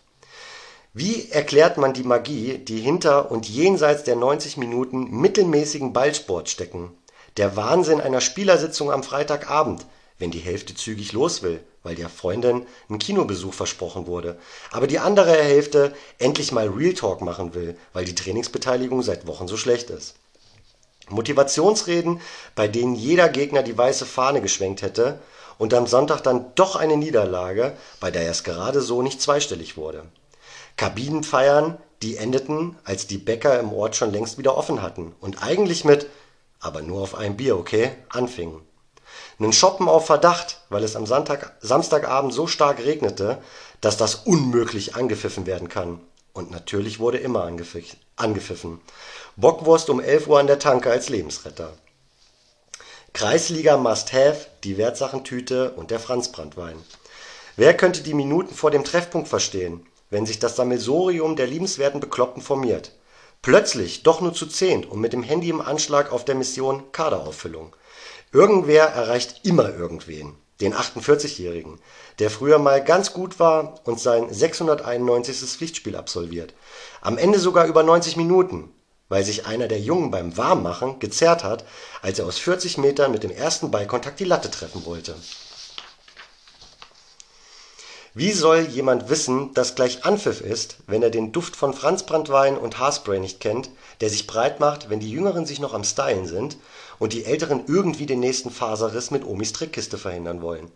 Wie 0.94 1.30
erklärt 1.30 1.78
man 1.78 1.92
die 1.92 2.02
Magie, 2.02 2.58
die 2.58 2.80
hinter 2.80 3.30
und 3.30 3.48
jenseits 3.48 4.02
der 4.02 4.16
90 4.16 4.56
Minuten 4.56 5.10
mittelmäßigen 5.10 5.92
Ballsport 5.92 6.48
stecken? 6.48 6.90
Der 7.36 7.54
Wahnsinn 7.54 8.00
einer 8.00 8.20
Spielersitzung 8.20 8.90
am 8.90 9.04
Freitagabend, 9.04 9.86
wenn 10.18 10.32
die 10.32 10.40
Hälfte 10.40 10.74
zügig 10.74 11.12
los 11.12 11.42
will, 11.42 11.60
weil 11.84 11.94
der 11.94 12.08
Freundin 12.08 12.66
ein 12.90 12.98
Kinobesuch 12.98 13.54
versprochen 13.54 14.08
wurde, 14.08 14.38
aber 14.72 14.88
die 14.88 14.98
andere 14.98 15.32
Hälfte 15.32 15.94
endlich 16.18 16.50
mal 16.50 16.68
Real 16.68 16.94
Talk 16.94 17.20
machen 17.20 17.54
will, 17.54 17.76
weil 17.92 18.04
die 18.04 18.16
Trainingsbeteiligung 18.16 19.02
seit 19.02 19.28
Wochen 19.28 19.46
so 19.46 19.56
schlecht 19.56 19.90
ist. 19.90 20.16
Motivationsreden, 21.10 22.20
bei 22.56 22.66
denen 22.66 22.96
jeder 22.96 23.28
Gegner 23.28 23.62
die 23.62 23.78
weiße 23.78 24.04
Fahne 24.04 24.40
geschwenkt 24.42 24.82
hätte 24.82 25.20
und 25.58 25.74
am 25.74 25.86
Sonntag 25.86 26.22
dann 26.22 26.52
doch 26.54 26.76
eine 26.76 26.96
Niederlage, 26.96 27.76
bei 28.00 28.10
der 28.10 28.30
es 28.30 28.44
gerade 28.44 28.80
so 28.80 29.02
nicht 29.02 29.20
zweistellig 29.20 29.76
wurde. 29.76 30.04
Kabinenfeiern, 30.76 31.76
die 32.02 32.16
endeten, 32.16 32.76
als 32.84 33.06
die 33.06 33.18
Bäcker 33.18 33.58
im 33.58 33.72
Ort 33.72 33.96
schon 33.96 34.12
längst 34.12 34.38
wieder 34.38 34.56
offen 34.56 34.80
hatten 34.80 35.14
und 35.20 35.42
eigentlich 35.42 35.84
mit 35.84 36.06
„aber 36.60 36.82
nur 36.82 37.02
auf 37.02 37.14
ein 37.14 37.36
Bier, 37.36 37.56
okay? 37.56 37.92
“anfingen. 38.08 38.62
Nen 39.38 39.52
Shoppen 39.52 39.88
auf 39.88 40.06
Verdacht, 40.06 40.62
weil 40.68 40.82
es 40.82 40.96
am 40.96 41.06
Sonntag, 41.06 41.56
Samstagabend 41.60 42.34
so 42.34 42.46
stark 42.46 42.78
regnete, 42.84 43.38
dass 43.80 43.96
das 43.96 44.16
unmöglich 44.16 44.96
angepfiffen 44.96 45.46
werden 45.46 45.68
kann. 45.68 46.00
Und 46.32 46.50
natürlich 46.50 46.98
wurde 46.98 47.18
immer 47.18 47.44
angepfiffen. 48.16 48.80
Bockwurst 49.36 49.90
um 49.90 50.00
11 50.00 50.26
Uhr 50.26 50.40
an 50.40 50.46
der 50.46 50.58
Tanke 50.58 50.90
als 50.90 51.08
Lebensretter. 51.08 51.72
Kreisliga 53.18 53.76
Must 53.76 54.12
Have, 54.12 54.46
die 54.62 54.78
Wertsachentüte 54.78 55.72
und 55.72 55.90
der 55.90 55.98
Franzbranntwein. 55.98 56.76
Wer 57.56 57.76
könnte 57.76 58.02
die 58.02 58.14
Minuten 58.14 58.54
vor 58.54 58.70
dem 58.70 58.84
Treffpunkt 58.84 59.26
verstehen? 59.26 59.84
wenn 60.10 60.24
sich 60.24 60.38
das 60.38 60.54
Sammelsurium 60.54 61.34
der 61.34 61.48
liebenswerten 61.48 61.98
Bekloppten 61.98 62.42
formiert. 62.42 62.92
Plötzlich 63.42 64.04
doch 64.04 64.20
nur 64.20 64.34
zu 64.34 64.46
zehnt 64.46 64.88
und 64.88 65.00
mit 65.00 65.12
dem 65.12 65.24
Handy 65.24 65.50
im 65.50 65.60
Anschlag 65.60 66.12
auf 66.12 66.24
der 66.24 66.36
Mission 66.36 66.92
Kaderauffüllung. 66.92 67.74
Irgendwer 68.32 68.84
erreicht 68.84 69.40
immer 69.42 69.68
irgendwen. 69.74 70.36
Den 70.60 70.72
48-Jährigen, 70.72 71.80
der 72.20 72.30
früher 72.30 72.58
mal 72.58 72.84
ganz 72.84 73.12
gut 73.12 73.40
war 73.40 73.80
und 73.84 73.98
sein 73.98 74.32
691. 74.32 75.36
Pflichtspiel 75.36 75.96
absolviert. 75.96 76.54
Am 77.00 77.18
Ende 77.18 77.40
sogar 77.40 77.66
über 77.66 77.82
90 77.82 78.16
Minuten, 78.16 78.72
weil 79.08 79.24
sich 79.24 79.46
einer 79.46 79.68
der 79.68 79.80
Jungen 79.80 80.10
beim 80.10 80.36
Warmmachen 80.36 80.98
gezerrt 80.98 81.44
hat, 81.44 81.64
als 82.02 82.18
er 82.18 82.26
aus 82.26 82.38
40 82.38 82.78
Metern 82.78 83.12
mit 83.12 83.22
dem 83.22 83.30
ersten 83.30 83.70
Ballkontakt 83.70 84.20
die 84.20 84.24
Latte 84.24 84.50
treffen 84.50 84.84
wollte 84.84 85.14
wie 88.18 88.32
soll 88.32 88.62
jemand 88.62 89.10
wissen, 89.10 89.54
dass 89.54 89.76
gleich 89.76 90.04
Anpfiff 90.04 90.40
ist, 90.40 90.78
wenn 90.88 91.04
er 91.04 91.10
den 91.10 91.30
Duft 91.30 91.54
von 91.54 91.72
Franzbranntwein 91.72 92.58
und 92.58 92.80
Haarspray 92.80 93.20
nicht 93.20 93.38
kennt, 93.38 93.70
der 94.00 94.10
sich 94.10 94.26
breit 94.26 94.58
macht, 94.58 94.90
wenn 94.90 94.98
die 94.98 95.10
Jüngeren 95.10 95.46
sich 95.46 95.60
noch 95.60 95.72
am 95.72 95.84
Stylen 95.84 96.26
sind 96.26 96.56
und 96.98 97.12
die 97.12 97.24
Älteren 97.24 97.62
irgendwie 97.68 98.06
den 98.06 98.18
nächsten 98.18 98.50
Faserriss 98.50 99.12
mit 99.12 99.24
Omis 99.24 99.52
Trickkiste 99.52 99.98
verhindern 99.98 100.42
wollen? 100.42 100.68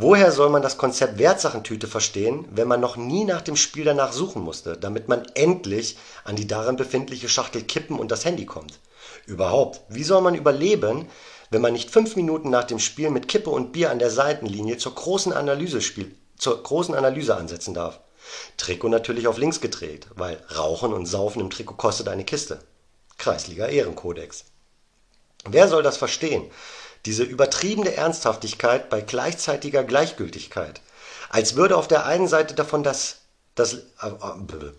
Woher 0.00 0.30
soll 0.30 0.48
man 0.50 0.62
das 0.62 0.78
Konzept 0.78 1.18
Wertsachentüte 1.18 1.88
verstehen, 1.88 2.46
wenn 2.52 2.68
man 2.68 2.80
noch 2.80 2.96
nie 2.96 3.24
nach 3.24 3.42
dem 3.42 3.56
Spiel 3.56 3.84
danach 3.84 4.12
suchen 4.12 4.42
musste, 4.42 4.76
damit 4.76 5.08
man 5.08 5.24
endlich 5.34 5.98
an 6.22 6.36
die 6.36 6.46
darin 6.46 6.76
befindliche 6.76 7.28
Schachtel 7.28 7.62
Kippen 7.62 7.98
und 7.98 8.12
das 8.12 8.24
Handy 8.24 8.46
kommt? 8.46 8.78
Überhaupt, 9.26 9.80
wie 9.88 10.04
soll 10.04 10.22
man 10.22 10.36
überleben, 10.36 11.08
wenn 11.50 11.62
man 11.62 11.72
nicht 11.72 11.90
fünf 11.90 12.14
Minuten 12.14 12.48
nach 12.48 12.62
dem 12.62 12.78
Spiel 12.78 13.10
mit 13.10 13.26
Kippe 13.26 13.50
und 13.50 13.72
Bier 13.72 13.90
an 13.90 13.98
der 13.98 14.12
Seitenlinie 14.12 14.76
zur 14.76 14.94
großen 14.94 15.32
Analyse 15.32 15.80
spielt, 15.80 16.14
zur 16.36 16.62
großen 16.62 16.94
Analyse 16.94 17.36
ansetzen 17.36 17.74
darf. 17.74 17.98
Trikot 18.56 18.90
natürlich 18.90 19.26
auf 19.26 19.38
links 19.38 19.60
gedreht, 19.60 20.06
weil 20.14 20.40
Rauchen 20.56 20.92
und 20.92 21.06
Saufen 21.06 21.40
im 21.40 21.50
Trikot 21.50 21.74
kostet 21.74 22.06
eine 22.06 22.24
Kiste. 22.24 22.60
Kreisliga 23.16 23.66
Ehrenkodex. 23.66 24.44
Wer 25.44 25.66
soll 25.66 25.82
das 25.82 25.96
verstehen? 25.96 26.48
Diese 27.06 27.22
übertriebene 27.22 27.94
Ernsthaftigkeit 27.94 28.90
bei 28.90 29.00
gleichzeitiger 29.00 29.84
Gleichgültigkeit. 29.84 30.80
Als 31.30 31.56
würde 31.56 31.76
auf 31.76 31.88
der 31.88 32.06
einen 32.06 32.28
Seite 32.28 32.54
davon 32.54 32.82
das, 32.82 33.18
das 33.54 33.74
äh, 33.74 34.10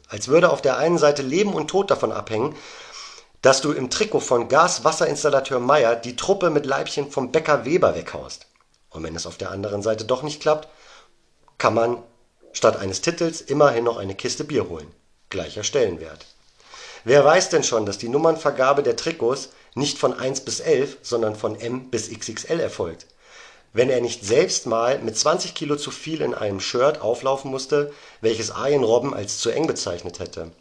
als 0.09 0.28
würde 0.28 0.49
auf 0.49 0.61
der 0.61 0.78
einen 0.78 0.97
Seite 0.97 1.22
Leben 1.22 1.53
und 1.53 1.70
Tod 1.70 1.91
davon 1.91 2.11
abhängen, 2.11 2.55
dass 3.41 3.61
du 3.61 3.72
im 3.72 3.89
Trikot 3.89 4.20
von 4.20 4.49
Gas-Wasserinstallateur 4.49 5.59
Meier 5.59 5.95
die 5.95 6.15
Truppe 6.15 6.49
mit 6.49 6.65
Leibchen 6.65 7.09
vom 7.09 7.32
Bäcker 7.32 7.65
Weber 7.65 7.95
weghaust. 7.95 8.47
Und 8.89 9.03
wenn 9.03 9.15
es 9.15 9.26
auf 9.26 9.38
der 9.38 9.51
anderen 9.51 9.82
Seite 9.82 10.05
doch 10.05 10.24
nicht 10.24 10.41
klappt, 10.41 10.67
kann 11.57 11.74
man 11.74 12.03
statt 12.51 12.78
eines 12.78 13.01
Titels 13.01 13.41
immerhin 13.41 13.84
noch 13.84 13.97
eine 13.97 14.15
Kiste 14.15 14.43
Bier 14.43 14.67
holen. 14.67 14.91
Gleicher 15.30 15.63
Stellenwert. 15.63 16.26
Wer 17.03 17.24
weiß 17.24 17.49
denn 17.49 17.63
schon, 17.63 17.86
dass 17.86 17.97
die 17.97 18.09
Nummernvergabe 18.09 18.84
der 18.84 18.95
Trikots 18.95 19.49
nicht 19.76 19.97
von 19.97 20.13
1 20.13 20.41
bis 20.41 20.59
11, 20.59 20.97
sondern 21.01 21.36
von 21.36 21.59
M 21.59 21.89
bis 21.89 22.09
XXL 22.09 22.59
erfolgt? 22.59 23.05
Wenn 23.72 23.89
er 23.89 24.01
nicht 24.01 24.26
selbst 24.26 24.65
mal 24.65 24.99
mit 24.99 25.17
20 25.17 25.53
Kilo 25.53 25.76
zu 25.76 25.91
viel 25.91 26.22
in 26.22 26.34
einem 26.34 26.59
Shirt 26.59 27.01
auflaufen 27.01 27.51
musste, 27.51 27.93
welches 28.22 28.51
Arjen 28.51 28.84
Robben 28.84 29.13
als 29.13 29.38
zu 29.39 29.51
eng 29.51 29.67
bezeichnet 29.67 30.20
hätte. 30.20 30.51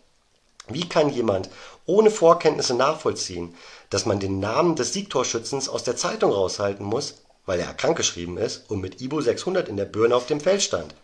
Wie 0.69 0.87
kann 0.87 1.11
jemand 1.11 1.49
ohne 1.87 2.11
Vorkenntnisse 2.11 2.75
nachvollziehen, 2.75 3.55
dass 3.89 4.05
man 4.05 4.21
den 4.21 4.41
Namen 4.41 4.77
des 4.77 4.93
Siegtorschützens 4.93 5.71
aus 5.71 5.85
der 5.85 5.97
Zeitung 5.97 6.33
raushalten 6.33 6.85
muss, 6.85 7.23
weil 7.47 7.61
er 7.61 7.73
krankgeschrieben 7.73 8.37
ist 8.37 8.69
und 8.69 8.81
mit 8.81 9.01
Ibo 9.01 9.23
600 9.23 9.69
in 9.69 9.79
der 9.79 9.87
Birne 9.87 10.15
auf 10.15 10.27
dem 10.27 10.41
Feld 10.41 10.63
stand. 10.63 10.95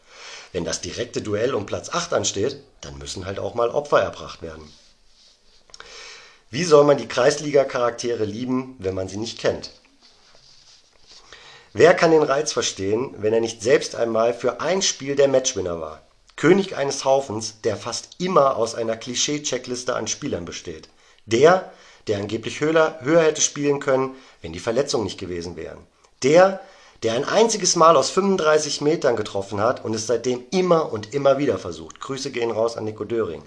Wenn 0.53 0.65
das 0.65 0.83
direkte 0.83 1.23
Duell 1.23 1.55
um 1.55 1.65
Platz 1.65 1.89
8 1.89 2.13
ansteht, 2.13 2.59
dann 2.83 2.99
müssen 2.99 3.25
halt 3.25 3.39
auch 3.39 3.55
mal 3.55 3.71
Opfer 3.71 4.03
erbracht 4.03 4.43
werden. 4.43 4.71
Wie 6.51 6.65
soll 6.65 6.85
man 6.85 6.99
die 6.99 7.09
Kreisliga-Charaktere 7.09 8.25
lieben, 8.25 8.77
wenn 8.79 8.95
man 8.95 9.09
sie 9.09 9.17
nicht 9.17 9.39
kennt? 9.39 9.71
Wer 11.73 11.95
kann 11.95 12.13
den 12.13 12.23
Reiz 12.23 12.53
verstehen, 12.53 13.15
wenn 13.19 13.35
er 13.35 13.41
nicht 13.41 13.61
selbst 13.63 13.97
einmal 13.97 14.33
für 14.33 14.61
ein 14.61 14.81
Spiel 14.81 15.17
der 15.17 15.27
Matchwinner 15.27 15.81
war? 15.81 16.03
König 16.37 16.77
eines 16.77 17.05
Haufens, 17.05 17.61
der 17.63 17.77
fast 17.77 18.21
immer 18.21 18.57
aus 18.57 18.75
einer 18.75 18.97
Klischee-Checkliste 18.97 19.95
an 19.95 20.07
Spielern 20.07 20.45
besteht. 20.45 20.89
Der, 21.27 21.73
der 22.07 22.19
angeblich 22.19 22.61
höher, 22.61 22.99
höher 23.01 23.23
hätte 23.23 23.41
spielen 23.41 23.81
können, 23.81 24.15
wenn 24.43 24.53
die 24.53 24.61
Verletzungen 24.61 25.05
nicht 25.05 25.19
gewesen 25.19 25.57
wären. 25.57 25.79
Der, 26.23 26.61
der 27.03 27.15
ein 27.15 27.25
einziges 27.25 27.77
Mal 27.77 27.97
aus 27.97 28.11
35 28.11 28.81
Metern 28.81 29.17
getroffen 29.17 29.61
hat 29.61 29.85
und 29.85 29.95
es 29.95 30.07
seitdem 30.07 30.45
immer 30.51 30.93
und 30.93 31.15
immer 31.15 31.39
wieder 31.39 31.59
versucht. 31.59 32.01
Grüße 32.01 32.31
gehen 32.31 32.51
raus 32.51 32.77
an 32.77 32.85
Nico 32.85 33.05
Döring. 33.05 33.43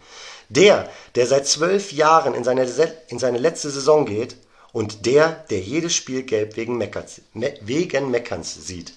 Der, 0.50 0.90
der 1.16 1.28
seit 1.28 1.48
zwölf 1.48 1.92
Jahren 1.92 2.34
in 2.34 2.44
seine, 2.44 2.64
in 3.10 3.20
seine 3.20 3.38
letzte 3.38 3.70
Saison 3.70 4.06
geht 4.06 4.38
und 4.72 5.06
der, 5.06 5.30
der 5.50 5.60
jedes 5.60 5.94
Spiel 5.94 6.24
gelb 6.24 6.56
wegen, 6.56 6.78
Meckerns, 6.78 7.22
wegen 7.34 8.12
Meckerns 8.12 8.54
sieht. 8.54 8.94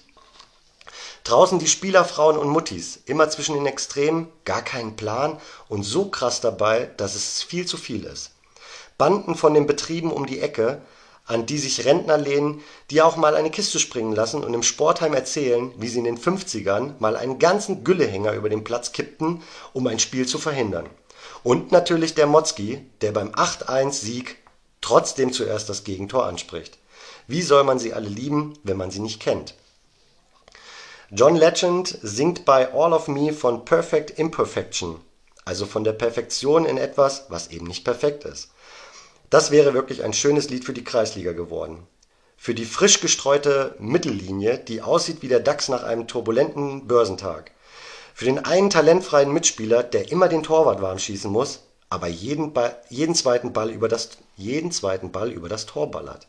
Draußen 1.23 1.59
die 1.59 1.67
Spieler, 1.67 2.03
Frauen 2.03 2.37
und 2.37 2.49
Muttis, 2.49 2.99
immer 3.05 3.29
zwischen 3.29 3.55
den 3.55 3.67
Extremen, 3.67 4.27
gar 4.43 4.63
keinen 4.63 4.95
Plan 4.95 5.39
und 5.69 5.83
so 5.83 6.09
krass 6.09 6.41
dabei, 6.41 6.89
dass 6.97 7.15
es 7.15 7.43
viel 7.43 7.65
zu 7.65 7.77
viel 7.77 8.05
ist. 8.05 8.31
Banden 8.97 9.35
von 9.35 9.53
den 9.53 9.67
Betrieben 9.67 10.11
um 10.11 10.25
die 10.25 10.39
Ecke, 10.39 10.81
an 11.25 11.45
die 11.45 11.57
sich 11.57 11.85
Rentner 11.85 12.17
lehnen, 12.17 12.61
die 12.89 13.01
auch 13.01 13.15
mal 13.17 13.35
eine 13.35 13.51
Kiste 13.51 13.79
springen 13.79 14.13
lassen 14.13 14.43
und 14.43 14.53
im 14.53 14.63
Sportheim 14.63 15.13
erzählen, 15.13 15.71
wie 15.77 15.87
sie 15.87 15.99
in 15.99 16.05
den 16.05 16.17
50ern 16.17 16.93
mal 16.99 17.15
einen 17.15 17.39
ganzen 17.39 17.83
Güllehänger 17.83 18.33
über 18.33 18.49
den 18.49 18.63
Platz 18.63 18.91
kippten, 18.91 19.43
um 19.73 19.87
ein 19.87 19.99
Spiel 19.99 20.27
zu 20.27 20.39
verhindern. 20.39 20.89
Und 21.43 21.71
natürlich 21.71 22.13
der 22.13 22.27
Motzki, 22.27 22.85
der 23.01 23.11
beim 23.11 23.31
8-1-Sieg 23.31 24.37
trotzdem 24.79 25.33
zuerst 25.33 25.69
das 25.69 25.83
Gegentor 25.83 26.25
anspricht. 26.25 26.77
Wie 27.27 27.41
soll 27.41 27.63
man 27.63 27.79
sie 27.79 27.93
alle 27.93 28.09
lieben, 28.09 28.57
wenn 28.63 28.77
man 28.77 28.91
sie 28.91 28.99
nicht 28.99 29.19
kennt? 29.19 29.55
John 31.09 31.35
Legend 31.35 31.97
singt 32.01 32.45
bei 32.45 32.73
All 32.73 32.93
of 32.93 33.07
Me 33.07 33.33
von 33.33 33.65
Perfect 33.65 34.17
Imperfection, 34.17 35.01
also 35.43 35.65
von 35.65 35.83
der 35.83 35.93
Perfektion 35.93 36.65
in 36.65 36.77
etwas, 36.77 37.25
was 37.29 37.49
eben 37.49 37.67
nicht 37.67 37.83
perfekt 37.83 38.23
ist. 38.23 38.51
Das 39.29 39.51
wäre 39.51 39.73
wirklich 39.73 40.03
ein 40.03 40.13
schönes 40.13 40.49
Lied 40.49 40.65
für 40.65 40.73
die 40.73 40.83
Kreisliga 40.83 41.31
geworden. 41.31 41.87
Für 42.37 42.53
die 42.53 42.65
frisch 42.65 43.01
gestreute 43.01 43.75
Mittellinie, 43.79 44.57
die 44.57 44.81
aussieht 44.81 45.21
wie 45.21 45.27
der 45.27 45.39
DAX 45.39 45.69
nach 45.69 45.83
einem 45.83 46.07
turbulenten 46.07 46.87
Börsentag. 46.87 47.51
Für 48.13 48.25
den 48.25 48.39
einen 48.39 48.69
talentfreien 48.69 49.31
Mitspieler, 49.31 49.83
der 49.83 50.11
immer 50.11 50.27
den 50.27 50.43
Torwart 50.43 50.81
warm 50.81 50.99
schießen 50.99 51.31
muss, 51.31 51.61
aber 51.89 52.07
jeden, 52.07 52.53
Ball, 52.53 52.75
jeden, 52.89 53.15
zweiten, 53.15 53.53
Ball 53.53 53.69
über 53.69 53.87
das, 53.87 54.11
jeden 54.37 54.71
zweiten 54.71 55.11
Ball 55.11 55.31
über 55.31 55.49
das 55.49 55.65
Tor 55.65 55.91
ballert. 55.91 56.27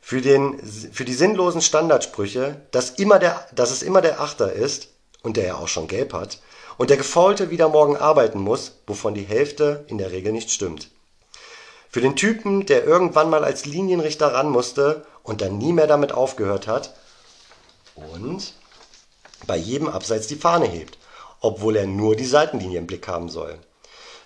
Für, 0.00 0.20
den, 0.20 0.58
für 0.60 1.04
die 1.04 1.14
sinnlosen 1.14 1.62
Standardsprüche, 1.62 2.60
dass, 2.70 2.90
immer 2.90 3.18
der, 3.18 3.46
dass 3.54 3.70
es 3.70 3.82
immer 3.82 4.00
der 4.00 4.20
Achter 4.20 4.52
ist 4.52 4.88
und 5.22 5.36
der 5.36 5.46
ja 5.46 5.54
auch 5.56 5.68
schon 5.68 5.88
gelb 5.88 6.12
hat, 6.12 6.38
und 6.78 6.90
der 6.90 6.96
Gefaulte 6.96 7.50
wieder 7.50 7.68
morgen 7.68 7.96
arbeiten 7.96 8.38
muss, 8.38 8.72
wovon 8.86 9.14
die 9.14 9.24
Hälfte 9.24 9.84
in 9.88 9.98
der 9.98 10.12
Regel 10.12 10.32
nicht 10.32 10.50
stimmt. 10.50 10.90
Für 11.90 12.00
den 12.00 12.16
Typen, 12.16 12.66
der 12.66 12.84
irgendwann 12.84 13.30
mal 13.30 13.44
als 13.44 13.66
Linienrichter 13.66 14.32
ran 14.32 14.50
musste 14.50 15.04
und 15.22 15.40
dann 15.40 15.58
nie 15.58 15.72
mehr 15.72 15.86
damit 15.86 16.12
aufgehört 16.12 16.66
hat 16.66 16.94
und 17.94 18.52
bei 19.46 19.56
jedem 19.56 19.88
Abseits 19.88 20.26
die 20.26 20.36
Fahne 20.36 20.66
hebt, 20.66 20.98
obwohl 21.40 21.76
er 21.76 21.86
nur 21.86 22.16
die 22.16 22.26
Seitenlinie 22.26 22.78
im 22.78 22.86
Blick 22.86 23.08
haben 23.08 23.28
soll. 23.28 23.58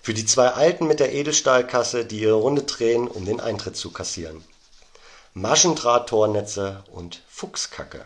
Für 0.01 0.15
die 0.15 0.27
zwei 0.27 0.49
Alten 0.49 0.87
mit 0.87 0.99
der 1.01 1.13
Edelstahlkasse, 1.13 2.05
die 2.05 2.21
ihre 2.21 2.35
Runde 2.35 2.63
drehen, 2.63 3.07
um 3.07 3.25
den 3.25 3.41
Eintritt 3.41 3.77
zu 3.77 3.93
kassieren. 3.93 4.43
Maschendraht-Tornetze 5.35 6.83
und 6.93 7.23
Fuchskacke. 7.29 8.05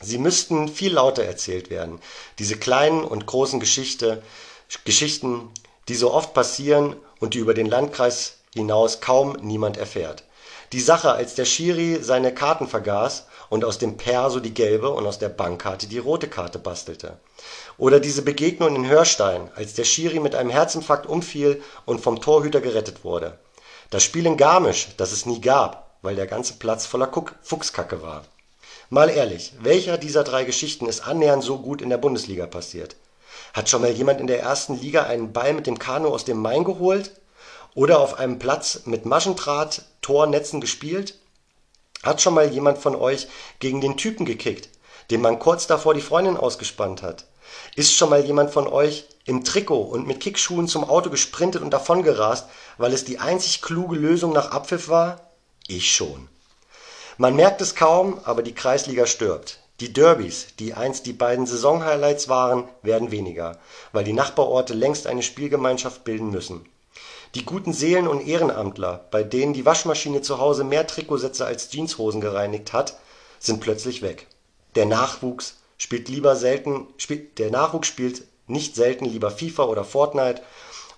Sie 0.00 0.18
müssten 0.18 0.68
viel 0.68 0.94
lauter 0.94 1.24
erzählt 1.24 1.68
werden, 1.68 2.00
diese 2.38 2.56
kleinen 2.56 3.04
und 3.04 3.26
großen 3.26 3.60
Geschichte, 3.60 4.22
Geschichten, 4.84 5.50
die 5.88 5.94
so 5.94 6.12
oft 6.12 6.32
passieren 6.32 6.96
und 7.18 7.34
die 7.34 7.38
über 7.38 7.52
den 7.52 7.66
Landkreis 7.66 8.38
hinaus 8.54 9.00
kaum 9.00 9.36
niemand 9.42 9.76
erfährt. 9.76 10.24
Die 10.72 10.80
Sache, 10.80 11.12
als 11.12 11.34
der 11.34 11.44
Schiri 11.44 12.02
seine 12.02 12.32
Karten 12.32 12.66
vergaß 12.66 13.26
und 13.50 13.64
aus 13.64 13.76
dem 13.76 13.98
Perso 13.98 14.40
die 14.40 14.54
gelbe 14.54 14.88
und 14.90 15.06
aus 15.06 15.18
der 15.18 15.28
Bankkarte 15.28 15.86
die 15.86 15.98
rote 15.98 16.28
Karte 16.28 16.58
bastelte. 16.58 17.18
Oder 17.76 18.00
diese 18.00 18.22
Begegnung 18.22 18.74
in 18.74 18.88
Hörstein, 18.88 19.50
als 19.54 19.74
der 19.74 19.84
Schiri 19.84 20.20
mit 20.20 20.34
einem 20.34 20.48
Herzinfarkt 20.48 21.06
umfiel 21.06 21.62
und 21.84 22.00
vom 22.00 22.22
Torhüter 22.22 22.62
gerettet 22.62 23.04
wurde. 23.04 23.38
Das 23.90 24.04
Spiel 24.04 24.24
in 24.24 24.36
Garmisch, 24.36 24.88
das 24.96 25.12
es 25.12 25.26
nie 25.26 25.40
gab, 25.40 25.90
weil 26.00 26.16
der 26.16 26.26
ganze 26.26 26.54
Platz 26.54 26.86
voller 26.86 27.10
Fuchskacke 27.42 28.02
war. 28.02 28.24
Mal 28.88 29.10
ehrlich, 29.10 29.52
welcher 29.60 29.98
dieser 29.98 30.24
drei 30.24 30.44
Geschichten 30.44 30.86
ist 30.86 31.06
annähernd 31.06 31.42
so 31.42 31.58
gut 31.58 31.82
in 31.82 31.90
der 31.90 31.98
Bundesliga 31.98 32.46
passiert? 32.46 32.96
Hat 33.52 33.68
schon 33.68 33.82
mal 33.82 33.90
jemand 33.90 34.20
in 34.20 34.26
der 34.26 34.40
ersten 34.40 34.80
Liga 34.80 35.04
einen 35.04 35.32
Ball 35.32 35.54
mit 35.54 35.66
dem 35.66 35.78
Kanu 35.78 36.08
aus 36.08 36.24
dem 36.24 36.38
Main 36.38 36.64
geholt? 36.64 37.12
Oder 37.74 38.00
auf 38.00 38.18
einem 38.18 38.38
Platz 38.38 38.82
mit 38.84 39.06
Maschendraht, 39.06 39.82
Tornetzen 40.02 40.60
gespielt? 40.60 41.19
Hat 42.02 42.22
schon 42.22 42.34
mal 42.34 42.50
jemand 42.50 42.78
von 42.78 42.96
euch 42.96 43.28
gegen 43.58 43.80
den 43.80 43.96
Typen 43.96 44.24
gekickt, 44.24 44.70
dem 45.10 45.20
man 45.20 45.38
kurz 45.38 45.66
davor 45.66 45.92
die 45.92 46.00
Freundin 46.00 46.36
ausgespannt 46.36 47.02
hat? 47.02 47.26
Ist 47.76 47.94
schon 47.94 48.10
mal 48.10 48.24
jemand 48.24 48.50
von 48.50 48.66
euch 48.66 49.06
im 49.26 49.44
Trikot 49.44 49.82
und 49.82 50.06
mit 50.06 50.20
Kickschuhen 50.20 50.66
zum 50.66 50.84
Auto 50.84 51.10
gesprintet 51.10 51.62
und 51.62 51.70
davongerast, 51.70 52.48
weil 52.78 52.94
es 52.94 53.04
die 53.04 53.18
einzig 53.18 53.60
kluge 53.60 53.96
Lösung 53.96 54.32
nach 54.32 54.50
Abpfiff 54.50 54.88
war? 54.88 55.30
Ich 55.66 55.94
schon. 55.94 56.28
Man 57.18 57.36
merkt 57.36 57.60
es 57.60 57.74
kaum, 57.74 58.18
aber 58.24 58.42
die 58.42 58.54
Kreisliga 58.54 59.04
stirbt. 59.06 59.60
Die 59.80 59.92
Derbys, 59.92 60.48
die 60.58 60.74
einst 60.74 61.06
die 61.06 61.12
beiden 61.12 61.46
Saisonhighlights 61.46 62.28
waren, 62.28 62.68
werden 62.82 63.10
weniger, 63.10 63.58
weil 63.92 64.04
die 64.04 64.12
Nachbarorte 64.12 64.74
längst 64.74 65.06
eine 65.06 65.22
Spielgemeinschaft 65.22 66.04
bilden 66.04 66.30
müssen. 66.30 66.66
Die 67.34 67.44
guten 67.44 67.72
Seelen 67.72 68.08
und 68.08 68.26
Ehrenamtler, 68.26 69.06
bei 69.10 69.22
denen 69.22 69.52
die 69.52 69.64
Waschmaschine 69.64 70.22
zu 70.22 70.38
Hause 70.38 70.64
mehr 70.64 70.86
Trikotsätze 70.86 71.46
als 71.46 71.70
Jeanshosen 71.70 72.20
gereinigt 72.20 72.72
hat, 72.72 72.98
sind 73.38 73.60
plötzlich 73.60 74.02
weg. 74.02 74.26
Der 74.74 74.86
Nachwuchs 74.86 75.56
spielt 75.78 76.08
nicht 78.48 78.74
selten 78.74 79.04
lieber 79.04 79.30
FIFA 79.30 79.64
oder 79.64 79.84
Fortnite, 79.84 80.42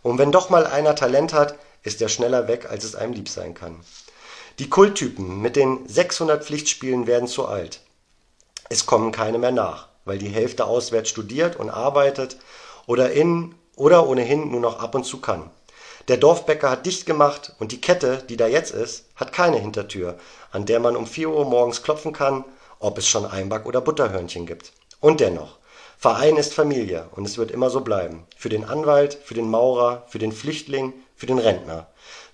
und 0.03 0.18
wenn 0.18 0.33
doch 0.33 0.51
mal 0.51 0.66
einer 0.66 0.97
Talent 0.97 1.33
hat, 1.33 1.57
ist 1.83 2.03
er 2.03 2.09
schneller 2.09 2.49
weg, 2.49 2.68
als 2.68 2.83
es 2.83 2.97
einem 2.97 3.12
lieb 3.12 3.28
sein 3.28 3.55
kann 3.55 3.80
die 4.59 4.68
Kulttypen 4.68 5.41
mit 5.41 5.57
den 5.57 5.89
600 5.89 6.45
Pflichtspielen 6.45 7.07
werden 7.07 7.28
zu 7.28 7.47
alt. 7.47 7.80
Es 8.68 8.87
kommen 8.87 9.12
keine 9.12 9.39
mehr 9.39 9.51
nach, 9.51 9.89
weil 10.05 10.18
die 10.18 10.28
Hälfte 10.28 10.66
auswärts 10.66 11.11
studiert 11.11 11.57
und 11.57 11.70
arbeitet 11.70 12.37
oder 12.87 13.12
in 13.12 13.55
oder 13.76 14.07
ohnehin 14.07 14.51
nur 14.51 14.61
noch 14.61 14.80
ab 14.80 14.95
und 14.95 15.05
zu 15.05 15.20
kann. 15.20 15.51
Der 16.09 16.16
Dorfbäcker 16.16 16.70
hat 16.70 16.86
dicht 16.86 17.07
gemacht 17.07 17.53
und 17.59 17.72
die 17.72 17.80
Kette, 17.80 18.24
die 18.28 18.36
da 18.36 18.46
jetzt 18.46 18.72
ist, 18.72 19.07
hat 19.14 19.32
keine 19.32 19.59
Hintertür, 19.59 20.18
an 20.50 20.66
der 20.66 20.80
man 20.80 20.96
um 20.96 21.07
4 21.07 21.30
Uhr 21.30 21.44
morgens 21.44 21.82
klopfen 21.82 22.12
kann, 22.12 22.44
ob 22.80 22.98
es 22.98 23.07
schon 23.07 23.24
Einback 23.24 23.66
oder 23.66 23.80
Butterhörnchen 23.80 24.46
gibt. 24.46 24.72
Und 25.00 25.20
dennoch, 25.20 25.59
Verein 25.98 26.36
ist 26.36 26.53
Familie 26.53 27.09
und 27.12 27.24
es 27.24 27.38
wird 27.38 27.53
immer 27.53 27.70
so 27.70 27.82
bleiben. 27.82 28.26
Für 28.36 28.48
den 28.48 28.64
Anwalt, 28.64 29.14
für 29.22 29.34
den 29.34 29.48
Maurer, 29.48 30.05
für 30.09 30.18
den 30.18 30.32
Flüchtling, 30.32 30.92
für 31.14 31.26
den 31.26 31.38
Rentner. 31.38 31.86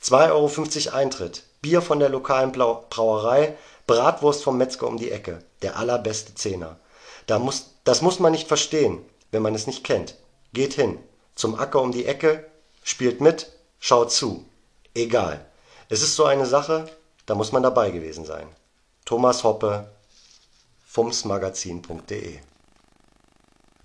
2,50 0.02 0.86
Euro 0.86 0.96
Eintritt. 0.96 1.42
Bier 1.60 1.82
von 1.82 1.98
der 1.98 2.08
lokalen 2.08 2.52
Brauerei, 2.52 3.56
Bratwurst 3.86 4.42
vom 4.42 4.56
Metzger 4.56 4.86
um 4.86 4.96
die 4.96 5.10
Ecke, 5.10 5.40
der 5.60 5.76
allerbeste 5.76 6.34
Zehner. 6.34 6.78
Da 7.26 7.38
muss, 7.38 7.74
das 7.84 8.00
muss 8.00 8.20
man 8.20 8.32
nicht 8.32 8.48
verstehen, 8.48 9.04
wenn 9.32 9.42
man 9.42 9.54
es 9.54 9.66
nicht 9.66 9.84
kennt. 9.84 10.14
Geht 10.54 10.72
hin, 10.72 10.98
zum 11.34 11.58
Acker 11.58 11.82
um 11.82 11.92
die 11.92 12.06
Ecke, 12.06 12.46
spielt 12.82 13.20
mit, 13.20 13.52
schaut 13.78 14.12
zu. 14.12 14.44
Egal. 14.94 15.44
Es 15.88 16.02
ist 16.02 16.16
so 16.16 16.24
eine 16.24 16.46
Sache, 16.46 16.88
da 17.26 17.34
muss 17.34 17.52
man 17.52 17.62
dabei 17.62 17.90
gewesen 17.90 18.24
sein. 18.24 18.48
Thomas 19.04 19.44
Hoppe, 19.44 19.90
fumsmagazin.de 20.86 22.40